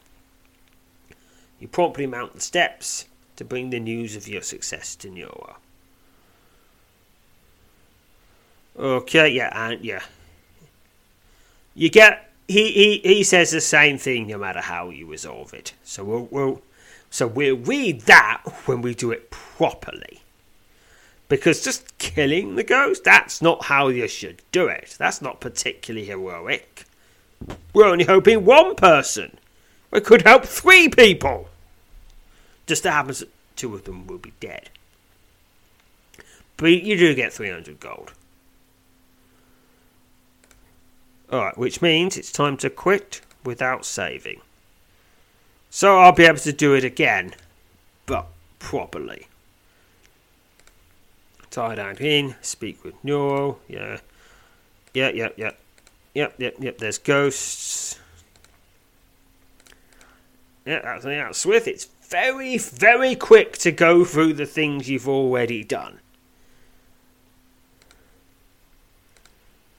You 1.59 1.69
promptly 1.69 2.07
mount 2.07 2.35
the 2.35 2.41
steps 2.41 3.07
to 3.37 3.45
bring 3.45 3.71
the 3.71 3.81
news 3.81 4.17
of 4.17 4.29
your 4.29 4.43
success 4.43 4.97
to 4.97 5.11
Nora. 5.11 5.57
Okay, 8.79 9.29
yeah, 9.31 9.71
yeah. 9.81 10.01
You 11.75 11.85
You 11.85 11.91
get 11.91 12.31
he, 12.49 12.73
he 12.73 13.01
he 13.03 13.23
says 13.25 13.51
the 13.51 13.61
same 13.61 13.99
thing 13.99 14.29
no 14.29 14.39
matter 14.39 14.61
how 14.61 14.91
you 14.91 15.07
resolve 15.07 15.55
it. 15.55 15.73
So 15.85 16.05
we'll, 16.05 16.29
we'll 16.31 16.63
so 17.11 17.27
we'll 17.27 17.57
read 17.57 18.03
that 18.03 18.43
when 18.67 18.83
we 18.83 18.95
do 18.95 19.11
it 19.11 19.31
properly. 19.31 20.23
Because 21.29 21.65
just 21.65 21.99
killing 21.99 22.55
the 22.55 22.63
ghost, 22.63 23.03
that's 23.03 23.43
not 23.43 23.65
how 23.65 23.89
you 23.89 24.07
should 24.07 24.43
do 24.53 24.69
it. 24.69 24.95
That's 24.97 25.21
not 25.21 25.41
particularly 25.41 26.07
heroic. 26.07 26.85
We're 27.75 27.87
only 27.87 28.05
hoping 28.05 28.45
one 28.45 28.77
person. 28.77 29.39
We 29.91 30.01
could 30.01 30.23
help 30.23 30.45
three 30.45 30.89
people. 30.89 31.49
Just 32.67 32.85
so 32.85 32.91
happens 32.91 33.21
that 33.21 33.31
two 33.57 33.75
of 33.75 33.85
them 33.85 34.07
will 34.07 34.19
be 34.19 34.33
dead. 34.39 34.71
But 36.57 36.71
you 36.71 36.97
do 36.97 37.15
get 37.15 37.33
300 37.33 37.81
gold. 37.81 38.13
Alright, 41.33 41.59
which 41.59 41.83
means 41.83 42.17
it's 42.17 42.31
time 42.31 42.57
to 42.59 42.71
quit 42.71 43.21
without 43.45 43.85
saving. 43.85 44.41
So 45.71 45.99
I'll 45.99 46.13
be 46.13 46.25
able 46.25 46.39
to 46.39 46.53
do 46.53 46.75
it 46.75 46.85
again, 46.85 47.35
but 48.07 48.27
properly. 48.59 49.27
Tie 51.51 51.75
down 51.75 51.97
in, 51.97 52.37
speak 52.43 52.85
with 52.85 52.95
Neuro, 53.03 53.59
yeah. 53.69 53.99
Yeah, 54.95 55.11
yeah, 55.11 55.29
yeah. 55.37 55.51
Yep, 56.15 56.35
yep, 56.39 56.55
yep, 56.61 56.79
there's 56.79 56.99
ghosts. 56.99 57.99
Yeah, 60.65 60.81
that's 60.83 61.05
the 61.05 61.21
out 61.21 61.37
Swift. 61.37 61.67
It's 61.67 61.89
very, 62.09 62.59
very 62.59 63.15
quick 63.15 63.59
to 63.59 63.71
go 63.71 64.05
through 64.05 64.33
the 64.35 64.47
things 64.47 64.89
you've 64.89 65.09
already 65.09 65.63
done. 65.63 65.99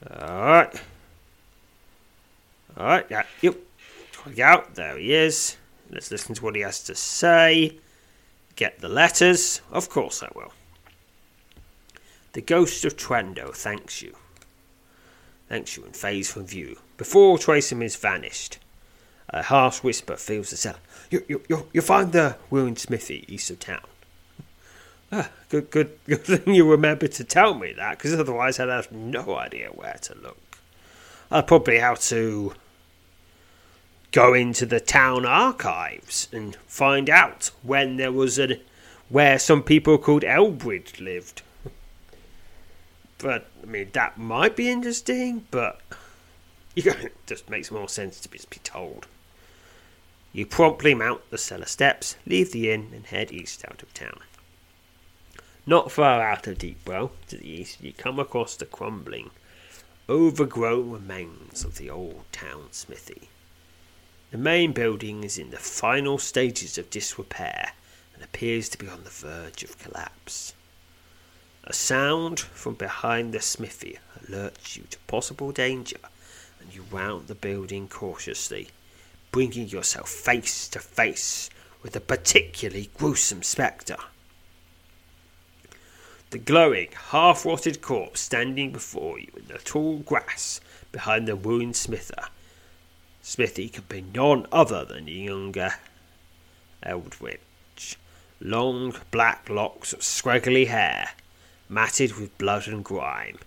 Alright. 0.09 0.81
Alright, 2.77 3.07
yeah, 3.09 3.23
yep. 3.41 3.55
Out, 4.41 4.75
there 4.75 4.97
he 4.97 5.13
is. 5.13 5.55
Let's 5.89 6.11
listen 6.11 6.35
to 6.35 6.43
what 6.43 6.55
he 6.55 6.61
has 6.61 6.83
to 6.83 6.95
say. 6.95 7.77
Get 8.55 8.79
the 8.79 8.89
letters. 8.89 9.61
Of 9.71 9.89
course 9.89 10.21
I 10.21 10.29
will. 10.35 10.51
The 12.33 12.41
ghost 12.41 12.83
of 12.85 12.97
Trando 12.97 13.55
thanks 13.55 14.01
you. 14.01 14.15
Thanks 15.47 15.77
you 15.77 15.85
and 15.85 15.95
fades 15.95 16.31
from 16.31 16.45
view. 16.45 16.77
Before 16.97 17.37
Tracing 17.37 17.81
is 17.81 17.95
vanished, 17.95 18.57
a 19.29 19.43
harsh 19.43 19.81
whisper 19.81 20.17
fills 20.17 20.49
the 20.49 20.57
cell. 20.57 20.75
You, 21.09 21.23
you, 21.27 21.41
you, 21.47 21.67
you'll 21.71 21.83
find 21.83 22.11
the 22.11 22.35
ruined 22.51 22.79
smithy 22.79 23.25
east 23.27 23.49
of 23.49 23.59
town. 23.59 23.81
Ah, 25.11 25.29
good, 25.49 25.71
good, 25.71 25.97
good 26.05 26.25
thing 26.25 26.53
you 26.53 26.69
remembered 26.69 27.13
to 27.13 27.23
tell 27.23 27.53
me 27.53 27.71
that, 27.73 27.97
because 27.97 28.13
otherwise 28.13 28.59
I'd 28.59 28.67
have 28.67 28.91
no 28.91 29.35
idea 29.37 29.69
where 29.69 29.97
to 30.01 30.15
look. 30.15 30.59
I'd 31.31 31.47
probably 31.47 31.79
have 31.79 31.99
to 32.01 32.53
go 34.11 34.33
into 34.33 34.65
the 34.65 34.79
town 34.79 35.25
archives 35.25 36.27
and 36.31 36.55
find 36.67 37.09
out 37.09 37.51
when 37.61 37.97
there 37.97 38.11
was 38.11 38.39
a 38.39 38.59
where 39.09 39.39
some 39.39 39.63
people 39.63 39.97
called 39.97 40.23
Elbridge 40.23 40.99
lived. 40.99 41.41
But 43.17 43.47
I 43.63 43.65
mean 43.65 43.89
that 43.93 44.17
might 44.17 44.55
be 44.55 44.69
interesting, 44.69 45.45
but 45.51 45.81
you 46.75 46.83
know, 46.83 46.97
it 46.99 47.15
just 47.25 47.49
makes 47.49 47.71
more 47.71 47.89
sense 47.89 48.19
to 48.19 48.29
just 48.29 48.49
be 48.49 48.59
told. 48.59 49.07
You 50.31 50.45
promptly 50.45 50.93
mount 50.93 51.27
the 51.31 51.37
cellar 51.37 51.65
steps, 51.65 52.15
leave 52.25 52.51
the 52.51 52.69
inn, 52.69 52.91
and 52.93 53.07
head 53.07 53.31
east 53.31 53.65
out 53.67 53.81
of 53.81 53.93
town. 53.95 54.19
Not 55.65 55.91
far 55.91 56.21
out 56.21 56.45
of 56.45 56.59
Deepwell, 56.59 57.09
to 57.29 57.37
the 57.37 57.49
east, 57.49 57.81
you 57.81 57.91
come 57.91 58.19
across 58.19 58.55
the 58.55 58.65
crumbling, 58.65 59.31
overgrown 60.07 60.91
remains 60.91 61.63
of 61.63 61.77
the 61.77 61.89
old 61.89 62.23
town 62.31 62.67
smithy. 62.71 63.29
The 64.29 64.37
main 64.37 64.73
building 64.73 65.23
is 65.23 65.37
in 65.37 65.51
the 65.51 65.57
final 65.57 66.17
stages 66.17 66.77
of 66.77 66.89
disrepair 66.89 67.71
and 68.13 68.21
appears 68.21 68.67
to 68.69 68.77
be 68.77 68.89
on 68.89 69.05
the 69.05 69.09
verge 69.09 69.63
of 69.63 69.79
collapse. 69.79 70.53
A 71.63 71.71
sound 71.71 72.41
from 72.41 72.73
behind 72.73 73.33
the 73.33 73.39
smithy 73.39 73.99
alerts 74.21 74.75
you 74.75 74.83
to 74.89 74.99
possible 75.07 75.53
danger, 75.53 75.99
and 76.59 76.75
you 76.75 76.83
round 76.91 77.27
the 77.27 77.35
building 77.35 77.87
cautiously, 77.87 78.67
bringing 79.31 79.69
yourself 79.69 80.09
face 80.09 80.67
to 80.69 80.79
face 80.79 81.49
with 81.81 81.95
a 81.95 82.01
particularly 82.01 82.89
gruesome 82.97 83.43
spectre. 83.43 83.97
The 86.31 86.39
glowing, 86.39 86.89
half 87.11 87.45
rotted 87.45 87.81
corpse 87.81 88.19
standing 88.19 88.73
before 88.73 89.19
you 89.19 89.31
in 89.37 89.47
the 89.47 89.59
tall 89.59 89.99
grass 89.99 90.59
behind 90.91 91.29
the 91.29 91.35
ruined 91.35 91.77
smither 91.77 92.27
Smithy 93.29 93.67
could 93.67 93.89
be 93.89 93.99
none 93.99 94.47
other 94.53 94.85
than 94.85 95.03
the 95.03 95.11
younger 95.11 95.73
Eldridge. 96.81 97.97
Long 98.39 98.95
black 99.11 99.49
locks 99.49 99.91
of 99.91 100.01
scraggly 100.01 100.67
hair, 100.67 101.09
matted 101.67 102.15
with 102.15 102.37
blood 102.37 102.69
and 102.69 102.85
grime, 102.85 103.37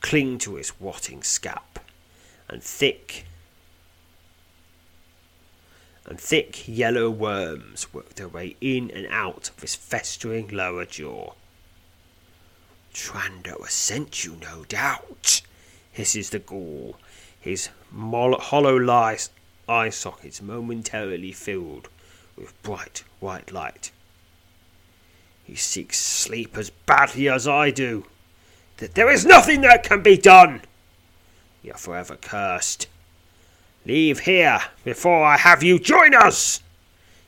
cling 0.00 0.38
to 0.38 0.56
his 0.56 0.72
rotting 0.80 1.22
scalp, 1.22 1.78
and 2.48 2.64
thick 2.64 3.26
and 6.04 6.20
thick 6.20 6.66
yellow 6.66 7.08
worms 7.08 7.94
work 7.94 8.16
their 8.16 8.26
way 8.26 8.56
in 8.60 8.90
and 8.90 9.06
out 9.06 9.50
of 9.50 9.60
his 9.60 9.76
festering 9.76 10.48
lower 10.48 10.84
jaw. 10.84 11.34
Trando 12.92 13.60
has 13.60 13.72
sent 13.72 14.24
you, 14.24 14.34
no 14.34 14.64
doubt, 14.64 15.42
hisses 15.92 16.30
the 16.30 16.40
ghoul, 16.40 16.98
his 17.40 17.68
hollow 17.92 18.78
eye 19.68 19.90
sockets 19.90 20.40
momentarily 20.40 21.32
filled 21.32 21.88
with 22.36 22.60
bright 22.62 23.04
white 23.20 23.52
light. 23.52 23.90
He 25.44 25.54
seeks 25.54 25.98
sleep 25.98 26.56
as 26.56 26.70
badly 26.70 27.28
as 27.28 27.48
I 27.48 27.70
do. 27.70 28.04
That 28.78 28.94
there 28.94 29.10
is 29.10 29.24
nothing 29.24 29.62
that 29.62 29.82
can 29.82 30.02
be 30.02 30.16
done. 30.16 30.62
You're 31.62 31.74
forever 31.74 32.16
cursed. 32.16 32.86
Leave 33.84 34.20
here 34.20 34.60
before 34.84 35.24
I 35.24 35.36
have 35.36 35.62
you 35.62 35.78
join 35.78 36.14
us. 36.14 36.60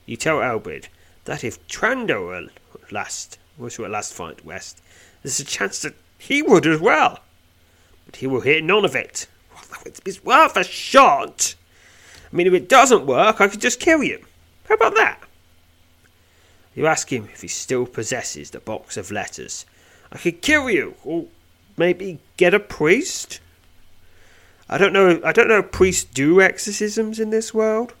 You 0.05 0.17
tell 0.17 0.37
Elbrid 0.37 0.85
that 1.25 1.43
if 1.43 1.65
Trando 1.67 2.49
last 2.91 3.37
was 3.57 3.75
to 3.75 3.85
at 3.85 3.91
last 3.91 4.13
find 4.13 4.39
West, 4.41 4.81
there's 5.23 5.39
a 5.39 5.45
chance 5.45 5.81
that 5.81 5.95
he 6.17 6.41
would 6.41 6.67
as 6.67 6.79
well. 6.79 7.19
But 8.05 8.17
he 8.17 8.27
will 8.27 8.41
hear 8.41 8.61
none 8.61 8.85
of 8.85 8.95
it 8.95 9.27
it's 10.05 10.23
worth 10.23 10.57
a 10.57 10.63
shot. 10.63 11.55
I 12.31 12.35
mean, 12.35 12.47
if 12.47 12.53
it 12.53 12.69
doesn't 12.69 13.05
work, 13.05 13.41
I 13.41 13.47
could 13.47 13.61
just 13.61 13.79
kill 13.79 14.03
you. 14.03 14.23
How 14.67 14.75
about 14.75 14.95
that? 14.95 15.21
You 16.75 16.87
ask 16.87 17.11
him 17.11 17.27
if 17.33 17.41
he 17.41 17.47
still 17.47 17.85
possesses 17.85 18.51
the 18.51 18.59
box 18.59 18.95
of 18.95 19.11
letters. 19.11 19.65
I 20.11 20.17
could 20.17 20.41
kill 20.41 20.69
you, 20.69 20.95
or 21.03 21.25
maybe 21.77 22.19
get 22.37 22.53
a 22.53 22.59
priest. 22.59 23.39
I 24.69 24.77
don't 24.77 24.93
know. 24.93 25.19
I 25.23 25.33
don't 25.33 25.49
know 25.49 25.59
if 25.59 25.71
priests 25.71 26.05
do 26.05 26.41
exorcisms 26.41 27.19
in 27.19 27.29
this 27.29 27.53
world. 27.53 27.93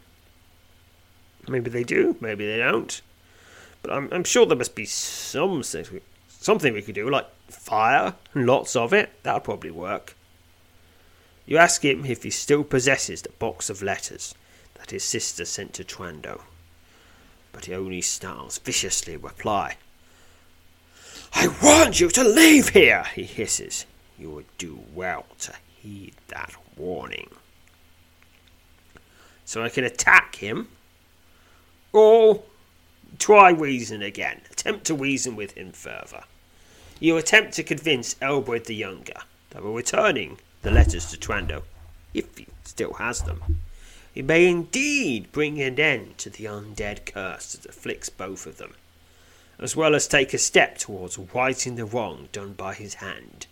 Maybe 1.47 1.69
they 1.69 1.83
do. 1.83 2.15
Maybe 2.21 2.45
they 2.45 2.57
don't. 2.57 3.01
But 3.81 3.91
I'm, 3.91 4.09
I'm 4.11 4.23
sure 4.23 4.45
there 4.45 4.57
must 4.57 4.75
be 4.75 4.85
some 4.85 5.63
something 5.63 6.73
we 6.73 6.81
could 6.81 6.95
do, 6.95 7.09
like 7.09 7.27
fire, 7.49 8.15
and 8.33 8.45
lots 8.45 8.75
of 8.75 8.93
it. 8.93 9.11
That'll 9.23 9.41
probably 9.41 9.71
work. 9.71 10.15
You 11.45 11.57
ask 11.57 11.83
him 11.83 12.05
if 12.05 12.23
he 12.23 12.29
still 12.29 12.63
possesses 12.63 13.21
the 13.21 13.29
box 13.29 13.69
of 13.69 13.81
letters 13.81 14.35
that 14.75 14.91
his 14.91 15.03
sister 15.03 15.45
sent 15.45 15.73
to 15.73 15.83
Trando. 15.83 16.41
But 17.51 17.65
he 17.65 17.73
only 17.73 18.01
snarls 18.01 18.57
viciously 18.59 19.13
in 19.13 19.21
reply. 19.21 19.77
I 21.33 21.47
want 21.61 21.99
you 21.99 22.09
to 22.09 22.23
leave 22.23 22.69
here, 22.69 23.03
he 23.15 23.23
hisses. 23.23 23.85
You 24.17 24.29
would 24.31 24.57
do 24.57 24.83
well 24.93 25.25
to 25.39 25.53
heed 25.81 26.13
that 26.27 26.53
warning. 26.77 27.29
So 29.45 29.63
I 29.63 29.69
can 29.69 29.83
attack 29.83 30.35
him, 30.35 30.67
or 31.91 32.43
try 33.19 33.49
reason 33.49 34.01
again. 34.01 34.41
Attempt 34.51 34.85
to 34.85 34.93
reason 34.93 35.35
with 35.35 35.57
him 35.57 35.71
further. 35.71 36.23
You 36.99 37.17
attempt 37.17 37.53
to 37.53 37.63
convince 37.63 38.15
Elbred 38.15 38.65
the 38.65 38.75
Younger 38.75 39.21
that 39.49 39.63
we're 39.63 39.71
returning 39.71 40.37
the 40.61 40.71
letters 40.71 41.09
to 41.11 41.17
Trando, 41.17 41.63
if 42.13 42.37
he 42.37 42.47
still 42.63 42.93
has 42.93 43.21
them. 43.21 43.61
It 44.13 44.25
may 44.25 44.47
indeed 44.47 45.31
bring 45.31 45.61
an 45.61 45.79
end 45.79 46.17
to 46.19 46.29
the 46.29 46.45
undead 46.45 47.05
curse 47.05 47.53
that 47.53 47.69
afflicts 47.69 48.09
both 48.09 48.45
of 48.45 48.57
them, 48.57 48.73
as 49.57 49.75
well 49.75 49.95
as 49.95 50.07
take 50.07 50.33
a 50.33 50.37
step 50.37 50.77
towards 50.77 51.17
righting 51.17 51.75
the 51.75 51.85
wrong 51.85 52.27
done 52.31 52.53
by 52.53 52.73
his 52.73 52.95
hand 52.95 53.47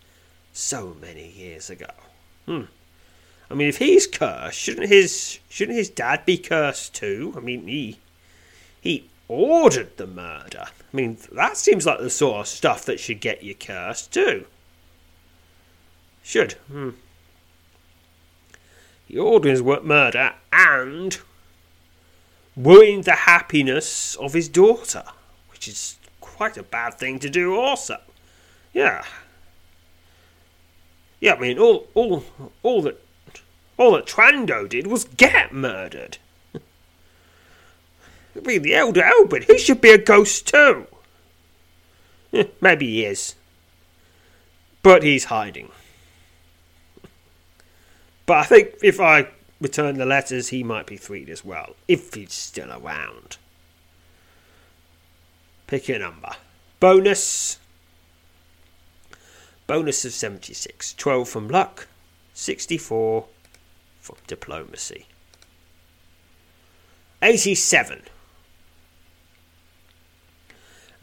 so 0.52 0.96
many 1.00 1.30
years 1.30 1.70
ago. 1.70 1.92
Hmm. 2.46 2.64
I 3.50 3.54
mean, 3.56 3.68
if 3.68 3.78
he's 3.78 4.06
cursed, 4.06 4.60
shouldn't 4.60 4.90
his 4.90 5.40
shouldn't 5.50 5.78
his 5.78 5.90
dad 5.90 6.26
be 6.26 6.38
cursed 6.38 6.94
too? 6.94 7.34
I 7.36 7.40
mean, 7.40 7.68
he 7.68 7.98
he 8.80 9.10
ordered 9.28 9.98
the 9.98 10.08
murder. 10.08 10.66
I 10.68 10.96
mean, 10.96 11.18
that 11.32 11.58
seems 11.58 11.86
like 11.86 12.00
the 12.00 12.10
sort 12.10 12.42
of 12.42 12.48
stuff 12.48 12.86
that 12.86 13.00
should 13.00 13.22
get 13.22 13.44
you 13.44 13.56
cursed 13.56 14.12
too. 14.12 14.46
Should. 16.24 16.54
Hmm. 16.72 16.92
He 19.08 19.18
orders 19.18 19.64
murder 19.64 20.34
and 20.54 21.18
ruined 22.56 23.06
the 23.06 23.16
happiness 23.16 24.16
of 24.16 24.34
his 24.34 24.48
daughter, 24.48 25.04
which 25.52 25.68
is 25.68 25.98
quite 26.22 26.58
a 26.58 26.64
bad 26.64 26.94
thing 26.96 27.18
to 27.20 27.30
do, 27.30 27.56
also. 27.56 27.98
Yeah. 28.72 29.04
Yeah, 31.20 31.34
I 31.34 31.40
mean, 31.40 31.58
all, 31.58 31.88
all, 31.96 32.24
all 32.62 32.82
that, 32.84 33.02
all 33.78 33.94
that 33.94 34.06
Trando 34.06 34.70
did 34.70 34.88
was 34.88 35.06
get 35.06 35.54
murdered. 35.54 36.20
I 36.56 36.60
mean, 38.46 38.62
the 38.62 38.76
elder 38.76 39.04
Albert, 39.04 39.46
he 39.46 39.58
should 39.58 39.82
be 39.82 39.90
a 39.92 39.98
ghost 39.98 40.48
too. 40.48 40.86
Maybe 42.62 42.86
he 42.86 43.06
is, 43.06 43.36
but 44.84 45.02
he's 45.02 45.26
hiding. 45.26 45.72
But 48.30 48.38
I 48.38 48.44
think 48.44 48.76
if 48.84 49.00
I 49.00 49.28
return 49.60 49.98
the 49.98 50.06
letters, 50.06 50.50
he 50.50 50.62
might 50.62 50.86
be 50.86 50.98
freed 50.98 51.32
as 51.32 51.44
well, 51.44 51.76
if 51.88 52.14
he's 52.14 52.32
still 52.32 52.72
around. 52.72 53.38
Pick 55.66 55.90
a 55.90 55.98
number. 55.98 56.34
Bonus. 56.80 57.58
Bonus 59.66 60.06
of 60.06 60.12
76. 60.12 60.94
12 60.94 61.28
from 61.28 61.48
luck, 61.48 61.88
64 62.36 63.26
from 64.00 64.18
diplomacy. 64.28 65.08
87. 67.24 68.04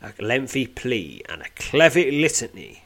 A 0.01 0.13
lengthy 0.21 0.69
plea 0.69 1.23
and 1.29 1.43
a 1.43 1.49
clever 1.57 2.05
litany 2.05 2.85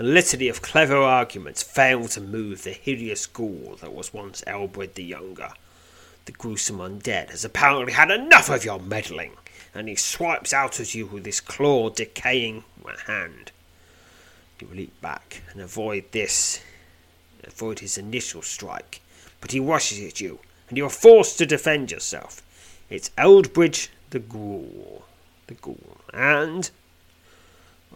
a 0.00 0.02
litany 0.02 0.48
of 0.48 0.62
clever 0.62 0.96
arguments 0.96 1.62
fail 1.62 2.08
to 2.08 2.22
move 2.22 2.64
the 2.64 2.70
hideous 2.70 3.26
ghoul 3.26 3.76
that 3.82 3.92
was 3.92 4.14
once 4.14 4.42
Elbred 4.46 4.94
the 4.94 5.04
Younger. 5.04 5.50
The 6.24 6.32
gruesome 6.32 6.78
undead 6.78 7.28
has 7.28 7.44
apparently 7.44 7.92
had 7.92 8.10
enough 8.10 8.48
of 8.48 8.64
your 8.64 8.80
meddling, 8.80 9.32
and 9.74 9.90
he 9.90 9.96
swipes 9.96 10.54
out 10.54 10.80
at 10.80 10.94
you 10.94 11.04
with 11.04 11.26
his 11.26 11.42
claw 11.42 11.90
decaying 11.90 12.64
hand. 13.06 13.52
You 14.58 14.68
leap 14.72 14.98
back 15.02 15.42
and 15.52 15.60
avoid 15.60 16.04
this, 16.12 16.62
avoid 17.44 17.80
his 17.80 17.98
initial 17.98 18.40
strike, 18.40 19.02
but 19.42 19.52
he 19.52 19.60
rushes 19.60 20.02
at 20.02 20.18
you, 20.18 20.38
and 20.70 20.78
you 20.78 20.86
are 20.86 20.88
forced 20.88 21.36
to 21.36 21.44
defend 21.44 21.90
yourself. 21.90 22.40
It's 22.88 23.10
Eldbridge 23.18 23.88
the 24.08 24.20
Ghoul, 24.20 25.04
the 25.46 25.54
Ghoul, 25.54 25.98
and 26.14 26.70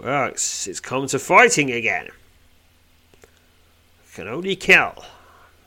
well, 0.03 0.27
it's, 0.27 0.67
it's 0.67 0.81
come 0.81 1.07
to 1.09 1.19
fighting 1.19 1.71
again. 1.71 2.09
Can 4.15 4.29
only 4.29 4.57
kill. 4.57 5.05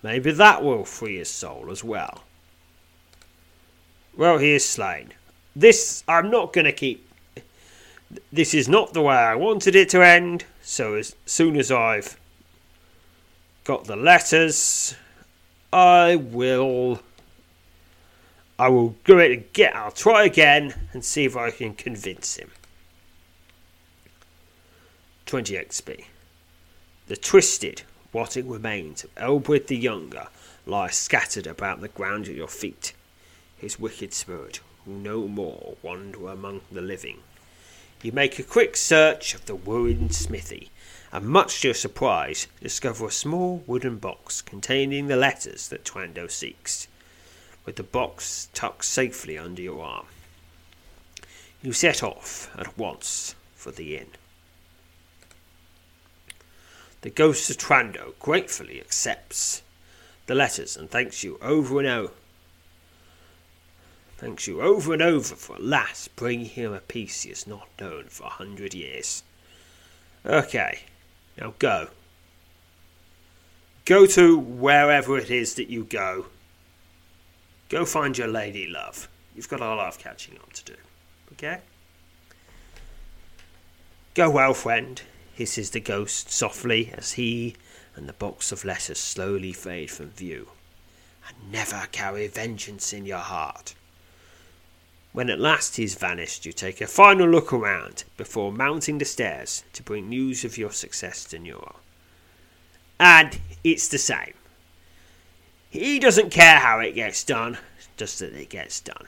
Maybe 0.03 0.31
that 0.31 0.63
will 0.63 0.85
free 0.85 1.17
his 1.17 1.29
soul 1.29 1.67
as 1.69 1.83
well. 1.83 2.23
Well, 4.15 4.37
he 4.37 4.53
is 4.53 4.67
slain. 4.67 5.13
This, 5.55 6.03
I'm 6.07 6.29
not 6.29 6.53
going 6.53 6.65
to 6.65 6.71
keep. 6.71 7.07
This 8.31 8.53
is 8.53 8.69
not 8.69 8.93
the 8.93 9.01
way 9.01 9.15
I 9.15 9.35
wanted 9.35 9.75
it 9.75 9.89
to 9.89 10.01
end, 10.01 10.45
so 10.61 10.95
as 10.95 11.15
soon 11.25 11.57
as 11.57 11.71
I've 11.71 12.17
got 13.63 13.83
the 13.85 13.97
letters, 13.97 14.95
I 15.73 16.15
will. 16.15 17.01
I 18.57 18.69
will 18.69 18.95
do 19.03 19.19
it 19.19 19.31
again. 19.31 19.73
I'll 19.75 19.91
try 19.91 20.23
again 20.23 20.73
and 20.93 21.03
see 21.03 21.25
if 21.25 21.35
I 21.35 21.51
can 21.51 21.73
convince 21.73 22.37
him. 22.37 22.49
20 25.27 25.55
XP. 25.55 26.05
The 27.07 27.17
twisted, 27.17 27.81
rotting 28.13 28.47
remains 28.47 29.03
of 29.03 29.13
Elbred 29.15 29.67
the 29.67 29.75
Younger 29.75 30.29
lie 30.65 30.87
scattered 30.87 31.45
about 31.45 31.81
the 31.81 31.89
ground 31.89 32.29
at 32.29 32.35
your 32.35 32.47
feet. 32.47 32.93
His 33.57 33.77
wicked 33.77 34.13
spirit 34.13 34.61
will 34.85 34.93
no 34.93 35.27
more 35.27 35.75
wander 35.81 36.29
among 36.29 36.61
the 36.71 36.79
living. 36.79 37.19
You 38.01 38.13
make 38.13 38.39
a 38.39 38.43
quick 38.43 38.77
search 38.77 39.33
of 39.33 39.45
the 39.47 39.55
ruined 39.55 40.15
smithy, 40.15 40.69
and 41.11 41.27
much 41.27 41.59
to 41.59 41.67
your 41.67 41.75
surprise, 41.75 42.47
discover 42.61 43.07
a 43.07 43.11
small 43.11 43.63
wooden 43.67 43.97
box 43.97 44.41
containing 44.41 45.07
the 45.07 45.17
letters 45.17 45.67
that 45.67 45.83
Trando 45.83 46.31
seeks, 46.31 46.87
with 47.65 47.75
the 47.75 47.83
box 47.83 48.47
tucked 48.53 48.85
safely 48.85 49.37
under 49.37 49.61
your 49.61 49.83
arm. 49.83 50.05
You 51.61 51.73
set 51.73 52.01
off 52.01 52.49
at 52.57 52.77
once 52.77 53.35
for 53.55 53.71
the 53.71 53.97
inn. 53.97 54.11
The 57.01 57.09
ghost 57.11 57.49
of 57.49 57.57
Trando 57.57 58.13
gratefully 58.19 58.79
accepts 58.79 59.61
the 60.25 60.35
letters 60.35 60.75
and 60.75 60.89
thanks 60.89 61.23
you 61.23 61.37
over 61.41 61.79
and 61.79 61.87
over. 61.87 62.13
Thanks 64.17 64.47
you 64.47 64.61
over 64.61 64.93
and 64.93 65.01
over 65.01 65.35
for 65.35 65.57
at 65.57 65.63
last 65.63 66.15
bringing 66.15 66.47
him 66.47 66.73
a 66.73 66.79
piece 66.79 67.21
he 67.21 67.29
has 67.29 67.45
not 67.45 67.67
known 67.79 68.05
for 68.05 68.23
a 68.23 68.29
hundred 68.29 68.73
years. 68.73 69.21
Okay, 70.25 70.79
now 71.39 71.53
go. 71.59 71.89
Go 73.85 74.07
to 74.07 74.37
wherever 74.37 75.17
it 75.17 75.29
is 75.29 75.53
that 75.55 75.69
you 75.69 75.83
go. 75.83 76.25
Go 77.69 77.85
find 77.85 78.17
your 78.17 78.27
lady 78.27 78.67
love. 78.67 79.07
You've 79.35 79.49
got 79.49 79.61
a 79.61 79.65
lot 79.65 79.87
of 79.87 79.99
catching 79.99 80.35
up 80.37 80.51
to 80.53 80.63
do. 80.65 80.75
Okay? 81.33 81.59
Go 84.15 84.31
well, 84.31 84.55
friend 84.55 85.01
hisses 85.37 85.69
the 85.69 85.79
ghost 85.79 86.31
softly 86.31 86.91
as 86.97 87.13
he 87.13 87.55
and 87.95 88.09
the 88.09 88.13
box 88.13 88.51
of 88.51 88.65
letters 88.65 88.99
slowly 88.99 89.53
fade 89.53 89.91
from 89.91 90.09
view. 90.09 90.49
And 91.27 91.51
never 91.51 91.87
carry 91.91 92.27
vengeance 92.27 92.91
in 92.91 93.05
your 93.05 93.19
heart. 93.19 93.75
When 95.13 95.29
at 95.29 95.39
last 95.39 95.75
he's 95.75 95.93
vanished, 95.93 96.47
you 96.47 96.51
take 96.51 96.81
a 96.81 96.87
final 96.87 97.27
look 97.27 97.53
around 97.53 98.03
before 98.17 98.51
mounting 98.51 98.97
the 98.97 99.05
stairs 99.05 99.63
to 99.73 99.83
bring 99.83 100.09
news 100.09 100.43
of 100.43 100.57
your 100.57 100.71
success 100.71 101.23
to 101.25 101.37
Nura. 101.37 101.75
And 102.99 103.39
it's 103.63 103.87
the 103.87 103.99
same. 103.99 104.33
He 105.69 105.99
doesn't 105.99 106.31
care 106.31 106.57
how 106.57 106.79
it 106.79 106.95
gets 106.95 107.23
done, 107.23 107.59
just 107.95 108.19
that 108.19 108.33
it 108.33 108.49
gets 108.49 108.81
done. 108.81 109.05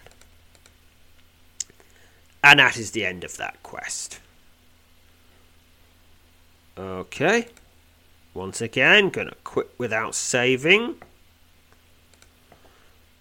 And 2.43 2.59
that 2.59 2.77
is 2.77 2.91
the 2.91 3.05
end 3.05 3.23
of 3.23 3.37
that 3.37 3.63
quest. 3.63 4.19
Okay. 6.79 7.49
Once 8.33 8.61
again, 8.61 9.09
gonna 9.09 9.35
quit 9.43 9.69
without 9.77 10.15
saving. 10.15 10.95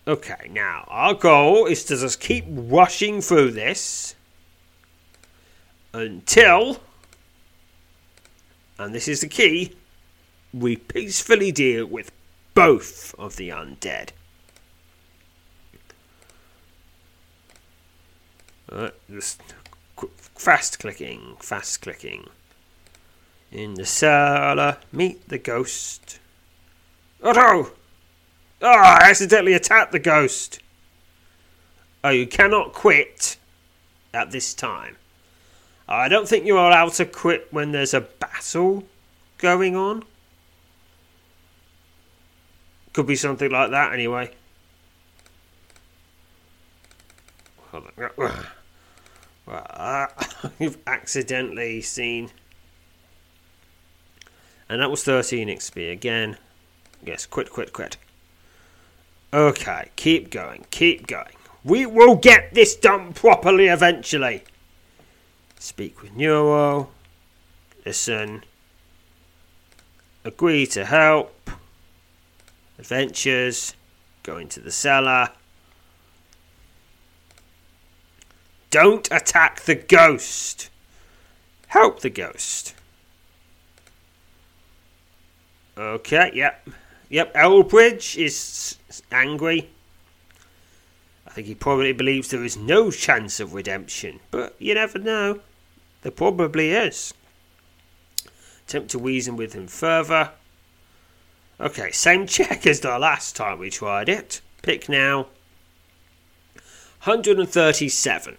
Okay, 0.06 0.48
now 0.50 0.84
our 0.86 1.12
goal 1.12 1.66
is 1.66 1.82
to 1.84 1.96
just 1.96 2.20
keep 2.20 2.44
rushing 2.48 3.20
through 3.20 3.50
this 3.50 4.14
until, 5.92 6.80
and 8.78 8.94
this 8.94 9.08
is 9.08 9.22
the 9.22 9.28
key, 9.28 9.74
we 10.54 10.76
peacefully 10.76 11.50
deal 11.50 11.84
with 11.84 12.12
both 12.54 13.14
of 13.18 13.36
the 13.36 13.48
undead. 13.48 14.10
Uh, 18.70 18.90
just 19.10 19.42
fast 20.36 20.78
clicking, 20.78 21.36
fast 21.40 21.82
clicking. 21.82 22.28
In 23.50 23.74
the 23.74 23.86
cellar, 23.86 24.78
meet 24.92 25.28
the 25.28 25.38
ghost. 25.38 26.18
Oh! 27.22 27.72
Ah, 28.60 28.98
I 29.00 29.10
accidentally 29.10 29.54
attacked 29.54 29.92
the 29.92 29.98
ghost. 29.98 30.60
Oh, 32.04 32.10
you 32.10 32.26
cannot 32.26 32.72
quit 32.72 33.36
at 34.12 34.30
this 34.30 34.52
time. 34.52 34.96
I 35.88 36.08
don't 36.08 36.28
think 36.28 36.44
you're 36.44 36.58
allowed 36.58 36.92
to 36.94 37.06
quit 37.06 37.48
when 37.50 37.72
there's 37.72 37.94
a 37.94 38.02
battle 38.02 38.84
going 39.38 39.74
on. 39.74 40.04
Could 42.92 43.06
be 43.06 43.16
something 43.16 43.50
like 43.50 43.70
that, 43.70 43.92
anyway. 43.92 44.32
Well, 49.46 50.08
you've 50.58 50.76
accidentally 50.86 51.80
seen. 51.80 52.30
And 54.68 54.80
that 54.80 54.90
was 54.90 55.02
13 55.04 55.48
XP 55.48 55.90
again. 55.92 56.36
Yes, 57.04 57.26
quit, 57.26 57.50
quit, 57.50 57.72
quit. 57.72 57.96
Okay, 59.32 59.90
keep 59.96 60.30
going, 60.30 60.66
keep 60.70 61.06
going. 61.06 61.32
We 61.64 61.86
will 61.86 62.16
get 62.16 62.54
this 62.54 62.76
done 62.76 63.12
properly 63.12 63.68
eventually. 63.68 64.44
Speak 65.58 66.02
with 66.02 66.12
Noro. 66.12 66.88
Listen. 67.84 68.44
Agree 70.24 70.66
to 70.66 70.84
help. 70.84 71.50
Adventures. 72.78 73.74
Go 74.22 74.36
into 74.36 74.60
the 74.60 74.70
cellar. 74.70 75.30
Don't 78.70 79.10
attack 79.10 79.62
the 79.62 79.74
ghost. 79.74 80.70
Help 81.68 82.00
the 82.00 82.10
ghost. 82.10 82.74
Okay, 85.78 86.32
yep. 86.34 86.68
Yep, 87.08 87.34
Elbridge 87.34 88.16
is 88.16 88.76
angry. 89.12 89.70
I 91.26 91.30
think 91.30 91.46
he 91.46 91.54
probably 91.54 91.92
believes 91.92 92.28
there 92.28 92.44
is 92.44 92.56
no 92.56 92.90
chance 92.90 93.38
of 93.38 93.54
redemption, 93.54 94.18
but 94.32 94.56
you 94.58 94.74
never 94.74 94.98
know. 94.98 95.40
There 96.02 96.10
probably 96.10 96.70
is. 96.70 97.14
Attempt 98.66 98.90
to 98.90 98.98
reason 98.98 99.36
with 99.36 99.52
him 99.52 99.68
further. 99.68 100.32
Okay, 101.60 101.92
same 101.92 102.26
check 102.26 102.66
as 102.66 102.80
the 102.80 102.98
last 102.98 103.36
time 103.36 103.60
we 103.60 103.70
tried 103.70 104.08
it. 104.08 104.40
Pick 104.62 104.88
now. 104.88 105.28
137. 107.04 108.36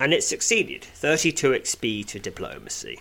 And 0.00 0.12
it 0.12 0.24
succeeded. 0.24 0.84
32 0.84 1.50
XP 1.50 2.06
to 2.08 2.18
diplomacy. 2.18 3.00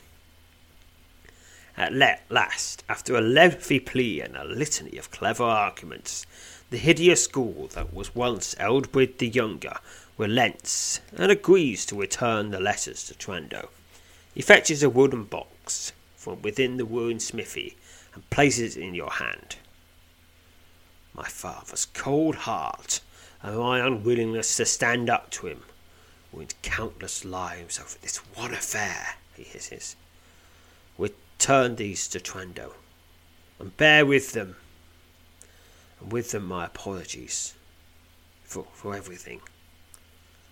At 1.80 1.94
last, 2.30 2.84
after 2.90 3.16
a 3.16 3.22
lengthy 3.22 3.80
plea 3.80 4.20
and 4.20 4.36
a 4.36 4.44
litany 4.44 4.98
of 4.98 5.12
clever 5.12 5.46
arguments, 5.46 6.26
the 6.72 6.78
hideous 6.78 7.26
ghoul 7.26 7.70
that 7.74 7.94
was 7.94 8.14
once 8.14 8.54
Eldred 8.60 9.18
the 9.18 9.30
Younger 9.30 9.80
relents 10.18 11.00
and 11.16 11.32
agrees 11.32 11.86
to 11.86 11.96
return 11.96 12.52
the 12.52 12.60
letters 12.60 13.06
to 13.06 13.14
Trando. 13.14 13.70
He 14.34 14.42
fetches 14.42 14.84
a 14.84 14.90
wooden 14.90 15.24
box 15.24 15.94
from 16.18 16.42
within 16.42 16.76
the 16.76 16.84
ruined 16.84 17.22
smithy 17.22 17.78
and 18.14 18.30
places 18.30 18.76
it 18.76 18.84
in 18.84 18.94
your 18.94 19.12
hand. 19.12 19.56
My 21.14 21.30
father's 21.30 21.86
cold 21.86 22.36
heart 22.36 23.00
and 23.42 23.58
my 23.58 23.80
unwillingness 23.80 24.58
to 24.58 24.66
stand 24.66 25.10
up 25.10 25.30
to 25.32 25.48
him 25.48 25.64
ruined 26.34 26.56
countless 26.62 27.24
lives 27.24 27.80
over 27.80 27.98
this 28.02 28.18
one 28.36 28.54
affair, 28.54 29.16
he 29.34 29.44
hisses. 29.44 29.96
Return 31.40 31.78
these 31.78 32.10
to 32.10 32.20
Trando 32.20 32.74
and 33.60 33.78
bear 33.78 34.06
with 34.06 34.34
them 34.34 34.58
and 36.02 36.12
with 36.12 36.32
them 36.32 36.44
my 36.44 36.66
apologies 36.66 37.54
for, 38.44 38.66
for 38.74 38.94
everything. 38.94 39.40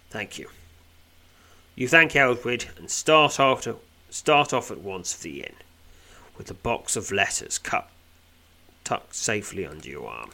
Thank 0.09 0.39
you. 0.39 0.49
You 1.75 1.89
thank 1.89 2.15
Eldred 2.15 2.67
and 2.77 2.89
start 2.89 3.33
to, 3.33 3.75
start 4.09 4.53
off 4.53 4.71
at 4.71 4.79
once 4.79 5.11
for 5.11 5.23
the 5.23 5.41
inn, 5.41 5.55
with 6.37 6.47
the 6.47 6.53
box 6.53 6.95
of 6.95 7.11
letters 7.11 7.57
cut, 7.57 7.89
tucked 8.85 9.13
safely 9.13 9.65
under 9.65 9.89
your 9.89 10.09
arm. 10.09 10.29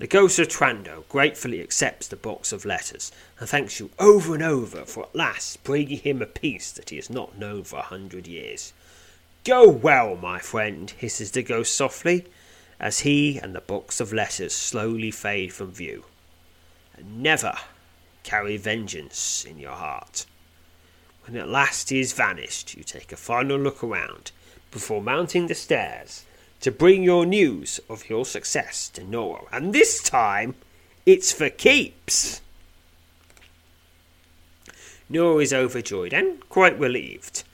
The 0.00 0.06
ghost 0.06 0.38
of 0.38 0.48
Trando 0.48 1.06
gratefully 1.10 1.60
accepts 1.60 2.08
the 2.08 2.16
box 2.16 2.52
of 2.52 2.64
letters 2.64 3.12
and 3.38 3.46
thanks 3.46 3.78
you 3.78 3.90
over 3.98 4.32
and 4.32 4.42
over 4.42 4.86
for 4.86 5.02
at 5.02 5.14
last 5.14 5.62
bringing 5.62 5.98
him 5.98 6.22
a 6.22 6.26
peace 6.26 6.72
that 6.72 6.88
he 6.88 6.96
has 6.96 7.10
not 7.10 7.36
known 7.36 7.64
for 7.64 7.80
a 7.80 7.82
hundred 7.82 8.26
years. 8.26 8.72
Go 9.44 9.68
well, 9.68 10.16
my 10.16 10.38
friend, 10.38 10.88
hisses 10.88 11.32
the 11.32 11.42
ghost 11.42 11.74
softly, 11.74 12.24
as 12.80 13.00
he 13.00 13.36
and 13.36 13.54
the 13.54 13.60
box 13.60 14.00
of 14.00 14.10
letters 14.10 14.54
slowly 14.54 15.10
fade 15.10 15.52
from 15.52 15.70
view. 15.70 16.06
And 16.96 17.22
never 17.22 17.58
carry 18.22 18.56
vengeance 18.56 19.44
in 19.44 19.58
your 19.58 19.72
heart. 19.72 20.24
When 21.26 21.36
at 21.36 21.46
last 21.46 21.90
he 21.90 22.00
is 22.00 22.14
vanished, 22.14 22.74
you 22.74 22.84
take 22.84 23.12
a 23.12 23.18
final 23.18 23.58
look 23.58 23.84
around 23.84 24.32
before 24.70 25.02
mounting 25.02 25.48
the 25.48 25.54
stairs 25.54 26.24
to 26.60 26.70
bring 26.70 27.02
your 27.02 27.26
news 27.26 27.80
of 27.88 28.08
your 28.08 28.24
success 28.24 28.88
to 28.90 29.02
Noro. 29.02 29.46
And 29.50 29.72
this 29.72 30.02
time, 30.02 30.54
it's 31.06 31.32
for 31.32 31.48
keeps. 31.48 32.40
Noro 35.10 35.42
is 35.42 35.52
overjoyed 35.52 36.12
and 36.12 36.48
quite 36.48 36.78
relieved 36.78 37.44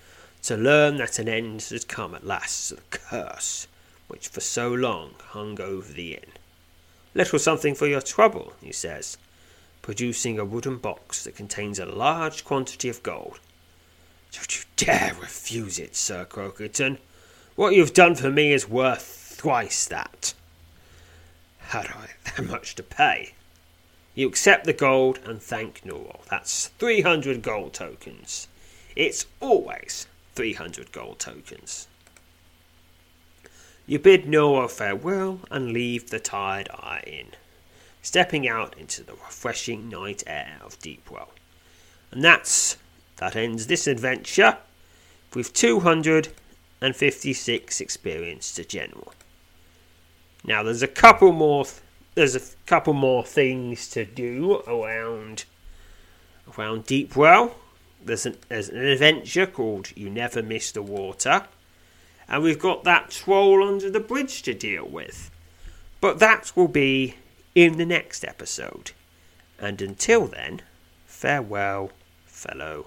to 0.42 0.56
learn 0.56 0.96
that 0.96 1.18
an 1.18 1.28
end 1.28 1.62
has 1.62 1.84
come 1.84 2.14
at 2.14 2.26
last 2.26 2.68
to 2.68 2.74
the 2.76 2.82
curse 2.90 3.66
which 4.08 4.28
for 4.28 4.40
so 4.40 4.72
long 4.72 5.14
hung 5.28 5.60
over 5.60 5.92
the 5.92 6.14
inn. 6.14 6.32
Little 7.14 7.38
something 7.38 7.74
for 7.74 7.86
your 7.86 8.00
trouble, 8.00 8.52
he 8.60 8.72
says, 8.72 9.16
producing 9.82 10.38
a 10.38 10.44
wooden 10.44 10.78
box 10.78 11.24
that 11.24 11.36
contains 11.36 11.78
a 11.78 11.86
large 11.86 12.44
quantity 12.44 12.88
of 12.88 13.02
gold. 13.02 13.40
Don't 14.32 14.56
you 14.56 14.64
dare 14.76 15.16
refuse 15.20 15.78
it, 15.78 15.96
Sir 15.96 16.24
Crokerton. 16.24 16.98
What 17.56 17.74
you've 17.74 17.94
done 17.94 18.14
for 18.14 18.30
me 18.30 18.52
is 18.52 18.68
worth 18.68 19.02
thrice 19.02 19.86
that. 19.86 20.34
Had 21.68 21.86
I 21.86 22.10
that 22.36 22.44
much 22.44 22.74
to 22.74 22.82
pay? 22.82 23.32
You 24.14 24.28
accept 24.28 24.66
the 24.66 24.74
gold 24.74 25.20
and 25.24 25.42
thank 25.42 25.84
Newell. 25.84 26.20
That's 26.30 26.68
300 26.78 27.40
gold 27.40 27.72
tokens. 27.72 28.48
It's 28.94 29.24
always 29.40 30.06
300 30.34 30.92
gold 30.92 31.18
tokens. 31.18 31.88
You 33.86 33.98
bid 34.00 34.28
Noah 34.28 34.68
farewell 34.68 35.40
and 35.50 35.72
leave 35.72 36.10
the 36.10 36.20
Tired 36.20 36.68
Eye 36.70 37.04
Inn, 37.06 37.28
stepping 38.02 38.46
out 38.46 38.76
into 38.76 39.02
the 39.02 39.12
refreshing 39.14 39.88
night 39.88 40.22
air 40.26 40.58
of 40.62 40.78
Deepwell. 40.80 41.28
And 42.10 42.22
that's 42.22 42.76
that 43.16 43.34
ends 43.34 43.66
this 43.66 43.86
adventure 43.86 44.58
with 45.34 45.54
256 46.80 47.80
experience 47.80 48.52
to 48.54 48.64
general. 48.64 49.14
Now 50.44 50.62
there's 50.62 50.82
a 50.82 50.88
couple 50.88 51.32
more 51.32 51.64
th- 51.64 51.80
there's 52.14 52.36
a 52.36 52.40
couple 52.66 52.94
more 52.94 53.24
things 53.24 53.88
to 53.88 54.04
do 54.04 54.62
around 54.66 55.44
around 56.56 56.84
Deepwell 56.84 57.52
there's 58.06 58.24
an, 58.24 58.36
there's 58.48 58.68
an 58.68 58.78
adventure 58.84 59.46
called 59.46 59.96
You 59.96 60.08
Never 60.08 60.42
Miss 60.42 60.70
the 60.70 60.82
Water, 60.82 61.46
and 62.28 62.42
we've 62.42 62.58
got 62.58 62.84
that 62.84 63.10
troll 63.10 63.66
under 63.66 63.90
the 63.90 64.00
bridge 64.00 64.42
to 64.42 64.54
deal 64.54 64.86
with. 64.86 65.30
But 66.00 66.18
that 66.20 66.52
will 66.54 66.68
be 66.68 67.16
in 67.54 67.78
the 67.78 67.86
next 67.86 68.24
episode. 68.24 68.92
And 69.58 69.80
until 69.82 70.26
then, 70.26 70.62
farewell, 71.06 71.90
fellow 72.26 72.86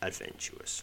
adventurers. 0.00 0.82